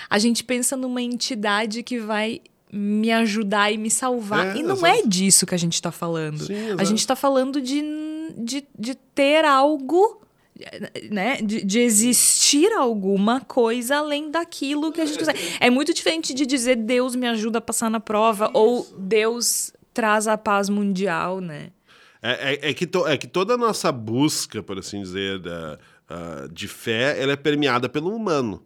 A 0.09 0.19
gente 0.19 0.43
pensa 0.43 0.77
numa 0.77 1.03
entidade 1.03 1.83
que 1.83 1.99
vai 1.99 2.41
me 2.73 3.13
ajudar 3.13 3.71
e 3.71 3.77
me 3.77 3.91
salvar. 3.91 4.57
É, 4.57 4.61
e 4.61 4.63
não 4.63 4.77
exato. 4.77 4.87
é 4.87 5.03
disso 5.07 5.45
que 5.45 5.55
a 5.55 5.59
gente 5.59 5.75
está 5.75 5.93
falando. 5.93 6.47
Sim, 6.47 6.55
a 6.79 6.85
gente 6.85 7.01
está 7.01 7.15
falando 7.15 7.61
de, 7.61 7.83
de, 8.31 8.67
de 8.79 8.95
ter 8.95 9.45
algo 9.45 10.23
né, 11.11 11.41
de, 11.43 11.65
de, 11.65 11.81
existir 11.81 12.73
alguma 12.73 13.41
coisa 13.41 13.97
além 13.97 14.31
daquilo 14.31 14.93
que 14.93 15.01
a 15.01 15.07
gente 15.07 15.19
quiser. 15.19 15.35
É 15.61 15.71
muito 15.71 15.93
diferente 15.95 16.35
de 16.35 16.47
dizer 16.47 16.77
Deus 16.77 17.15
me 17.15 17.27
ajuda 17.27 17.59
a 17.59 17.61
passar 17.61 17.91
na 17.91 18.01
prova 18.01 18.47
Isso. 18.47 18.53
ou 18.55 18.87
Deus 18.99 19.73
traz 19.93 20.27
a 20.27 20.37
paz 20.39 20.69
mundial, 20.69 21.41
né? 21.41 21.71
É, 22.23 22.55
é, 22.55 22.71
é 22.71 22.75
que, 22.75 22.87
to, 22.87 23.07
é 23.07 23.17
que 23.17 23.27
toda 23.27 23.55
a 23.55 23.59
nossa 23.59 23.91
busca, 23.91 24.63
por 24.63 24.79
assim 24.79 25.03
dizer, 25.03 25.41
da, 25.41 25.79
uh, 26.09 26.49
de 26.53 26.69
fé, 26.69 27.21
ela 27.21 27.33
é 27.33 27.37
permeada 27.37 27.89
pelo 27.89 28.15
humano. 28.15 28.63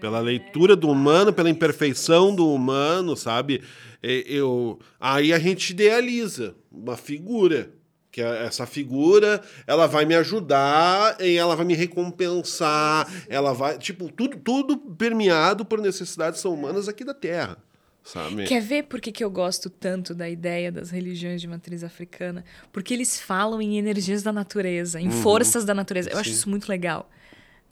Pela 0.00 0.20
leitura 0.20 0.74
do 0.74 0.88
humano, 0.88 1.30
pela 1.30 1.50
imperfeição 1.50 2.34
do 2.34 2.50
humano, 2.50 3.14
sabe? 3.14 3.62
Eu, 4.02 4.78
aí 4.98 5.30
a 5.30 5.38
gente 5.38 5.70
idealiza 5.70 6.54
uma 6.72 6.96
figura 6.96 7.70
que 8.10 8.20
é 8.20 8.44
essa 8.44 8.66
figura 8.66 9.40
ela 9.66 9.86
vai 9.86 10.04
me 10.04 10.14
ajudar 10.14 11.16
e 11.20 11.36
ela 11.36 11.54
vai 11.54 11.64
me 11.64 11.74
recompensar 11.74 13.08
ela 13.28 13.52
vai 13.52 13.78
tipo 13.78 14.10
tudo 14.10 14.36
tudo 14.38 14.76
permeado 14.76 15.64
por 15.64 15.80
necessidades 15.80 16.44
humanas 16.44 16.88
aqui 16.88 17.04
da 17.04 17.14
Terra 17.14 17.56
sabe 18.02 18.44
quer 18.44 18.60
ver 18.60 18.84
por 18.84 19.00
que, 19.00 19.12
que 19.12 19.22
eu 19.22 19.30
gosto 19.30 19.70
tanto 19.70 20.14
da 20.14 20.28
ideia 20.28 20.72
das 20.72 20.90
religiões 20.90 21.40
de 21.40 21.46
matriz 21.46 21.84
africana 21.84 22.44
porque 22.72 22.94
eles 22.94 23.20
falam 23.20 23.60
em 23.62 23.78
energias 23.78 24.22
da 24.22 24.32
natureza 24.32 25.00
em 25.00 25.06
uhum. 25.06 25.22
forças 25.22 25.64
da 25.64 25.74
natureza 25.74 26.10
eu 26.10 26.14
Sim. 26.14 26.20
acho 26.20 26.30
isso 26.30 26.50
muito 26.50 26.68
legal 26.68 27.08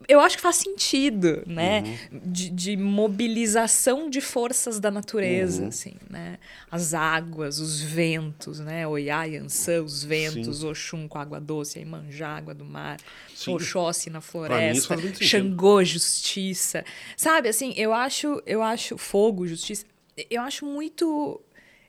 eu 0.06 0.20
acho 0.20 0.36
que 0.36 0.42
faz 0.42 0.56
sentido, 0.56 1.42
né? 1.46 1.98
Uhum. 2.12 2.20
De, 2.24 2.50
de, 2.50 2.76
mobilização 2.76 4.08
de 4.08 4.20
forças 4.20 4.78
da 4.78 4.90
natureza, 4.90 5.62
uhum. 5.62 5.68
assim, 5.68 5.94
né? 6.08 6.38
As 6.70 6.94
águas, 6.94 7.58
os 7.58 7.80
ventos, 7.80 8.60
né? 8.60 8.86
Oiá, 8.86 9.24
Yansã, 9.24 9.82
os 9.82 10.04
ventos, 10.04 10.60
Sim. 10.60 10.66
Oxum 10.66 11.08
com 11.08 11.18
água 11.18 11.40
doce, 11.40 11.80
Imanjá, 11.80 12.28
água 12.28 12.54
do 12.54 12.64
mar, 12.64 12.98
Sim. 13.34 13.54
Oxóssi 13.54 14.08
na 14.08 14.20
floresta, 14.20 14.96
Xangô, 15.20 15.82
justiça. 15.82 16.84
Sabe, 17.16 17.48
assim, 17.48 17.74
eu 17.76 17.92
acho, 17.92 18.40
eu 18.46 18.62
acho 18.62 18.96
fogo, 18.96 19.46
justiça. 19.46 19.84
Eu 20.30 20.42
acho 20.42 20.64
muito 20.64 21.40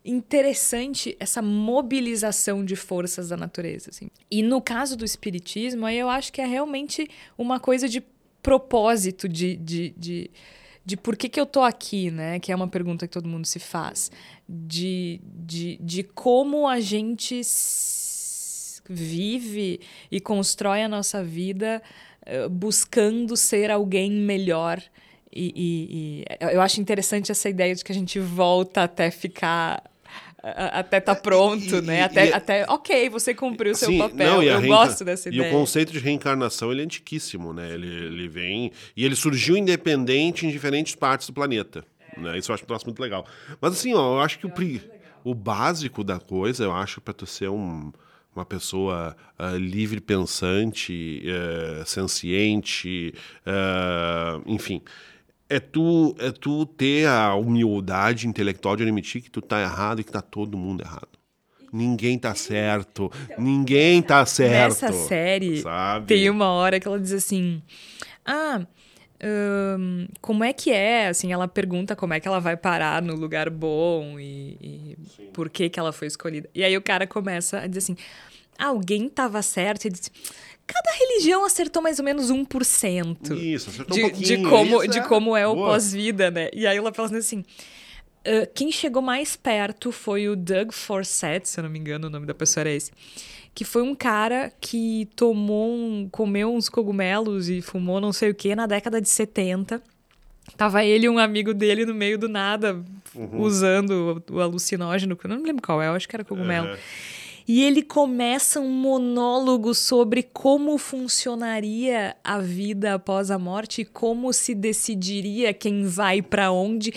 interessante 0.04 1.16
essa 1.20 1.42
mobilização 1.42 2.64
de 2.64 2.76
forças 2.76 3.30
da 3.30 3.38
natureza. 3.38 3.90
Assim. 3.90 4.10
E 4.32 4.42
no 4.42 4.62
caso 4.62 4.96
do 4.96 5.06
espiritismo, 5.06 5.86
aí 5.86 5.98
eu 5.98 6.10
acho 6.10 6.32
que 6.32 6.42
é 6.42 6.46
realmente 6.46 7.10
uma 7.38 7.60
coisa 7.60 7.88
de 7.88 8.04
propósito, 8.42 9.28
de, 9.28 9.56
de, 9.58 9.94
de, 9.98 10.32
de 10.86 10.98
por 10.98 11.18
que, 11.18 11.28
que 11.28 11.40
eu 11.40 11.46
tô 11.46 11.62
aqui, 11.62 12.10
né? 12.10 12.40
Que 12.40 12.52
é 12.52 12.56
uma 12.56 12.68
pergunta 12.68 13.08
que 13.08 13.14
todo 13.14 13.28
mundo 13.28 13.46
se 13.46 13.60
faz. 13.60 14.12
De, 14.48 15.20
de, 15.24 15.78
de 15.82 16.04
como 16.04 16.68
a 16.68 16.80
gente 16.80 17.42
vive 18.90 19.80
e 20.10 20.20
constrói 20.20 20.82
a 20.82 20.88
nossa 20.88 21.24
vida 21.24 21.82
uh, 22.26 22.50
buscando 22.50 23.38
ser 23.38 23.70
alguém 23.70 24.12
melhor. 24.12 24.82
E, 25.32 25.54
e, 25.56 26.26
e, 26.42 26.54
eu 26.54 26.62
acho 26.62 26.82
interessante 26.82 27.32
essa 27.32 27.48
ideia 27.48 27.76
de 27.76 27.84
que 27.84 27.92
a 27.92 27.96
gente 27.96 28.20
volta 28.20 28.84
até 28.84 29.12
ficar 29.12 29.84
até 30.42 31.00
tá 31.00 31.16
pronto, 31.16 31.76
e, 31.76 31.82
né? 31.82 32.04
Até, 32.04 32.28
e, 32.28 32.34
até, 32.34 32.66
ok, 32.68 33.10
você 33.10 33.34
cumpriu 33.34 33.74
o 33.74 33.76
seu 33.76 33.96
papel. 33.98 34.36
Não, 34.36 34.44
Eu 34.44 34.62
gosto 34.62 35.04
dessa 35.04 35.30
ideia. 35.30 35.48
E 35.48 35.50
o 35.50 35.52
conceito 35.52 35.92
de 35.92 36.00
reencarnação 36.00 36.72
ele 36.72 36.82
é 36.82 36.86
antiquíssimo, 36.86 37.54
né? 37.54 37.72
Ele, 37.74 37.88
ele 37.88 38.28
vem. 38.28 38.72
E 38.96 39.06
ele 39.06 39.16
surgiu 39.16 39.58
independente 39.58 40.46
em 40.46 40.50
diferentes 40.50 40.96
partes 40.96 41.28
do 41.28 41.34
planeta. 41.34 41.84
É. 42.16 42.20
Né? 42.20 42.38
Isso 42.38 42.52
eu 42.52 42.56
acho 42.56 42.64
um 42.64 42.78
muito 42.86 43.02
legal. 43.02 43.26
Mas 43.60 43.74
assim, 43.74 43.94
ó, 43.94 44.16
eu 44.16 44.20
acho 44.22 44.40
que 44.40 44.46
eu 44.46 44.52
o, 44.52 44.82
o 45.24 45.34
básico 45.34 46.04
da 46.04 46.20
coisa, 46.20 46.64
eu 46.64 46.72
acho, 46.72 47.02
para 47.02 47.14
tu 47.14 47.26
ser 47.26 47.50
um, 47.50 47.92
uma 48.34 48.46
pessoa 48.46 49.16
uh, 49.38 49.58
livre 49.58 50.00
pensante, 50.00 51.24
uh, 51.26 51.86
senciente, 51.86 53.14
uh, 53.46 54.42
enfim 54.46 54.82
é 55.50 55.60
tu, 55.60 56.16
é 56.20 56.32
tu 56.32 56.66
ter 56.66 57.08
a 57.08 57.34
humildade 57.34 58.28
intelectual 58.28 58.76
de 58.76 58.84
admitir 58.84 59.22
que 59.22 59.32
tu 59.32 59.42
tá 59.42 59.60
errado 59.60 60.00
e 60.00 60.04
que 60.04 60.12
tá 60.12 60.22
todo 60.22 60.58
mundo 60.58 60.82
errado. 60.82 61.10
Ninguém 61.74 62.18
tá 62.18 62.36
certo. 62.36 63.12
Ninguém 63.38 64.02
tá 64.02 64.26
certo. 64.26 64.82
Nessa 64.82 64.94
série, 64.94 65.62
sabe? 65.62 66.08
tem 66.08 66.30
uma 66.30 66.50
hora 66.52 66.80
que 66.80 66.88
ela 66.88 67.00
diz 67.00 67.12
assim: 67.12 67.62
Ah, 68.26 68.66
hum, 69.78 70.08
como 70.20 70.44
é 70.44 70.52
que 70.52 70.72
é? 70.72 71.08
Assim, 71.08 71.32
ela 71.32 71.48
pergunta 71.48 71.96
como 71.96 72.14
é 72.14 72.20
que 72.20 72.28
ela 72.28 72.40
vai 72.40 72.58
parar 72.58 73.02
no 73.02 73.16
lugar 73.16 73.50
bom 73.50 74.20
e, 74.20 74.58
e 75.20 75.26
por 75.32 75.50
que, 75.50 75.70
que 75.70 75.80
ela 75.80 75.92
foi 75.92 76.08
escolhida. 76.08 76.50
E 76.56 76.64
aí 76.64 76.76
o 76.76 76.82
cara 76.82 77.06
começa 77.06 77.60
a 77.60 77.68
dizer 77.68 77.80
assim: 77.80 77.98
alguém 78.58 79.08
tava 79.08 79.42
certo. 79.42 79.86
E 79.86 79.90
diz, 79.90 80.12
cada 80.72 80.98
religião 80.98 81.44
acertou 81.44 81.82
mais 81.82 82.00
ou 82.00 82.06
menos 82.06 82.32
1%. 82.32 83.36
Isso, 83.36 83.70
acertou 83.70 83.96
de, 83.96 84.04
um 84.04 84.10
pouquinho. 84.10 84.26
De 84.26 84.50
como, 84.50 84.84
isso, 84.84 84.92
de 84.92 85.00
é. 85.00 85.04
como 85.04 85.36
é 85.38 85.48
o 85.48 85.56
pós-vida, 85.56 86.30
né? 86.30 86.50
E 86.54 86.68
aí 86.68 86.78
ela 86.78 86.94
fala 86.94 87.18
assim... 87.18 87.44
Uh, 88.20 88.46
quem 88.54 88.70
chegou 88.70 89.02
mais 89.02 89.38
perto 89.38 89.94
foi 89.94 90.28
o 90.28 90.36
Doug 90.36 90.74
Forsett, 90.74 91.48
se 91.48 91.58
eu 91.58 91.64
não 91.64 91.72
me 91.72 91.80
engano 91.80 92.08
o 92.08 92.10
nome 92.10 92.26
da 92.26 92.34
pessoa 92.34 92.64
era 92.64 92.70
esse. 92.70 92.92
Que 93.56 93.64
foi 93.64 93.82
um 93.82 93.96
cara 93.96 94.52
que 94.60 95.08
tomou 95.16 95.74
um, 95.74 96.08
comeu 96.12 96.54
uns 96.54 96.68
cogumelos 96.68 97.50
e 97.50 97.62
fumou 97.62 98.02
não 98.02 98.12
sei 98.12 98.30
o 98.30 98.36
que 98.36 98.54
na 98.54 98.68
década 98.68 99.02
de 99.02 99.08
70. 99.08 99.82
Tava 100.58 100.84
ele 100.84 101.06
e 101.06 101.10
um 101.10 101.18
amigo 101.18 101.54
dele 101.54 101.86
no 101.86 101.94
meio 101.94 102.18
do 102.18 102.28
nada, 102.28 102.84
uhum. 103.16 103.40
usando 103.40 104.24
o, 104.30 104.36
o 104.36 104.42
alucinógeno, 104.42 105.18
eu 105.24 105.30
não 105.30 105.38
me 105.38 105.48
lembro 105.48 105.62
qual 105.62 105.82
é, 105.82 105.88
eu 105.88 105.94
acho 105.94 106.08
que 106.08 106.16
era 106.16 106.26
cogumelo. 106.26 106.78
E 107.52 107.64
ele 107.64 107.82
começa 107.82 108.60
um 108.60 108.70
monólogo 108.70 109.74
sobre 109.74 110.22
como 110.22 110.78
funcionaria 110.78 112.16
a 112.24 112.38
vida 112.38 112.94
após 112.94 113.32
a 113.32 113.40
morte 113.40 113.82
e 113.82 113.86
como 113.86 114.32
se 114.32 114.54
decidiria 114.54 115.52
quem 115.52 115.84
vai 115.84 116.22
para 116.22 116.52
onde. 116.52 116.94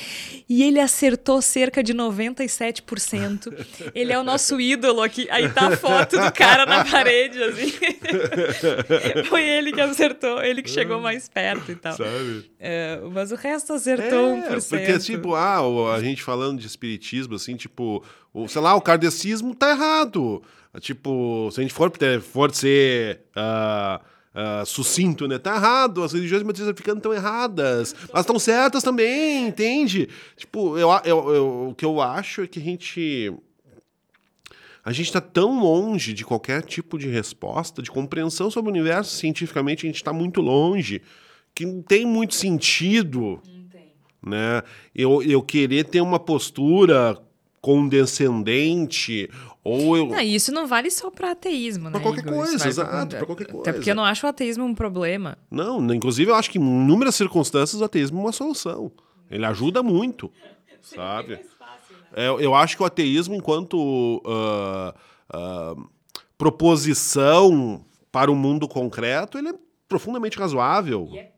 E 0.46 0.62
ele 0.62 0.78
acertou 0.78 1.40
cerca 1.40 1.82
de 1.82 1.94
97%. 1.94 3.50
ele 3.94 4.12
é 4.12 4.18
o 4.18 4.22
nosso 4.22 4.60
ídolo 4.60 5.00
aqui. 5.00 5.26
Aí 5.30 5.48
tá 5.48 5.68
a 5.68 5.76
foto 5.78 6.18
do 6.20 6.30
cara 6.30 6.66
na 6.66 6.84
parede, 6.84 7.42
assim. 7.42 7.72
Foi 9.30 9.42
ele 9.42 9.72
que 9.72 9.80
acertou, 9.80 10.42
ele 10.42 10.62
que 10.62 10.68
chegou 10.68 11.00
mais 11.00 11.30
perto 11.30 11.72
e 11.72 11.76
tal. 11.76 11.96
Sabe? 11.96 12.50
É, 12.60 13.00
mas 13.10 13.32
o 13.32 13.36
resto 13.36 13.72
acertou 13.72 14.36
é, 14.36 14.50
1%. 14.50 14.68
Porque, 14.68 14.98
tipo, 14.98 15.34
ah, 15.34 15.60
a 15.94 16.02
gente 16.02 16.22
falando 16.22 16.60
de 16.60 16.66
espiritismo, 16.66 17.36
assim, 17.36 17.56
tipo 17.56 18.04
o, 18.32 18.48
sei 18.48 18.62
lá, 18.62 18.74
o 18.74 18.80
kardecismo 18.80 19.54
tá 19.54 19.70
errado. 19.70 20.42
Tipo, 20.80 21.50
se 21.52 21.60
a 21.60 21.62
gente 21.62 21.74
for, 21.74 21.92
for 22.22 22.54
ser 22.54 23.20
uh, 23.36 24.02
uh, 24.34 24.64
sucinto, 24.64 25.28
né? 25.28 25.38
Tá 25.38 25.56
errado, 25.56 26.02
as 26.02 26.12
religiões 26.12 26.42
matrizes 26.42 26.70
africanas 26.70 26.98
estão 26.98 27.12
erradas, 27.12 27.94
mas 28.12 28.20
estão 28.22 28.38
certas 28.38 28.82
também, 28.82 29.48
entende? 29.48 30.08
Tipo, 30.36 30.78
eu, 30.78 30.88
eu, 31.04 31.34
eu, 31.34 31.68
o 31.70 31.74
que 31.74 31.84
eu 31.84 32.00
acho 32.00 32.42
é 32.42 32.46
que 32.46 32.58
a 32.58 32.62
gente. 32.62 33.32
A 34.84 34.90
gente 34.90 35.06
está 35.06 35.20
tão 35.20 35.60
longe 35.60 36.12
de 36.12 36.24
qualquer 36.24 36.62
tipo 36.62 36.98
de 36.98 37.08
resposta, 37.08 37.80
de 37.80 37.90
compreensão 37.90 38.50
sobre 38.50 38.68
o 38.68 38.74
universo 38.74 39.14
cientificamente, 39.14 39.86
a 39.86 39.88
gente 39.88 39.96
está 39.96 40.12
muito 40.12 40.40
longe, 40.40 41.00
que 41.54 41.64
não 41.64 41.82
tem 41.82 42.04
muito 42.04 42.34
sentido. 42.34 43.40
Né? 44.20 44.62
Eu, 44.92 45.22
eu 45.22 45.40
querer 45.40 45.84
ter 45.84 46.00
uma 46.00 46.18
postura 46.18 47.16
condescendente 47.62 49.30
ou 49.62 49.96
eu... 49.96 50.06
Não, 50.06 50.20
isso 50.20 50.50
não 50.50 50.66
vale 50.66 50.90
só 50.90 51.10
para 51.10 51.30
ateísmo, 51.30 51.84
né? 51.84 51.92
Para 51.92 52.00
qualquer 52.00 52.26
Igor? 52.26 52.34
coisa, 52.34 52.68
exato, 52.68 53.16
para 53.16 53.24
qualquer 53.24 53.46
coisa. 53.46 53.60
Até 53.60 53.72
porque 53.72 53.90
eu 53.90 53.94
não 53.94 54.04
acho 54.04 54.26
o 54.26 54.28
ateísmo 54.28 54.64
um 54.64 54.74
problema. 54.74 55.38
Não, 55.48 55.80
inclusive 55.94 56.30
eu 56.30 56.34
acho 56.34 56.50
que 56.50 56.58
em 56.58 56.62
inúmeras 56.62 57.14
circunstâncias 57.14 57.80
o 57.80 57.84
ateísmo 57.84 58.18
é 58.18 58.22
uma 58.24 58.32
solução. 58.32 58.90
Ele 59.30 59.46
ajuda 59.46 59.82
muito, 59.82 60.30
sabe? 60.82 61.36
Fácil, 61.58 61.96
né? 62.10 62.28
eu, 62.28 62.40
eu 62.40 62.54
acho 62.54 62.76
que 62.76 62.82
o 62.82 62.86
ateísmo, 62.86 63.36
enquanto 63.36 64.20
uh, 64.26 64.92
uh, 65.32 65.88
proposição 66.36 67.84
para 68.10 68.30
o 68.30 68.34
mundo 68.34 68.66
concreto, 68.66 69.38
ele 69.38 69.50
é 69.50 69.54
profundamente 69.88 70.36
razoável. 70.36 71.08
É. 71.14 71.30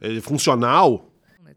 Ele 0.00 0.18
é 0.18 0.20
funcional. 0.20 1.07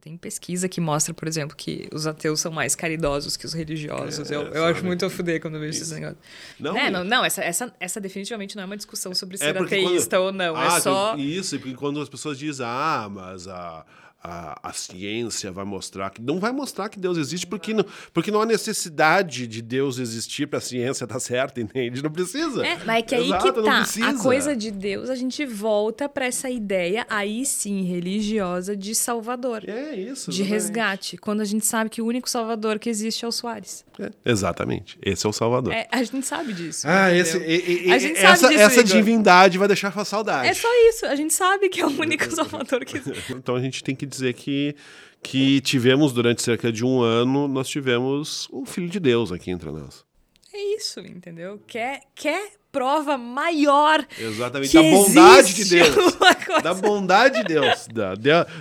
Tem 0.01 0.17
pesquisa 0.17 0.67
que 0.67 0.81
mostra, 0.81 1.13
por 1.13 1.27
exemplo, 1.27 1.55
que 1.55 1.87
os 1.93 2.07
ateus 2.07 2.39
são 2.39 2.51
mais 2.51 2.73
caridosos 2.73 3.37
que 3.37 3.45
os 3.45 3.53
religiosos. 3.53 4.31
É, 4.31 4.35
eu, 4.35 4.47
eu 4.47 4.65
acho 4.65 4.83
muito 4.83 5.05
a 5.05 5.11
fuder 5.11 5.39
quando 5.39 5.53
eu 5.53 5.59
vejo 5.59 5.77
esses 5.77 5.91
negócios. 5.91 6.17
Não, 6.59 6.73
né? 6.73 6.89
não, 6.89 7.03
não 7.03 7.23
essa, 7.23 7.43
essa, 7.43 7.71
essa 7.79 8.01
definitivamente 8.01 8.55
não 8.55 8.63
é 8.63 8.65
uma 8.65 8.77
discussão 8.77 9.13
sobre 9.13 9.35
é 9.35 9.37
ser 9.37 9.55
ateísta 9.55 10.17
quando... 10.17 10.25
ou 10.25 10.31
não. 10.31 10.57
É 10.57 10.67
ah, 10.67 10.77
é 10.77 10.79
só. 10.79 11.15
Isso, 11.15 11.59
porque 11.59 11.75
quando 11.75 12.01
as 12.01 12.09
pessoas 12.09 12.39
dizem, 12.39 12.65
ah, 12.67 13.07
mas 13.11 13.47
a. 13.47 13.85
a, 14.23 14.69
a 14.69 14.73
ciência 14.73 15.51
vai 15.51 15.65
mostrar 15.65 16.09
que 16.11 16.21
não 16.21 16.39
vai 16.39 16.51
mostrar 16.51 16.89
que 16.89 16.99
Deus 16.99 17.17
existe 17.17 17.47
porque 17.47 17.73
não, 17.73 17.85
porque 18.13 18.29
não 18.29 18.41
há 18.41 18.45
necessidade 18.45 19.47
de 19.47 19.61
Deus 19.61 19.97
existir 19.97 20.47
para 20.47 20.59
a 20.59 20.61
ciência 20.61 21.05
estar 21.05 21.15
tá 21.15 21.19
certa, 21.19 21.59
entende? 21.61 22.03
Não 22.03 22.11
precisa. 22.11 22.65
É, 22.65 22.77
mas 22.85 22.99
é 22.99 23.01
que 23.01 23.15
aí 23.15 23.25
Exato, 23.25 23.53
que 23.53 23.61
tá. 23.63 23.85
A 24.09 24.13
coisa 24.21 24.55
de 24.55 24.71
Deus, 24.71 25.09
a 25.09 25.15
gente 25.15 25.45
volta 25.45 26.07
para 26.07 26.25
essa 26.25 26.49
ideia 26.49 27.05
aí 27.09 27.45
sim 27.45 27.83
religiosa 27.83 28.75
de 28.75 28.93
Salvador. 28.93 29.67
É 29.67 29.95
isso. 29.95 30.29
De 30.29 30.43
resgate, 30.43 31.17
quando 31.17 31.41
a 31.41 31.45
gente 31.45 31.65
sabe 31.65 31.89
que 31.89 32.01
o 32.01 32.05
único 32.05 32.29
Salvador 32.29 32.77
que 32.77 32.89
existe 32.89 33.25
é 33.25 33.27
o 33.27 33.31
Soares. 33.31 33.83
É, 33.99 34.11
exatamente. 34.25 34.97
Esse 35.01 35.25
é 35.25 35.29
o 35.29 35.33
Salvador. 35.33 35.73
É, 35.73 35.87
a 35.91 36.03
gente 36.03 36.25
sabe 36.25 36.53
disso. 36.53 36.87
Ah, 36.87 37.13
esse, 37.13 37.37
e, 37.37 37.87
e, 37.87 37.91
a 37.91 37.97
gente 37.97 38.17
essa, 38.17 38.35
sabe 38.37 38.53
disso, 38.55 38.65
essa 38.65 38.83
divindade 38.83 39.57
vai 39.57 39.67
deixar 39.67 39.91
saudade. 40.05 40.47
É 40.47 40.53
só 40.53 40.67
isso. 40.89 41.05
A 41.05 41.15
gente 41.15 41.33
sabe 41.33 41.69
que 41.69 41.81
é 41.81 41.85
o 41.85 41.99
único 41.99 42.29
Salvador 42.33 42.85
que 42.85 42.97
existe. 42.97 43.33
então 43.33 43.55
a 43.55 43.61
gente 43.61 43.83
tem 43.83 43.95
que 43.95 44.05
dizer 44.11 44.33
que, 44.33 44.75
que 45.23 45.61
tivemos, 45.61 46.13
durante 46.13 46.41
cerca 46.41 46.71
de 46.71 46.85
um 46.85 47.01
ano, 47.01 47.47
nós 47.47 47.67
tivemos 47.67 48.47
o 48.51 48.65
Filho 48.65 48.89
de 48.89 48.99
Deus 48.99 49.31
aqui 49.31 49.51
entre 49.51 49.71
nós. 49.71 50.05
É 50.53 50.75
isso, 50.75 50.99
entendeu? 50.99 51.61
Quer, 51.65 52.01
quer 52.13 52.51
prova 52.71 53.17
maior. 53.17 54.05
Exatamente, 54.19 54.73
da 54.73 54.81
bondade 54.81 55.53
de 55.53 55.65
Deus. 55.65 56.17
Da 56.63 56.73
bondade 56.73 57.41
de 57.41 57.43
Deus. 57.43 57.87
Da, 57.87 58.13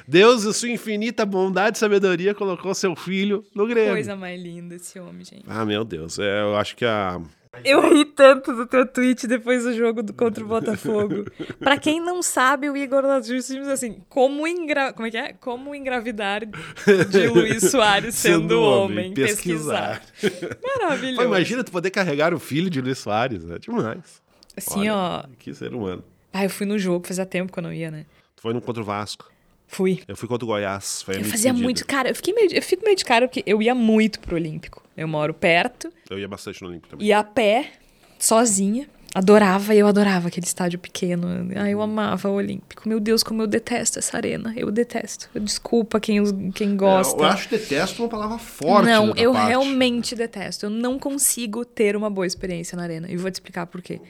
Deus, 0.06 0.44
e 0.44 0.54
sua 0.54 0.68
infinita 0.70 1.24
bondade 1.24 1.76
e 1.76 1.80
sabedoria, 1.80 2.34
colocou 2.34 2.74
seu 2.74 2.94
filho 2.96 3.44
no 3.54 3.66
Grêmio. 3.66 3.92
Coisa 3.92 4.16
mais 4.16 4.40
linda 4.40 4.74
esse 4.76 4.98
homem, 4.98 5.24
gente. 5.24 5.44
Ah, 5.46 5.64
meu 5.64 5.84
Deus. 5.84 6.18
É, 6.18 6.42
eu 6.42 6.56
acho 6.56 6.76
que 6.76 6.84
a 6.84 7.20
eu 7.64 7.92
ri 7.92 8.04
tanto 8.04 8.54
do 8.54 8.66
teu 8.66 8.86
tweet 8.86 9.26
depois 9.26 9.64
do 9.64 9.74
jogo 9.74 10.02
do 10.02 10.12
contra 10.12 10.44
o 10.44 10.46
Botafogo. 10.46 11.24
pra 11.58 11.76
quem 11.76 12.00
não 12.00 12.22
sabe, 12.22 12.70
o 12.70 12.76
Igor 12.76 13.02
das 13.02 13.26
diz 13.26 13.50
assim: 13.68 14.00
como, 14.08 14.46
engra... 14.46 14.92
como 14.92 15.06
é 15.06 15.10
que 15.10 15.16
é? 15.16 15.32
Como 15.32 15.74
engravidar 15.74 16.42
de 16.46 17.26
Luiz 17.28 17.70
Soares 17.70 18.14
sendo, 18.16 18.42
sendo 18.42 18.62
homem, 18.62 19.06
homem, 19.06 19.14
pesquisar. 19.14 20.00
pesquisar. 20.20 20.58
Maravilhoso. 20.62 21.16
Pô, 21.16 21.24
imagina 21.24 21.64
tu 21.64 21.72
poder 21.72 21.90
carregar 21.90 22.32
o 22.32 22.38
filho 22.38 22.70
de 22.70 22.80
Luiz 22.80 22.98
Soares, 22.98 23.48
é 23.50 23.58
demais. 23.58 24.22
Assim, 24.56 24.88
Olha, 24.88 24.94
ó. 24.94 25.24
Que 25.38 25.52
ser 25.52 25.74
humano. 25.74 26.04
Ah, 26.32 26.44
eu 26.44 26.50
fui 26.50 26.66
no 26.66 26.78
jogo, 26.78 27.06
fazia 27.06 27.26
tempo 27.26 27.52
que 27.52 27.58
eu 27.58 27.62
não 27.62 27.72
ia, 27.72 27.90
né? 27.90 28.06
Tu 28.36 28.42
foi 28.42 28.54
no 28.54 28.60
contra 28.60 28.82
o 28.82 28.86
Vasco. 28.86 29.30
Fui. 29.70 30.00
Eu 30.09 30.16
fui 30.16 30.26
contra 30.26 30.44
o 30.44 30.48
Goiás. 30.48 31.02
Foi 31.02 31.18
eu 31.18 31.24
fazia 31.24 31.52
muito. 31.52 31.87
Cara, 31.87 32.09
eu, 32.09 32.14
fiquei 32.14 32.35
meio, 32.35 32.52
eu 32.52 32.61
fico 32.61 32.85
meio 32.85 32.96
de 32.96 33.04
cara 33.04 33.28
porque 33.28 33.44
eu 33.46 33.62
ia 33.62 33.72
muito 33.72 34.18
pro 34.18 34.35
Olímpico. 34.35 34.83
Eu 34.96 35.06
moro 35.06 35.33
perto. 35.33 35.92
Eu 36.11 36.18
ia 36.18 36.26
bastante 36.26 36.61
no 36.61 36.68
Olímpico 36.68 36.88
também. 36.88 37.06
Ia 37.06 37.20
a 37.20 37.24
pé, 37.24 37.70
sozinha. 38.18 38.88
Adorava, 39.14 39.72
eu 39.74 39.87
adorava 39.87 40.26
aquele 40.26 40.44
estádio 40.44 40.78
pequeno. 40.78 41.28
Ai, 41.54 41.72
eu 41.72 41.80
amava 41.80 42.28
o 42.28 42.35
Olímpico. 42.35 42.88
Meu 42.88 42.98
Deus, 42.98 43.22
como 43.22 43.42
eu 43.42 43.46
detesto 43.46 44.00
essa 44.00 44.16
arena. 44.16 44.52
Eu 44.56 44.72
detesto. 44.72 45.28
Desculpa 45.38 46.00
quem, 46.00 46.50
quem 46.50 46.76
gosta. 46.76 47.16
É, 47.16 47.26
eu 47.26 47.30
acho 47.30 47.48
detesto 47.48 48.02
uma 48.02 48.09
palavra 48.09 48.38
forte. 48.38 48.87
Não, 48.87 49.14
eu 49.16 49.33
parte. 49.33 49.48
realmente 49.48 50.16
detesto. 50.16 50.66
Eu 50.66 50.70
não 50.70 50.98
consigo 50.98 51.64
ter 51.64 51.94
uma 51.94 52.11
boa 52.11 52.26
experiência 52.26 52.74
na 52.76 52.83
arena. 52.83 53.06
E 53.09 53.16
vou 53.16 53.30
te 53.30 53.35
explicar 53.35 53.66
por 53.66 53.80
quê. 53.80 54.00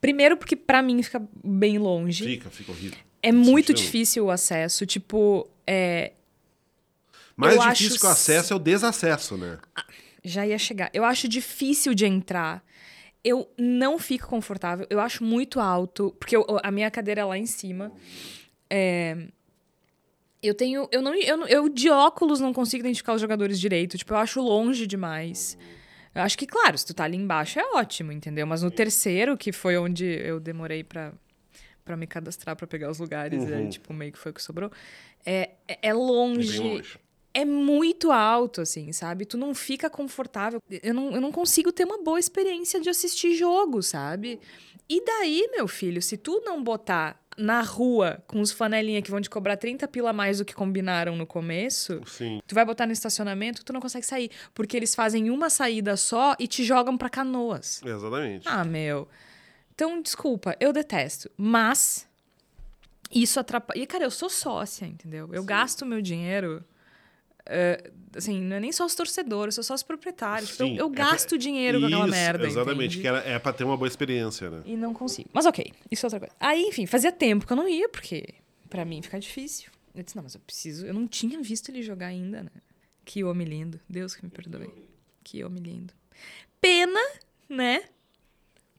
Primeiro, 0.00 0.36
porque 0.36 0.54
para 0.54 0.82
mim 0.82 1.02
fica 1.02 1.20
bem 1.42 1.78
longe. 1.78 2.24
Fica, 2.24 2.50
fica 2.50 2.70
horrível. 2.70 2.98
É 3.24 3.32
muito 3.32 3.72
difícil 3.72 4.26
o 4.26 4.30
acesso. 4.30 4.84
Tipo, 4.84 5.48
é. 5.66 6.12
Mais 7.34 7.54
difícil 7.54 7.86
acho... 7.86 8.00
que 8.00 8.06
o 8.06 8.10
acesso 8.10 8.52
é 8.52 8.56
o 8.56 8.58
desacesso, 8.58 9.38
né? 9.38 9.58
Ah, 9.74 9.86
já 10.22 10.46
ia 10.46 10.58
chegar. 10.58 10.90
Eu 10.92 11.04
acho 11.04 11.26
difícil 11.26 11.94
de 11.94 12.04
entrar. 12.04 12.62
Eu 13.24 13.50
não 13.58 13.98
fico 13.98 14.28
confortável. 14.28 14.86
Eu 14.90 15.00
acho 15.00 15.24
muito 15.24 15.58
alto, 15.58 16.14
porque 16.20 16.36
eu, 16.36 16.44
a 16.62 16.70
minha 16.70 16.90
cadeira 16.90 17.22
é 17.22 17.24
lá 17.24 17.38
em 17.38 17.46
cima. 17.46 17.90
É, 18.68 19.16
eu 20.42 20.54
tenho. 20.54 20.86
Eu, 20.92 21.00
não, 21.00 21.14
eu, 21.14 21.46
eu 21.46 21.68
de 21.70 21.88
óculos 21.88 22.40
não 22.40 22.52
consigo 22.52 22.82
identificar 22.82 23.14
os 23.14 23.22
jogadores 23.22 23.58
direito. 23.58 23.96
Tipo, 23.96 24.12
eu 24.12 24.18
acho 24.18 24.42
longe 24.42 24.86
demais. 24.86 25.56
Eu 26.14 26.20
acho 26.20 26.36
que, 26.36 26.46
claro, 26.46 26.76
se 26.76 26.84
tu 26.84 26.92
tá 26.92 27.04
ali 27.04 27.16
embaixo 27.16 27.58
é 27.58 27.64
ótimo, 27.74 28.12
entendeu? 28.12 28.46
Mas 28.46 28.62
no 28.62 28.70
terceiro, 28.70 29.34
que 29.34 29.50
foi 29.50 29.78
onde 29.78 30.04
eu 30.04 30.38
demorei 30.38 30.84
pra, 30.84 31.12
pra 31.84 31.96
me 31.96 32.06
cadastrar 32.06 32.56
pra 32.56 32.66
pegar 32.66 32.90
os 32.90 32.98
lugares, 32.98 33.42
uhum. 33.44 33.56
aí, 33.56 33.68
tipo, 33.68 33.92
meio 33.92 34.12
que 34.12 34.18
foi 34.18 34.30
o 34.32 34.34
que 34.34 34.42
sobrou. 34.42 34.70
É, 35.24 35.50
é, 35.68 35.78
é 35.82 35.92
longe. 35.92 36.58
longe 36.58 36.98
é 37.34 37.44
muito 37.44 38.12
alto, 38.12 38.60
assim, 38.60 38.92
sabe? 38.92 39.26
Tu 39.26 39.36
não 39.36 39.52
fica 39.52 39.90
confortável. 39.90 40.62
Eu 40.70 40.94
não, 40.94 41.10
eu 41.10 41.20
não 41.20 41.32
consigo 41.32 41.72
ter 41.72 41.84
uma 41.84 42.00
boa 42.00 42.20
experiência 42.20 42.80
de 42.80 42.88
assistir 42.88 43.34
jogo, 43.34 43.82
sabe? 43.82 44.38
E 44.88 45.04
daí, 45.04 45.48
meu 45.50 45.66
filho, 45.66 46.00
se 46.00 46.16
tu 46.16 46.40
não 46.44 46.62
botar 46.62 47.20
na 47.36 47.60
rua 47.62 48.22
com 48.28 48.40
os 48.40 48.52
fanelinha 48.52 49.02
que 49.02 49.10
vão 49.10 49.20
te 49.20 49.28
cobrar 49.28 49.56
30 49.56 49.88
pila 49.88 50.10
a 50.10 50.12
mais 50.12 50.38
do 50.38 50.44
que 50.44 50.54
combinaram 50.54 51.16
no 51.16 51.26
começo, 51.26 52.00
Sim. 52.06 52.40
tu 52.46 52.54
vai 52.54 52.64
botar 52.64 52.86
no 52.86 52.92
estacionamento, 52.92 53.64
tu 53.64 53.72
não 53.72 53.80
consegue 53.80 54.06
sair. 54.06 54.30
Porque 54.54 54.76
eles 54.76 54.94
fazem 54.94 55.28
uma 55.30 55.50
saída 55.50 55.96
só 55.96 56.36
e 56.38 56.46
te 56.46 56.62
jogam 56.62 56.96
pra 56.96 57.10
canoas. 57.10 57.82
Exatamente. 57.84 58.46
Ah, 58.48 58.64
meu. 58.64 59.08
Então, 59.74 60.00
desculpa, 60.00 60.56
eu 60.60 60.72
detesto. 60.72 61.30
Mas 61.36 62.08
isso 63.10 63.38
atrapalha. 63.40 63.78
E, 63.78 63.86
cara, 63.86 64.04
eu 64.04 64.10
sou 64.10 64.30
sócia, 64.30 64.86
entendeu? 64.86 65.28
Eu 65.32 65.42
Sim. 65.42 65.46
gasto 65.46 65.86
meu 65.86 66.00
dinheiro 66.00 66.64
Uh, 67.44 67.92
assim, 68.16 68.40
não 68.40 68.56
é 68.56 68.60
nem 68.60 68.72
só 68.72 68.86
os 68.86 68.94
torcedores, 68.94 69.54
são 69.54 69.62
só 69.62 69.74
os 69.74 69.82
proprietários. 69.82 70.50
Tipo, 70.50 70.62
eu, 70.64 70.76
eu, 70.76 70.86
é 70.86 70.90
gasto 70.90 71.34
é, 71.34 71.38
dinheiro 71.38 71.78
com 71.78 71.86
aquela 71.86 72.06
merda. 72.06 72.46
Exatamente, 72.46 72.98
entende? 72.98 73.00
que 73.00 73.06
era, 73.06 73.18
é 73.18 73.38
pra 73.38 73.52
ter 73.52 73.64
uma 73.64 73.76
boa 73.76 73.86
experiência, 73.86 74.48
né? 74.48 74.62
E 74.64 74.76
não 74.76 74.94
consigo. 74.94 75.28
Mas 75.32 75.44
ok, 75.44 75.72
isso 75.90 76.06
é 76.06 76.08
outra 76.08 76.20
coisa. 76.20 76.34
Aí, 76.40 76.62
enfim, 76.62 76.86
fazia 76.86 77.12
tempo 77.12 77.46
que 77.46 77.52
eu 77.52 77.56
não 77.56 77.68
ia, 77.68 77.88
porque 77.88 78.34
para 78.70 78.84
mim 78.84 79.02
fica 79.02 79.20
difícil. 79.20 79.70
Eu 79.94 80.02
disse, 80.02 80.16
não, 80.16 80.22
mas 80.22 80.34
eu 80.34 80.40
preciso. 80.40 80.86
Eu 80.86 80.94
não 80.94 81.06
tinha 81.06 81.40
visto 81.42 81.68
ele 81.68 81.82
jogar 81.82 82.06
ainda, 82.06 82.42
né? 82.42 82.50
Que 83.04 83.22
homem 83.22 83.46
lindo. 83.46 83.78
Deus 83.88 84.14
que 84.14 84.24
me 84.24 84.30
perdoe. 84.30 84.70
Que 85.22 85.44
homem 85.44 85.62
lindo. 85.62 85.92
Pena, 86.60 87.00
né? 87.46 87.84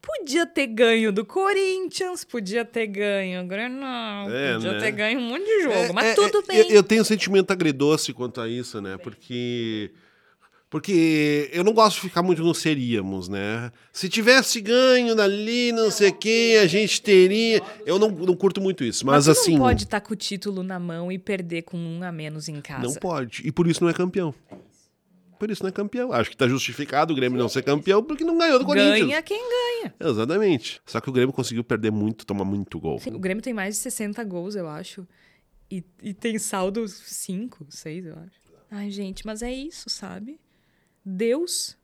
Podia 0.06 0.46
ter 0.46 0.68
ganho 0.68 1.10
do 1.10 1.24
Corinthians, 1.24 2.24
podia 2.24 2.64
ter 2.64 2.86
ganho 2.86 3.44
Grenal, 3.44 4.30
é, 4.30 4.54
podia 4.54 4.72
né? 4.74 4.78
ter 4.78 4.92
ganho 4.92 5.18
um 5.18 5.22
monte 5.22 5.44
de 5.44 5.62
jogo, 5.64 5.74
é, 5.74 5.92
mas 5.92 6.06
é, 6.06 6.14
tudo 6.14 6.38
é, 6.38 6.42
bem. 6.42 6.70
Eu 6.70 6.82
tenho 6.84 7.02
um 7.02 7.04
sentimento 7.04 7.50
agridoce 7.50 8.12
quanto 8.12 8.40
a 8.40 8.48
isso, 8.48 8.80
né? 8.80 8.96
Porque 8.98 9.90
porque 10.70 11.50
eu 11.52 11.64
não 11.64 11.72
gosto 11.72 11.96
de 11.96 12.02
ficar 12.02 12.22
muito 12.22 12.40
no 12.40 12.54
seríamos, 12.54 13.28
né? 13.28 13.72
Se 13.92 14.08
tivesse 14.08 14.60
ganho 14.60 15.16
dali, 15.16 15.72
não 15.72 15.90
sei 15.90 16.10
o 16.10 16.14
que, 16.14 16.56
a 16.58 16.68
gente 16.68 17.02
teria. 17.02 17.60
Eu 17.84 17.98
não, 17.98 18.08
não 18.08 18.36
curto 18.36 18.60
muito 18.60 18.84
isso, 18.84 19.04
mas, 19.04 19.26
mas 19.26 19.28
assim. 19.28 19.54
Não 19.54 19.60
pode 19.60 19.84
estar 19.84 20.00
tá 20.00 20.06
com 20.06 20.12
o 20.12 20.16
título 20.16 20.62
na 20.62 20.78
mão 20.78 21.10
e 21.10 21.18
perder 21.18 21.62
com 21.62 21.76
um 21.76 22.04
a 22.04 22.12
menos 22.12 22.48
em 22.48 22.60
casa. 22.60 22.82
Não 22.82 22.94
pode. 22.94 23.42
E 23.44 23.50
por 23.50 23.66
isso 23.66 23.82
não 23.82 23.90
é 23.90 23.92
campeão 23.92 24.32
por 25.38 25.50
isso 25.50 25.62
não 25.62 25.68
é 25.68 25.72
campeão. 25.72 26.12
Acho 26.12 26.30
que 26.30 26.34
está 26.34 26.48
justificado 26.48 27.12
o 27.12 27.16
Grêmio 27.16 27.38
não 27.38 27.48
ser 27.48 27.62
campeão 27.62 28.02
porque 28.02 28.24
não 28.24 28.36
ganhou 28.36 28.58
do 28.58 28.64
Corinthians. 28.64 29.08
Ganha 29.08 29.22
quem 29.22 29.38
ganha. 29.38 29.94
Exatamente. 30.00 30.80
Só 30.84 31.00
que 31.00 31.08
o 31.08 31.12
Grêmio 31.12 31.32
conseguiu 31.32 31.64
perder 31.64 31.90
muito, 31.90 32.26
tomar 32.26 32.44
muito 32.44 32.78
gol. 32.78 32.98
Sim, 32.98 33.14
o 33.14 33.18
Grêmio 33.18 33.42
tem 33.42 33.54
mais 33.54 33.76
de 33.76 33.80
60 33.82 34.22
gols, 34.24 34.56
eu 34.56 34.68
acho. 34.68 35.06
E, 35.70 35.84
e 36.02 36.14
tem 36.14 36.38
saldo 36.38 36.86
5, 36.86 37.66
6, 37.68 38.06
eu 38.06 38.14
acho. 38.14 38.46
Ai, 38.70 38.90
gente, 38.90 39.24
mas 39.26 39.42
é 39.42 39.52
isso, 39.52 39.88
sabe? 39.88 40.40
Deus 41.04 41.76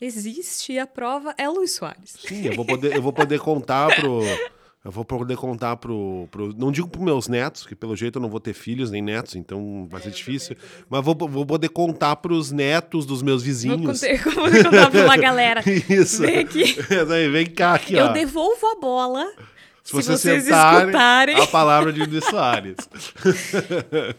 existe 0.00 0.72
e 0.72 0.78
a 0.78 0.86
prova 0.86 1.34
é 1.36 1.48
Luiz 1.48 1.72
Soares. 1.72 2.16
Sim, 2.18 2.46
eu 2.46 2.54
vou 2.54 2.64
poder, 2.64 2.96
eu 2.96 3.02
vou 3.02 3.12
poder 3.12 3.40
contar 3.40 3.94
pro. 3.96 4.20
Eu 4.82 4.90
vou 4.90 5.04
poder 5.04 5.36
contar 5.36 5.76
pro, 5.76 6.26
pro. 6.30 6.54
Não 6.56 6.72
digo 6.72 6.88
pros 6.88 7.04
meus 7.04 7.28
netos, 7.28 7.66
que 7.66 7.74
pelo 7.74 7.94
jeito 7.94 8.16
eu 8.16 8.22
não 8.22 8.30
vou 8.30 8.40
ter 8.40 8.54
filhos 8.54 8.90
nem 8.90 9.02
netos, 9.02 9.36
então 9.36 9.86
vai 9.90 10.00
ser 10.00 10.08
é, 10.08 10.12
difícil. 10.12 10.56
Mas 10.88 11.04
vou, 11.04 11.14
vou 11.14 11.44
poder 11.44 11.68
contar 11.68 12.16
pros 12.16 12.50
netos 12.50 13.04
dos 13.04 13.20
meus 13.20 13.42
vizinhos. 13.42 13.78
Vou, 13.78 13.92
conter, 13.92 14.22
vou 14.24 14.64
contar 14.64 14.90
pra 14.90 15.04
uma 15.04 15.16
galera. 15.18 15.62
Isso. 15.68 16.22
Vem 16.22 16.38
aqui. 16.38 16.64
vem 17.30 17.46
cá 17.46 17.74
aqui, 17.74 17.94
eu 17.94 18.06
ó. 18.06 18.08
Eu 18.08 18.12
devolvo 18.14 18.66
a 18.66 18.80
bola. 18.80 19.26
Se, 19.82 19.90
se 19.90 19.92
vocês, 19.92 20.20
vocês 20.20 20.48
escutarem 20.48 21.36
a 21.38 21.46
palavra 21.46 21.92
de 21.92 22.02
Luiz 22.02 22.24
Soares. 22.24 22.76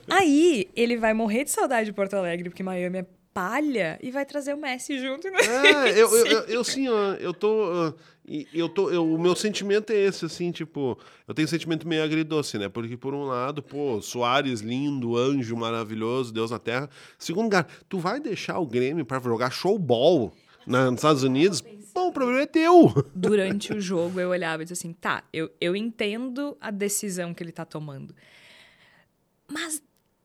Aí 0.10 0.70
ele 0.76 0.98
vai 0.98 1.14
morrer 1.14 1.44
de 1.44 1.52
saudade 1.52 1.86
de 1.86 1.94
Porto 1.94 2.14
Alegre, 2.16 2.50
porque 2.50 2.62
Miami 2.62 3.00
é 3.00 3.06
palha 3.34 4.00
e 4.02 4.12
vai 4.12 4.26
trazer 4.26 4.54
o 4.54 4.58
Messi 4.58 5.00
junto. 5.00 5.30
Né? 5.30 5.38
É, 5.40 5.92
eu, 5.92 6.10
eu, 6.16 6.26
eu, 6.26 6.40
eu 6.42 6.64
sim, 6.66 6.86
eu 7.20 7.34
tô. 7.34 7.94
eu 8.54 8.70
tô 8.70 8.90
eu, 8.90 9.14
o 9.14 9.20
meu 9.20 9.36
sentimento 9.36 9.92
é 9.92 9.96
esse, 9.96 10.26
assim, 10.26 10.52
tipo, 10.52 10.98
eu 11.28 11.34
tenho 11.34 11.46
um 11.46 11.50
sentimento 11.50 11.88
meio 11.88 12.04
agridoce, 12.04 12.58
né? 12.58 12.70
Porque, 12.70 12.96
por 12.98 13.14
um 13.14 13.24
lado, 13.24 13.62
pô, 13.62 14.02
Soares 14.02 14.62
lindo, 14.62 15.18
anjo 15.18 15.56
maravilhoso, 15.56 16.34
Deus 16.34 16.52
na 16.52 16.60
terra. 16.60 16.90
Segundo 17.18 17.46
lugar, 17.46 17.68
tu 17.88 18.00
vai 18.00 18.20
deixar 18.20 18.60
o 18.60 18.66
Grêmio 18.66 19.06
para 19.06 19.22
jogar 19.22 19.52
showball 19.52 20.34
nos 20.66 20.96
Estados 20.96 21.24
Unidos? 21.24 21.62
Bom, 21.94 22.08
o 22.08 22.12
problema 22.12 22.42
é 22.42 22.46
teu. 22.46 22.94
Durante 23.14 23.74
o 23.74 23.82
jogo, 23.82 24.20
eu 24.20 24.30
olhava 24.30 24.64
e 24.64 24.66
disse 24.66 24.74
assim: 24.74 24.94
tá, 24.94 25.24
eu, 25.34 25.52
eu 25.60 25.76
entendo 25.76 26.58
a 26.62 26.72
decisão 26.72 27.34
que 27.34 27.44
ele 27.44 27.52
tá 27.52 27.66
tomando. 27.66 28.16
Mas 29.48 29.82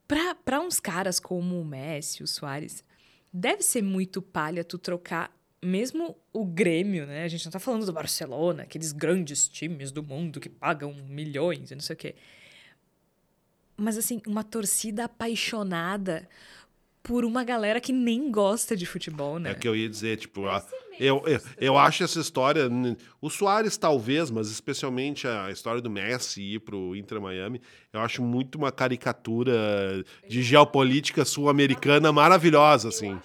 para 0.07 0.61
uns 0.61 0.79
caras 0.79 1.19
como 1.19 1.61
o 1.61 1.65
Messi, 1.65 2.23
o 2.23 2.27
Soares, 2.27 2.85
deve 3.37 3.63
ser 3.63 3.83
muito 3.83 4.23
palha 4.23 4.65
tu 4.65 4.79
trocar 4.79 5.31
mesmo 5.63 6.17
o 6.33 6.45
Grêmio, 6.45 7.07
né? 7.07 7.25
A 7.25 7.29
gente 7.29 7.45
não 7.45 7.53
tá 7.53 7.59
falando 7.59 7.85
do 7.85 7.93
Barcelona, 7.93 8.63
aqueles 8.63 8.93
grandes 8.93 9.47
times 9.47 9.93
do 9.93 10.03
mundo 10.03 10.41
que 10.41 10.49
pagam 10.49 10.95
milhões 11.09 11.71
e 11.71 11.75
não 11.75 11.83
sei 11.83 11.95
o 11.95 11.97
quê. 11.97 12.15
mas 13.77 13.99
assim, 13.99 14.23
uma 14.27 14.43
torcida 14.43 15.05
apaixonada 15.05 16.27
por 17.07 17.25
uma 17.25 17.45
galera 17.45 17.81
que 17.81 17.93
nem 17.93 18.33
gosta 18.33 18.77
de 18.77 18.85
futebol, 18.85 19.39
né? 19.39 19.53
É 19.53 19.55
que 19.55 19.69
eu 19.69 19.77
ia 19.77 19.89
dizer, 19.89 20.17
tipo, 20.17 20.45
a, 20.47 20.61
eu, 20.99 21.23
eu, 21.25 21.41
eu 21.57 21.79
acho 21.79 22.03
essa 22.03 22.19
história. 22.19 22.69
O 23.21 23.31
Soares, 23.31 23.77
talvez, 23.77 24.29
mas 24.29 24.51
especialmente 24.51 25.25
a 25.29 25.49
história 25.53 25.81
do 25.81 25.89
Messi 25.89 26.43
ir 26.43 26.59
pro 26.59 26.97
Inter 26.97 27.21
Miami, 27.21 27.63
eu 27.93 28.01
acho 28.01 28.21
muito 28.23 28.57
uma 28.57 28.73
caricatura 28.73 30.05
de 30.29 30.43
geopolítica 30.43 31.25
sul-americana 31.25 32.13
maravilhosa, 32.13 32.89
assim. 32.89 33.17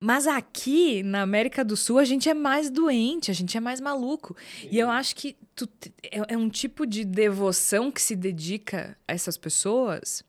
Mas 0.00 0.26
aqui, 0.26 1.02
na 1.02 1.20
América 1.20 1.62
do 1.62 1.76
Sul, 1.76 1.98
a 1.98 2.04
gente 2.04 2.30
é 2.30 2.34
mais 2.34 2.70
doente, 2.70 3.30
a 3.30 3.34
gente 3.34 3.54
é 3.54 3.60
mais 3.60 3.82
maluco. 3.82 4.34
Sim. 4.62 4.68
E 4.70 4.78
eu 4.78 4.90
acho 4.90 5.14
que 5.14 5.36
tu, 5.54 5.68
é, 6.02 6.34
é 6.34 6.38
um 6.38 6.48
tipo 6.48 6.86
de 6.86 7.04
devoção 7.04 7.90
que 7.90 8.00
se 8.00 8.16
dedica 8.16 8.96
a 9.06 9.12
essas 9.12 9.36
pessoas 9.36 10.24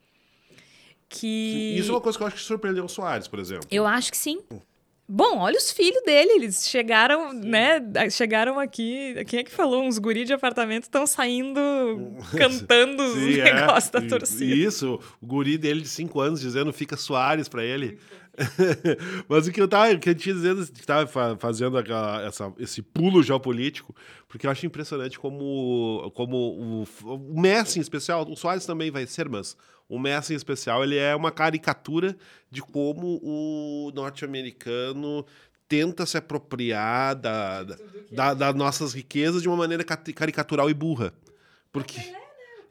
que. 1.09 1.75
Isso 1.77 1.91
é 1.91 1.93
uma 1.93 2.01
coisa 2.01 2.17
que 2.17 2.23
eu 2.23 2.27
acho 2.27 2.35
que 2.35 2.41
surpreendeu 2.41 2.85
o 2.85 2.89
Soares, 2.89 3.27
por 3.27 3.39
exemplo. 3.39 3.67
Eu 3.71 3.85
acho 3.85 4.11
que 4.11 4.17
sim. 4.17 4.41
Bom, 5.09 5.37
olha 5.37 5.57
os 5.57 5.71
filhos 5.71 6.03
dele, 6.03 6.33
eles 6.33 6.67
chegaram, 6.67 7.31
sim. 7.31 7.47
né? 7.47 7.79
Chegaram 8.11 8.59
aqui. 8.59 9.15
Quem 9.25 9.39
é 9.39 9.43
que 9.43 9.51
falou? 9.51 9.83
Uns 9.83 9.97
guri 9.97 10.25
de 10.25 10.33
apartamento 10.33 10.83
estão 10.83 11.07
saindo 11.07 11.61
cantando 12.37 13.03
os 13.03 13.13
sim, 13.13 13.39
é. 13.39 13.53
negócios 13.53 13.89
da 13.89 14.01
torcida. 14.01 14.53
Isso, 14.53 14.99
o 15.21 15.25
guri 15.25 15.57
dele 15.57 15.79
de 15.79 15.87
5 15.87 16.19
anos 16.19 16.41
dizendo 16.41 16.73
fica 16.73 16.97
Soares 16.97 17.47
para 17.47 17.63
ele. 17.63 17.97
Mas 19.29 19.47
o 19.47 19.51
que 19.51 19.61
eu 19.61 19.67
tava, 19.67 19.95
que 19.95 20.09
eu 20.09 20.15
tinha 20.15 20.35
dizendo, 20.35 20.65
que 20.67 20.85
tava 20.85 21.37
fazendo 21.39 21.77
aquela, 21.77 22.21
essa, 22.23 22.53
esse 22.59 22.81
pulo 22.81 23.23
geopolítico, 23.23 23.95
porque 24.27 24.45
eu 24.45 24.51
acho 24.51 24.65
impressionante 24.65 25.17
como, 25.17 26.11
como 26.13 26.35
o, 26.37 26.87
o 27.03 27.41
Messi 27.41 27.79
em 27.79 27.81
especial, 27.81 28.29
o 28.29 28.35
Soares 28.35 28.65
também 28.65 28.91
vai 28.91 29.07
ser, 29.07 29.27
mas 29.27 29.57
o 29.89 29.97
Messi 29.97 30.33
em 30.33 30.35
especial, 30.35 30.83
ele 30.83 30.97
é 30.97 31.15
uma 31.15 31.31
caricatura 31.31 32.15
de 32.51 32.61
como 32.61 33.19
o 33.23 33.91
norte-americano 33.93 35.25
tenta 35.67 36.05
se 36.05 36.17
apropriar 36.17 37.15
da, 37.15 37.63
da, 37.63 37.77
da, 38.11 38.33
das 38.33 38.55
nossas 38.55 38.93
riquezas 38.93 39.41
de 39.41 39.47
uma 39.47 39.57
maneira 39.57 39.83
caricatural 39.83 40.69
e 40.69 40.73
burra. 40.73 41.13
Porque... 41.71 41.99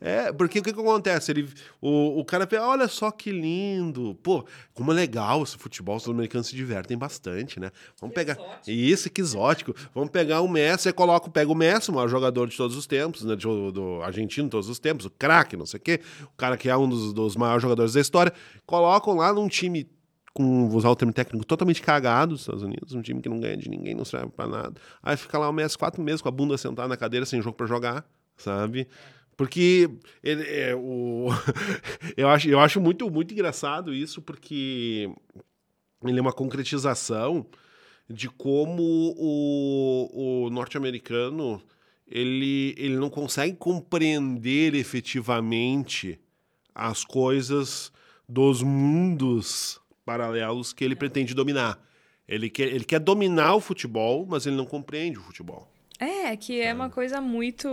É, 0.00 0.32
porque 0.32 0.58
o 0.58 0.62
que, 0.62 0.72
que 0.72 0.80
acontece? 0.80 1.32
Ele, 1.32 1.48
o, 1.80 2.20
o 2.20 2.24
cara 2.24 2.46
pensa, 2.46 2.66
olha 2.66 2.88
só 2.88 3.10
que 3.10 3.30
lindo. 3.30 4.14
Pô, 4.22 4.44
como 4.74 4.92
é 4.92 4.94
legal 4.94 5.42
esse 5.42 5.56
futebol, 5.56 5.96
os 5.96 6.02
sul-americanos 6.02 6.48
se 6.48 6.56
divertem 6.56 6.96
bastante, 6.96 7.58
né? 7.58 7.70
Vamos 8.00 8.14
que 8.14 8.20
pegar. 8.20 8.34
Exótico. 8.34 8.70
Isso, 8.70 9.10
que 9.10 9.20
exótico. 9.20 9.74
Vamos 9.94 10.10
pegar 10.10 10.40
o 10.40 10.48
Messi, 10.48 10.88
e 10.88 10.92
coloca, 10.92 11.30
pega 11.30 11.50
o 11.50 11.54
Messi, 11.54 11.90
o 11.90 11.94
maior 11.94 12.08
jogador 12.08 12.48
de 12.48 12.56
todos 12.56 12.76
os 12.76 12.86
tempos, 12.86 13.24
né? 13.24 13.36
Do, 13.36 13.72
do 13.72 14.02
argentino 14.02 14.46
de 14.46 14.50
todos 14.50 14.68
os 14.68 14.78
tempos, 14.78 15.06
o 15.06 15.10
craque, 15.10 15.56
não 15.56 15.66
sei 15.66 15.78
o 15.78 15.82
quê. 15.82 16.00
O 16.24 16.36
cara 16.36 16.56
que 16.56 16.68
é 16.68 16.76
um 16.76 16.88
dos, 16.88 17.12
dos 17.12 17.36
maiores 17.36 17.62
jogadores 17.62 17.94
da 17.94 18.00
história. 18.00 18.32
Colocam 18.66 19.14
lá 19.14 19.32
num 19.32 19.48
time 19.48 19.88
com, 20.36 20.68
vou 20.68 20.76
usar 20.76 20.90
o 20.90 20.96
termo 20.96 21.14
técnico, 21.14 21.46
totalmente 21.46 21.80
cagado 21.80 22.32
dos 22.32 22.42
Estados 22.42 22.62
Unidos, 22.62 22.92
um 22.92 23.00
time 23.00 23.22
que 23.22 23.28
não 23.28 23.40
ganha 23.40 23.56
de 23.56 23.70
ninguém, 23.70 23.94
não 23.94 24.04
serve 24.04 24.28
para 24.28 24.46
nada. 24.46 24.74
Aí 25.02 25.16
fica 25.16 25.38
lá 25.38 25.48
o 25.48 25.52
Messi 25.52 25.78
quatro 25.78 26.02
meses 26.02 26.20
com 26.20 26.28
a 26.28 26.30
bunda 26.30 26.58
sentada 26.58 26.86
na 26.86 26.96
cadeira, 26.96 27.24
sem 27.24 27.40
jogo 27.40 27.56
para 27.56 27.66
jogar, 27.66 28.06
sabe? 28.36 28.86
Porque 29.36 29.90
ele, 30.22 30.42
é, 30.44 30.74
o, 30.74 31.28
eu, 32.16 32.28
acho, 32.28 32.48
eu 32.48 32.58
acho 32.58 32.80
muito, 32.80 33.10
muito 33.10 33.34
engraçado 33.34 33.92
isso, 33.92 34.22
porque 34.22 35.10
ele 36.02 36.18
é 36.18 36.22
uma 36.22 36.32
concretização 36.32 37.46
de 38.08 38.28
como 38.28 38.82
o, 39.18 40.44
o 40.46 40.50
norte-americano 40.50 41.62
ele, 42.06 42.74
ele 42.78 42.96
não 42.96 43.10
consegue 43.10 43.56
compreender 43.56 44.74
efetivamente 44.74 46.18
as 46.74 47.04
coisas 47.04 47.92
dos 48.28 48.62
mundos 48.62 49.80
paralelos 50.04 50.72
que 50.72 50.84
ele 50.84 50.94
pretende 50.94 51.34
dominar. 51.34 51.78
Ele 52.28 52.48
quer, 52.48 52.68
ele 52.68 52.84
quer 52.84 53.00
dominar 53.00 53.54
o 53.54 53.60
futebol, 53.60 54.26
mas 54.26 54.46
ele 54.46 54.56
não 54.56 54.66
compreende 54.66 55.18
o 55.18 55.22
futebol. 55.22 55.70
É, 55.98 56.36
que 56.36 56.60
é 56.60 56.72
uma 56.72 56.90
coisa 56.90 57.20
muito 57.20 57.68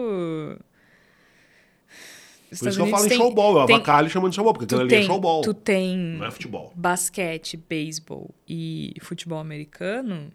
por 2.59 2.69
isso 2.69 2.77
que 2.77 2.83
eu 2.83 2.87
falo 2.87 3.05
em 3.05 3.09
showball, 3.09 3.59
eu 3.59 3.65
tem, 3.65 3.75
avacalho 3.75 4.09
chamando 4.09 4.31
de 4.31 4.35
showball, 4.35 4.53
porque 4.53 4.65
aquilo 4.65 4.81
ali 4.81 4.95
é 4.95 5.03
showball. 5.03 5.41
Tu 5.41 5.53
tem 5.53 5.97
não 5.97 6.25
é 6.25 6.31
futebol. 6.31 6.71
basquete, 6.75 7.57
beisebol 7.57 8.29
e 8.47 8.93
futebol 9.01 9.39
americano, 9.39 10.31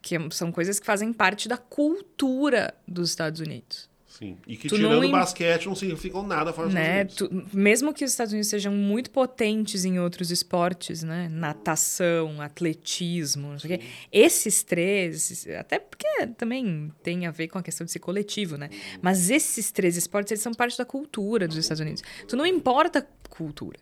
que 0.00 0.16
são 0.30 0.50
coisas 0.52 0.78
que 0.78 0.86
fazem 0.86 1.12
parte 1.12 1.48
da 1.48 1.56
cultura 1.56 2.74
dos 2.86 3.10
Estados 3.10 3.40
Unidos. 3.40 3.88
Sim. 4.18 4.36
E 4.48 4.56
que 4.56 4.68
tu 4.68 4.74
tirando 4.74 5.04
o 5.04 5.10
basquete 5.12 5.66
não 5.66 5.76
significam 5.76 6.26
nada 6.26 6.52
fora 6.52 6.68
né? 6.68 7.04
dos 7.04 7.12
Estados 7.12 7.32
Unidos. 7.32 7.50
Tu, 7.52 7.56
mesmo 7.56 7.94
que 7.94 8.04
os 8.04 8.10
Estados 8.10 8.32
Unidos 8.32 8.48
sejam 8.48 8.72
muito 8.72 9.12
potentes 9.12 9.84
em 9.84 10.00
outros 10.00 10.32
esportes, 10.32 11.04
né? 11.04 11.28
Natação, 11.30 12.40
atletismo, 12.40 13.52
não 13.52 13.58
sei 13.60 13.76
o 13.76 13.78
quê. 13.78 13.84
Esses 14.10 14.64
três, 14.64 15.46
até 15.56 15.78
porque 15.78 16.26
também 16.36 16.92
tem 17.00 17.28
a 17.28 17.30
ver 17.30 17.46
com 17.46 17.58
a 17.58 17.62
questão 17.62 17.84
de 17.84 17.92
ser 17.92 18.00
coletivo, 18.00 18.56
né? 18.56 18.70
Mas 19.00 19.30
esses 19.30 19.70
três 19.70 19.96
esportes, 19.96 20.32
eles 20.32 20.42
são 20.42 20.52
parte 20.52 20.76
da 20.76 20.84
cultura 20.84 21.46
dos 21.46 21.56
Estados 21.56 21.80
Unidos. 21.80 22.02
Tu 22.26 22.36
não 22.36 22.44
importa 22.44 23.06
cultura. 23.30 23.78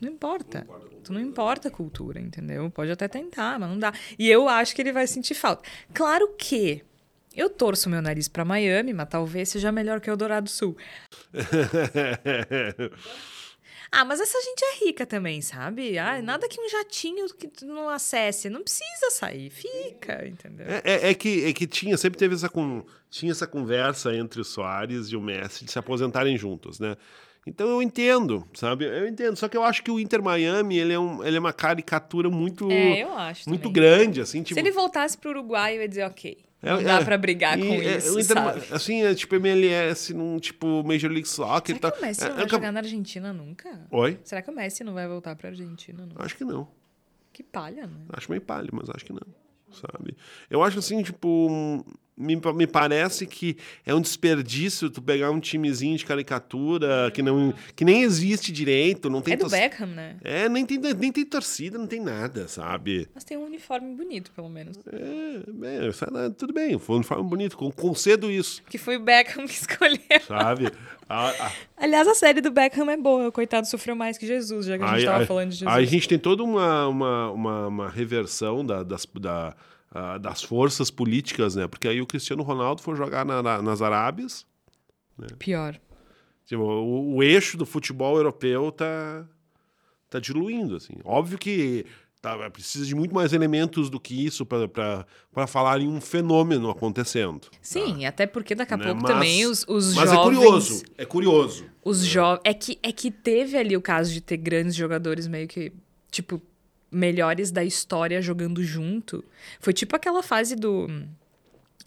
Não 0.00 0.08
importa. 0.08 0.66
Tu 1.04 1.12
não 1.12 1.20
importa 1.20 1.68
a 1.68 1.70
cultura, 1.70 2.18
entendeu? 2.18 2.70
Pode 2.70 2.90
até 2.90 3.08
tentar, 3.08 3.58
mas 3.58 3.68
não 3.68 3.78
dá. 3.78 3.92
E 4.18 4.26
eu 4.26 4.48
acho 4.48 4.74
que 4.74 4.80
ele 4.80 4.92
vai 4.92 5.06
sentir 5.06 5.34
falta. 5.34 5.68
Claro 5.92 6.34
que 6.38 6.82
eu 7.36 7.50
torço 7.50 7.90
meu 7.90 8.00
nariz 8.00 8.28
para 8.28 8.44
Miami, 8.44 8.92
mas 8.92 9.08
talvez 9.08 9.50
seja 9.50 9.70
melhor 9.70 10.00
que 10.00 10.10
o 10.10 10.16
Dourado 10.16 10.48
Sul. 10.48 10.76
ah, 13.92 14.04
mas 14.04 14.20
essa 14.20 14.40
gente 14.40 14.64
é 14.64 14.86
rica 14.86 15.04
também, 15.04 15.42
sabe? 15.42 15.98
Ah, 15.98 16.22
nada 16.22 16.48
que 16.48 16.60
um 16.60 16.68
jatinho 16.68 17.26
que 17.34 17.46
tu 17.46 17.66
não 17.66 17.88
acesse. 17.88 18.48
Não 18.48 18.62
precisa 18.62 19.10
sair, 19.10 19.50
fica, 19.50 20.26
entendeu? 20.26 20.66
É, 20.66 20.82
é, 20.84 21.10
é 21.10 21.14
que, 21.14 21.44
é 21.44 21.52
que 21.52 21.66
tinha, 21.66 21.96
sempre 21.96 22.18
teve 22.18 22.34
essa, 22.34 22.48
com, 22.48 22.84
tinha 23.10 23.32
essa 23.32 23.46
conversa 23.46 24.14
entre 24.14 24.40
o 24.40 24.44
Soares 24.44 25.08
e 25.08 25.16
o 25.16 25.20
Messi 25.20 25.64
de 25.64 25.72
se 25.72 25.78
aposentarem 25.78 26.38
juntos, 26.38 26.80
né? 26.80 26.96
Então 27.46 27.68
eu 27.68 27.80
entendo, 27.80 28.44
sabe? 28.54 28.84
Eu 28.84 29.06
entendo. 29.06 29.36
Só 29.36 29.48
que 29.48 29.56
eu 29.56 29.62
acho 29.62 29.84
que 29.84 29.90
o 29.90 30.00
Inter 30.00 30.20
Miami, 30.20 30.78
ele 30.78 30.92
é, 30.92 30.98
um, 30.98 31.24
ele 31.24 31.36
é 31.36 31.40
uma 31.40 31.52
caricatura 31.52 32.28
muito, 32.28 32.68
é, 32.72 33.04
eu 33.04 33.16
acho 33.16 33.48
muito 33.48 33.70
grande, 33.70 34.20
assim. 34.20 34.42
Tipo... 34.42 34.54
Se 34.54 34.60
ele 34.60 34.72
voltasse 34.72 35.16
para 35.16 35.28
o 35.28 35.30
Uruguai, 35.30 35.76
eu 35.76 35.82
ia 35.82 35.88
dizer, 35.88 36.04
ok. 36.04 36.38
É, 36.62 36.70
não 36.70 36.82
dá 36.82 37.00
é, 37.00 37.04
pra 37.04 37.18
brigar 37.18 37.58
e, 37.58 37.62
com 37.62 37.74
é, 37.74 37.96
isso, 37.96 38.18
Inter, 38.18 38.74
Assim, 38.74 39.02
é 39.02 39.14
tipo 39.14 39.34
MLS 39.36 40.14
num 40.14 40.38
tipo 40.38 40.82
Major 40.82 41.10
League 41.10 41.28
Soccer. 41.28 41.76
Será 41.76 41.92
que 41.92 41.98
o 41.98 42.02
Messi 42.02 42.24
não 42.28 42.36
vai 42.36 42.48
jogar 42.48 42.72
na 42.72 42.80
Argentina 42.80 43.32
nunca? 43.32 43.86
Oi? 43.90 44.18
Será 44.24 44.42
que 44.42 44.50
o 44.50 44.54
Messi 44.54 44.82
não 44.82 44.94
vai 44.94 45.06
voltar 45.06 45.36
pra 45.36 45.50
Argentina? 45.50 46.06
Nunca? 46.06 46.24
Acho 46.24 46.36
que 46.36 46.44
não. 46.44 46.66
Que 47.32 47.42
palha, 47.42 47.86
né? 47.86 48.00
Acho 48.08 48.30
meio 48.30 48.40
palha, 48.40 48.68
mas 48.72 48.88
acho 48.88 49.04
que 49.04 49.12
não, 49.12 49.20
sabe? 49.70 50.16
Eu 50.48 50.62
acho 50.62 50.78
assim, 50.78 51.02
tipo 51.02 51.84
me, 52.16 52.40
me 52.54 52.66
parece 52.66 53.26
que 53.26 53.56
é 53.84 53.94
um 53.94 54.00
desperdício 54.00 54.88
tu 54.88 55.02
pegar 55.02 55.30
um 55.30 55.38
timezinho 55.38 55.96
de 55.98 56.04
caricatura 56.04 57.10
que, 57.12 57.20
não, 57.20 57.52
que 57.74 57.84
nem 57.84 58.02
existe 58.02 58.50
direito. 58.50 59.10
Não 59.10 59.20
tem 59.20 59.34
é 59.34 59.36
do 59.36 59.48
Beckham, 59.48 59.88
né? 59.88 60.16
É, 60.24 60.48
nem 60.48 60.64
tem, 60.64 60.78
nem 60.78 61.12
tem 61.12 61.24
torcida, 61.24 61.76
não 61.76 61.86
tem 61.86 62.00
nada, 62.00 62.48
sabe? 62.48 63.08
Mas 63.14 63.24
tem 63.24 63.36
um 63.36 63.44
uniforme 63.44 63.94
bonito, 63.94 64.30
pelo 64.32 64.48
menos. 64.48 64.78
É, 64.90 65.88
é 65.88 66.30
tudo 66.30 66.52
bem, 66.54 66.78
foi 66.78 66.94
um 66.94 66.98
uniforme 66.98 67.28
bonito, 67.28 67.56
concedo 67.56 68.30
isso. 68.30 68.62
Que 68.64 68.78
foi 68.78 68.96
o 68.96 69.00
Beckham 69.00 69.46
que 69.46 69.52
escolheu. 69.54 70.00
Sabe? 70.26 70.70
A, 71.08 71.28
a... 71.28 71.52
Aliás, 71.76 72.08
a 72.08 72.14
série 72.14 72.40
do 72.40 72.50
Beckham 72.50 72.90
é 72.90 72.96
boa. 72.96 73.28
O 73.28 73.32
coitado 73.32 73.66
sofreu 73.66 73.94
mais 73.94 74.16
que 74.16 74.26
Jesus, 74.26 74.66
já 74.66 74.78
que 74.78 74.84
a 74.84 74.88
gente 74.88 75.00
estava 75.00 75.26
falando 75.26 75.50
de 75.50 75.56
Jesus. 75.56 75.76
Aí 75.76 75.84
a 75.84 75.86
gente 75.86 76.08
tem 76.08 76.18
toda 76.18 76.42
uma, 76.42 76.88
uma, 76.88 77.30
uma, 77.30 77.66
uma 77.68 77.90
reversão 77.90 78.64
da, 78.64 78.82
das, 78.82 79.06
da 79.20 79.54
uh, 79.94 80.18
das 80.18 80.42
forças 80.42 80.90
políticas, 80.90 81.54
né? 81.54 81.66
Porque 81.66 81.88
aí 81.88 82.00
o 82.00 82.06
Cristiano 82.06 82.42
Ronaldo 82.42 82.82
foi 82.82 82.96
jogar 82.96 83.24
na, 83.24 83.42
na, 83.42 83.62
nas 83.62 83.82
Arábias. 83.82 84.46
Né? 85.18 85.28
Pior. 85.38 85.78
Tipo, 86.44 86.62
o, 86.62 87.16
o, 87.16 87.22
eixo 87.22 87.56
do 87.56 87.66
futebol 87.66 88.16
europeu 88.16 88.70
tá, 88.70 89.26
tá 90.08 90.20
diluindo, 90.20 90.76
assim. 90.76 90.94
Óbvio 91.04 91.38
que 91.38 91.84
tá, 92.22 92.50
precisa 92.50 92.86
de 92.86 92.94
muito 92.94 93.14
mais 93.14 93.32
elementos 93.32 93.90
do 93.90 93.98
que 93.98 94.24
isso 94.24 94.46
para 94.46 95.46
falar 95.46 95.80
em 95.80 95.88
um 95.88 96.00
fenômeno 96.00 96.70
acontecendo. 96.70 97.48
Sim, 97.60 98.00
tá? 98.00 98.08
até 98.08 98.26
porque 98.26 98.54
daqui 98.54 98.74
a 98.74 98.76
né? 98.76 98.84
pouco 98.84 99.02
mas, 99.02 99.12
também 99.12 99.46
os, 99.46 99.64
os 99.66 99.94
mas 99.94 100.10
jovens... 100.10 100.10
Mas 100.10 100.12
é 100.12 100.22
curioso, 100.22 100.84
é 100.98 101.04
curioso. 101.04 101.64
Os 101.84 102.02
é. 102.02 102.06
jovens... 102.06 102.40
É 102.44 102.54
que, 102.54 102.78
é 102.82 102.92
que 102.92 103.10
teve 103.10 103.56
ali 103.56 103.76
o 103.76 103.82
caso 103.82 104.12
de 104.12 104.20
ter 104.20 104.36
grandes 104.36 104.76
jogadores 104.76 105.26
meio 105.26 105.48
que, 105.48 105.72
tipo, 106.12 106.40
melhores 106.96 107.50
da 107.50 107.62
história 107.62 108.20
jogando 108.22 108.62
junto. 108.64 109.24
Foi 109.60 109.72
tipo 109.72 109.94
aquela 109.94 110.22
fase 110.22 110.56
do 110.56 110.88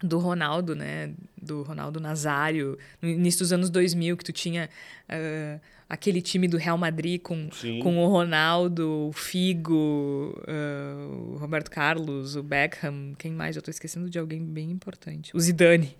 do 0.02 0.18
Ronaldo, 0.18 0.74
né? 0.74 1.12
Do 1.40 1.62
Ronaldo 1.62 2.00
Nazário, 2.00 2.78
no 3.02 3.08
início 3.08 3.40
dos 3.40 3.52
anos 3.52 3.68
2000, 3.68 4.16
que 4.16 4.24
tu 4.24 4.32
tinha 4.32 4.70
uh, 5.08 5.60
aquele 5.88 6.22
time 6.22 6.48
do 6.48 6.56
Real 6.56 6.78
Madrid 6.78 7.20
com, 7.20 7.48
com 7.82 7.98
o 7.98 8.06
Ronaldo, 8.08 9.08
o 9.08 9.12
Figo, 9.12 10.34
uh, 10.48 11.34
o 11.34 11.36
Roberto 11.36 11.70
Carlos, 11.70 12.34
o 12.36 12.42
Beckham, 12.42 13.14
quem 13.18 13.32
mais? 13.32 13.56
Eu 13.56 13.62
tô 13.62 13.70
esquecendo 13.70 14.08
de 14.08 14.18
alguém 14.18 14.42
bem 14.42 14.70
importante. 14.70 15.36
O 15.36 15.40
Zidane. 15.40 15.94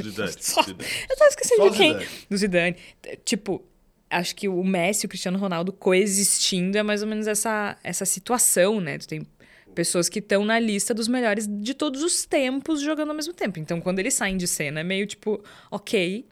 Zidane. 0.00 0.32
Só, 0.38 0.62
Zidane. 0.62 0.90
Eu 1.10 1.16
tô 1.16 1.24
esquecendo 1.24 1.62
Só 1.62 1.68
de 1.70 1.76
quem? 1.76 1.92
Zidane. 1.92 2.08
Do 2.30 2.36
Zidane. 2.36 2.76
Tipo, 3.24 3.64
acho 4.12 4.36
que 4.36 4.48
o 4.48 4.62
Messi 4.62 5.04
e 5.04 5.06
o 5.06 5.08
Cristiano 5.08 5.38
Ronaldo 5.38 5.72
coexistindo 5.72 6.76
é 6.76 6.82
mais 6.82 7.02
ou 7.02 7.08
menos 7.08 7.26
essa, 7.26 7.76
essa 7.82 8.04
situação, 8.04 8.80
né? 8.80 8.98
Tu 8.98 9.08
tem 9.08 9.26
pessoas 9.74 10.08
que 10.08 10.18
estão 10.18 10.44
na 10.44 10.58
lista 10.58 10.92
dos 10.92 11.08
melhores 11.08 11.46
de 11.48 11.74
todos 11.74 12.02
os 12.02 12.24
tempos 12.26 12.80
jogando 12.80 13.08
ao 13.08 13.16
mesmo 13.16 13.32
tempo. 13.32 13.58
Então, 13.58 13.80
quando 13.80 13.98
eles 13.98 14.14
saem 14.14 14.36
de 14.36 14.46
cena, 14.46 14.80
é 14.80 14.84
meio 14.84 15.06
tipo, 15.06 15.42
ok, 15.70 16.26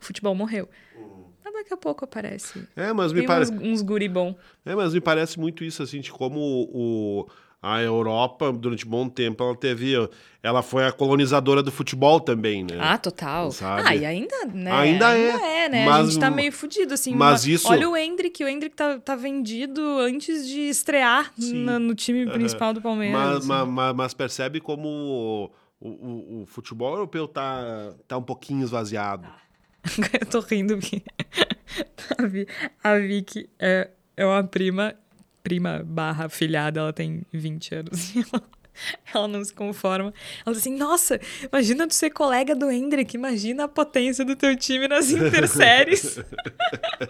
o 0.00 0.04
futebol 0.04 0.34
morreu. 0.34 0.68
Mas 1.44 1.54
daqui 1.54 1.72
a 1.72 1.76
pouco 1.76 2.04
aparece. 2.04 2.66
É, 2.76 2.92
mas 2.92 3.12
me 3.12 3.20
Tem 3.20 3.28
parece. 3.28 3.52
uns, 3.52 3.62
uns 3.62 3.82
guri 3.82 4.08
bom. 4.08 4.36
É, 4.64 4.74
mas 4.74 4.92
me 4.92 5.00
parece 5.00 5.38
muito 5.38 5.64
isso, 5.64 5.82
assim, 5.82 6.00
de 6.00 6.10
como 6.10 6.38
o, 6.72 7.28
a 7.62 7.82
Europa, 7.82 8.50
durante 8.52 8.86
um 8.86 8.90
bom 8.90 9.08
tempo, 9.08 9.42
ela 9.44 9.54
teve. 9.54 9.94
Ela 10.42 10.62
foi 10.62 10.86
a 10.86 10.92
colonizadora 10.92 11.62
do 11.62 11.70
futebol 11.70 12.18
também, 12.18 12.64
né? 12.64 12.78
Ah, 12.80 12.96
total. 12.96 13.50
Sabe? 13.52 13.82
Ah, 13.86 13.94
e 13.94 14.06
ainda, 14.06 14.46
né? 14.46 14.72
Ainda 14.72 15.14
é, 15.18 15.68
né? 15.68 15.84
mas- 15.84 16.06
a 16.06 16.10
gente 16.10 16.18
tá 16.20 16.30
meio 16.30 16.50
fudido, 16.50 16.94
assim. 16.94 17.14
mas 17.14 17.44
Uma- 17.44 17.54
isso- 17.54 17.68
Olha 17.68 17.88
o 17.90 17.94
Hendrick, 17.96 18.42
o 18.42 18.48
Hendrick 18.48 18.74
tá, 18.74 18.98
tá 18.98 19.14
vendido 19.14 19.82
antes 19.98 20.48
de 20.48 20.60
estrear 20.70 21.30
na- 21.38 21.78
no 21.78 21.94
time 21.94 22.26
principal 22.30 22.72
do 22.72 22.80
Palmeiras. 22.80 23.14
Mas, 23.18 23.36
assim. 23.38 23.48
ma- 23.48 23.66
ma- 23.66 23.92
mas 23.92 24.14
percebe 24.14 24.60
como 24.60 24.88
o, 24.88 25.50
o- 25.88 26.42
o- 26.42 26.46
futebol 26.46 26.94
europeu 26.94 27.28
tá, 27.28 27.92
tá 28.08 28.16
um 28.16 28.22
pouquinho 28.22 28.64
esvaziado. 28.64 29.28
Eu 30.20 30.26
tô 30.26 30.40
rindo 30.40 30.78
porque 30.78 31.02
a 32.82 32.96
Vicky 32.98 33.48
é, 33.58 33.90
é 34.16 34.24
uma 34.26 34.42
prima, 34.44 34.94
prima 35.42 35.82
barra 35.84 36.28
filhada, 36.28 36.80
ela 36.80 36.92
tem 36.92 37.22
20 37.32 37.74
anos. 37.74 38.14
Ela, 39.14 39.26
não 39.28 39.44
se 39.44 39.52
conforma. 39.52 40.12
Ela 40.44 40.54
diz 40.54 40.62
assim, 40.62 40.76
nossa, 40.76 41.20
imagina 41.52 41.86
tu 41.86 41.94
ser 41.94 42.10
colega 42.10 42.54
do 42.54 42.70
Hendrick, 42.70 43.14
imagina 43.16 43.64
a 43.64 43.68
potência 43.68 44.24
do 44.24 44.36
teu 44.36 44.56
time 44.56 44.86
nas 44.88 45.10
interséries. 45.12 46.18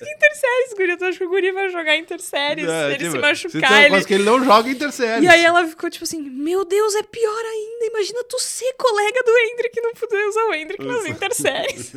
interséries, 0.00 0.74
guria, 0.76 0.96
tu 0.96 1.04
acha 1.04 1.18
que 1.18 1.24
o 1.24 1.28
guri 1.28 1.52
vai 1.52 1.68
jogar 1.70 1.96
interséries? 1.96 2.68
É, 2.68 2.86
ele 2.88 2.96
tipo, 2.98 3.10
se 3.12 3.18
machucar, 3.18 3.80
ele... 3.80 3.90
coisa 3.90 4.06
que 4.06 4.14
ele 4.14 4.24
não 4.24 4.44
joga 4.44 4.68
interséries. 4.70 5.24
E 5.24 5.28
aí 5.28 5.44
ela 5.44 5.66
ficou 5.66 5.90
tipo 5.90 6.04
assim, 6.04 6.20
meu 6.20 6.64
Deus, 6.64 6.94
é 6.94 7.02
pior 7.02 7.44
ainda. 7.44 7.86
Imagina 7.86 8.24
tu 8.24 8.38
ser 8.38 8.72
colega 8.74 9.20
do 9.24 9.30
Hendrick 9.38 9.78
e 9.78 9.82
não 9.82 9.92
poder 9.94 10.26
usar 10.26 10.44
o 10.44 10.54
Hendrick 10.54 10.84
nas 10.84 11.04
interséries. 11.06 11.92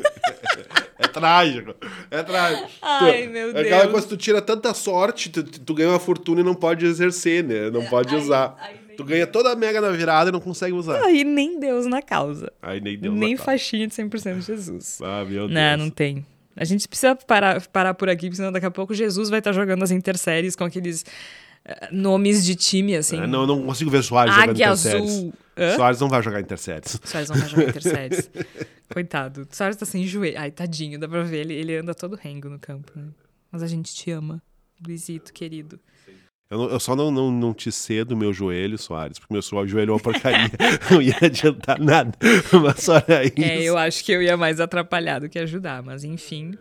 É 1.00 1.08
trágico. 1.08 1.76
É 2.10 2.24
trágico. 2.24 2.70
Ai, 2.82 3.24
Tu- 3.24 3.30
meu 3.32 3.48
É 3.58 3.62
aquela 3.62 3.82
Deus. 3.82 3.92
coisa 3.92 4.08
que 4.08 4.14
tu 4.16 4.18
tira 4.18 4.42
tanta 4.42 4.74
sorte, 4.74 5.30
tu, 5.30 5.44
tu 5.44 5.74
ganha 5.74 5.90
uma 5.90 6.00
fortuna 6.00 6.42
e 6.42 6.44
não 6.44 6.54
pode 6.54 6.86
exercer, 6.86 7.44
né? 7.44 7.70
Não 7.70 7.86
pode 7.86 8.16
aí- 8.16 8.22
usar. 8.22 8.56
nem- 8.72 8.81
tu 9.02 9.08
ganha 9.08 9.28
toda 9.28 9.52
a 9.52 9.56
mega 9.56 9.82
na 9.82 9.90
virada 9.90 10.30
e 10.30 10.34
não 10.34 10.40
consegue 10.40 10.74
usar. 10.74 11.04
Aí 11.04 11.24
nem 11.24 11.60
Deus 11.60 11.86
na 11.86 12.02
causa. 12.02 12.52
Aí 12.62 12.80
nem 12.80 12.98
deu 12.98 13.12
nem 13.12 13.36
faixinha 13.36 13.88
de 13.88 13.94
100% 13.94 14.40
de 14.40 14.42
Jesus. 14.42 15.00
Ah, 15.04 15.26
meu 15.26 15.48
Deus. 15.48 15.52
Não, 15.52 15.78
não 15.78 15.90
tem. 15.90 16.26
A 16.56 16.64
gente 16.64 16.88
precisa 16.88 17.16
parar, 17.16 17.66
parar 17.68 17.94
por 17.94 18.10
aqui, 18.10 18.28
porque 18.28 18.36
senão 18.36 18.52
daqui 18.52 18.66
a 18.66 18.72
pouco 18.72 18.94
Jesus 18.94 19.30
vai 19.30 19.40
estar 19.40 19.52
jogando 19.54 19.84
as 19.84 19.92
interséries 19.92 20.56
com 20.56 20.64
aqueles 20.64 21.06
eh, 21.66 21.90
nomes 21.92 22.46
de 22.46 22.56
time, 22.56 22.96
assim. 22.96 23.20
É, 23.20 23.26
não, 23.26 23.48
não 23.48 23.64
consigo 23.64 23.90
ver 23.90 24.04
Soares 24.04 24.34
jogando 24.34 24.56
interséries. 24.56 25.12
Azul. 25.12 25.34
Hã? 25.58 25.76
Soares 25.76 26.00
não 26.00 26.10
vai 26.10 26.22
jogar 26.22 26.42
interséries. 26.42 27.00
Soares 27.04 27.30
não 27.30 27.38
vai 27.38 27.50
jogar 27.50 27.64
interséries. 27.70 28.30
Coitado. 28.92 29.48
Soares 29.50 29.78
tá 29.78 29.86
sem 29.86 30.06
joelho. 30.06 30.38
Ai, 30.40 30.52
tadinho, 30.52 31.00
dá 31.00 31.08
pra 31.08 31.24
ver. 31.24 31.40
Ele, 31.40 31.54
ele 31.54 31.78
anda 31.78 31.96
todo 31.96 32.16
rengo 32.16 32.50
no 32.50 32.60
campo, 32.60 32.92
né? 32.96 33.08
Mas 33.52 33.64
a 33.64 33.68
gente 33.68 33.94
te 33.94 34.12
ama, 34.12 34.42
Luizito, 34.86 35.34
querido. 35.34 35.80
Eu, 36.52 36.58
não- 36.58 36.70
eu 36.70 36.80
só 36.82 36.98
não, 36.98 37.10
não, 37.10 37.32
não 37.32 37.54
te 37.54 37.72
cedo 37.72 38.16
meu 38.16 38.34
joelho, 38.34 38.78
Soares, 38.78 39.18
porque 39.18 39.34
meu 39.34 39.42
joelho 39.66 39.92
é 39.92 39.94
uma 39.94 40.00
porcaria. 40.02 40.52
não 40.92 41.02
ia 41.02 41.16
adiantar 41.22 41.80
nada. 41.80 42.12
Mas 42.62 42.90
olha 42.90 43.24
isso. 43.24 43.42
É, 43.42 43.64
eu 43.64 43.78
acho 43.78 44.04
que 44.04 44.12
eu 44.12 44.22
ia 44.22 44.36
mais 44.36 44.60
atrapalhar 44.60 45.20
do 45.20 45.30
que 45.30 45.40
ajudar, 45.40 45.82
mas 45.82 46.04
enfim. 46.04 46.52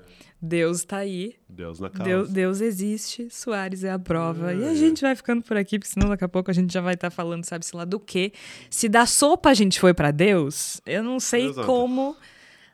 Deus 0.40 0.84
tá 0.84 0.98
aí. 0.98 1.34
Deus 1.48 1.80
na 1.80 1.90
causa. 1.90 2.04
Deus, 2.08 2.30
Deus 2.30 2.60
existe, 2.60 3.28
Soares 3.30 3.82
é 3.84 3.90
a 3.90 3.98
prova. 3.98 4.54
E 4.54 4.64
a 4.64 4.74
gente 4.74 5.02
vai 5.02 5.14
ficando 5.16 5.42
por 5.42 5.56
aqui, 5.56 5.78
porque 5.78 5.92
senão 5.92 6.08
daqui 6.08 6.24
a 6.24 6.28
pouco 6.28 6.50
a 6.50 6.54
gente 6.54 6.72
já 6.72 6.80
vai 6.80 6.94
estar 6.94 7.10
falando, 7.10 7.44
sabe-se 7.44 7.76
lá 7.76 7.84
do 7.84 7.98
quê. 8.00 8.32
Se 8.70 8.88
da 8.88 9.04
sopa 9.06 9.50
a 9.50 9.54
gente 9.54 9.78
foi 9.80 9.92
pra 9.92 10.10
Deus, 10.12 10.80
eu 10.86 11.02
não 11.02 11.18
sei 11.20 11.46
Exato. 11.48 11.66
como 11.66 12.16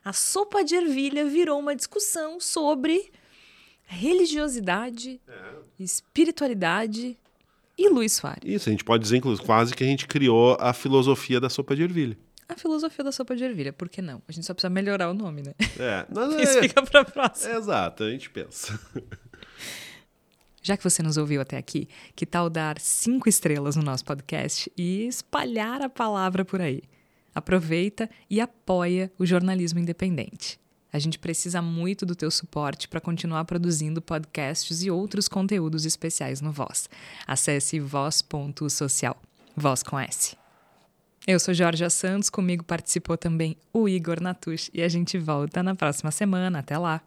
a 0.05 0.13
sopa 0.13 0.63
de 0.63 0.75
ervilha 0.75 1.25
virou 1.25 1.59
uma 1.59 1.75
discussão 1.75 2.39
sobre 2.39 3.11
religiosidade, 3.87 5.19
espiritualidade 5.79 7.17
e 7.77 7.89
Luiz 7.89 8.13
Soares. 8.13 8.43
Isso, 8.43 8.69
a 8.69 8.71
gente 8.71 8.83
pode 8.83 9.03
dizer, 9.03 9.17
inclusive, 9.17 9.45
quase 9.45 9.73
que 9.73 9.83
a 9.83 9.87
gente 9.87 10.05
criou 10.05 10.57
a 10.59 10.73
filosofia 10.73 11.39
da 11.39 11.49
sopa 11.49 11.75
de 11.75 11.83
ervilha. 11.83 12.17
A 12.49 12.55
filosofia 12.55 13.03
da 13.03 13.11
sopa 13.11 13.35
de 13.35 13.43
ervilha, 13.43 13.73
por 13.73 13.89
que 13.89 14.01
não? 14.01 14.21
A 14.27 14.31
gente 14.31 14.45
só 14.45 14.53
precisa 14.53 14.69
melhorar 14.69 15.09
o 15.09 15.13
nome, 15.13 15.41
né? 15.41 15.53
É, 15.79 16.05
mas 16.13 16.33
Isso 16.39 16.57
é, 16.59 16.61
fica 16.61 16.81
pra 16.81 17.03
próxima. 17.03 17.53
é 17.53 17.57
exato, 17.57 18.03
a 18.03 18.09
gente 18.09 18.29
pensa. 18.29 18.79
Já 20.61 20.75
que 20.75 20.83
você 20.83 21.01
nos 21.01 21.17
ouviu 21.17 21.39
até 21.39 21.57
aqui, 21.57 21.87
que 22.15 22.25
tal 22.25 22.49
dar 22.49 22.79
cinco 22.79 23.29
estrelas 23.29 23.75
no 23.75 23.83
nosso 23.83 24.03
podcast 24.03 24.71
e 24.77 25.07
espalhar 25.07 25.81
a 25.81 25.87
palavra 25.89 26.43
por 26.43 26.59
aí? 26.59 26.83
Aproveita 27.33 28.09
e 28.29 28.41
apoia 28.41 29.11
o 29.17 29.25
jornalismo 29.25 29.79
independente. 29.79 30.59
A 30.91 30.99
gente 30.99 31.19
precisa 31.19 31.61
muito 31.61 32.05
do 32.05 32.15
teu 32.15 32.31
suporte 32.31 32.87
para 32.87 33.01
continuar 33.01 33.45
produzindo 33.45 34.01
podcasts 34.01 34.83
e 34.83 34.89
outros 34.89 35.27
conteúdos 35.27 35.85
especiais 35.85 36.41
no 36.41 36.51
Voz. 36.51 36.89
Acesse 37.25 37.79
voz.social. 37.79 39.17
Voz 39.55 39.83
com 39.83 39.99
S. 39.99 40.37
Eu 41.25 41.39
sou 41.39 41.53
Jorge 41.53 41.89
Santos, 41.89 42.29
comigo 42.29 42.63
participou 42.63 43.17
também 43.17 43.57
o 43.73 43.89
Igor 43.89 44.21
Natush 44.21 44.69
e 44.73 44.81
a 44.81 44.87
gente 44.87 45.17
volta 45.17 45.61
na 45.61 45.75
próxima 45.75 46.09
semana. 46.09 46.59
Até 46.59 46.77
lá! 46.77 47.01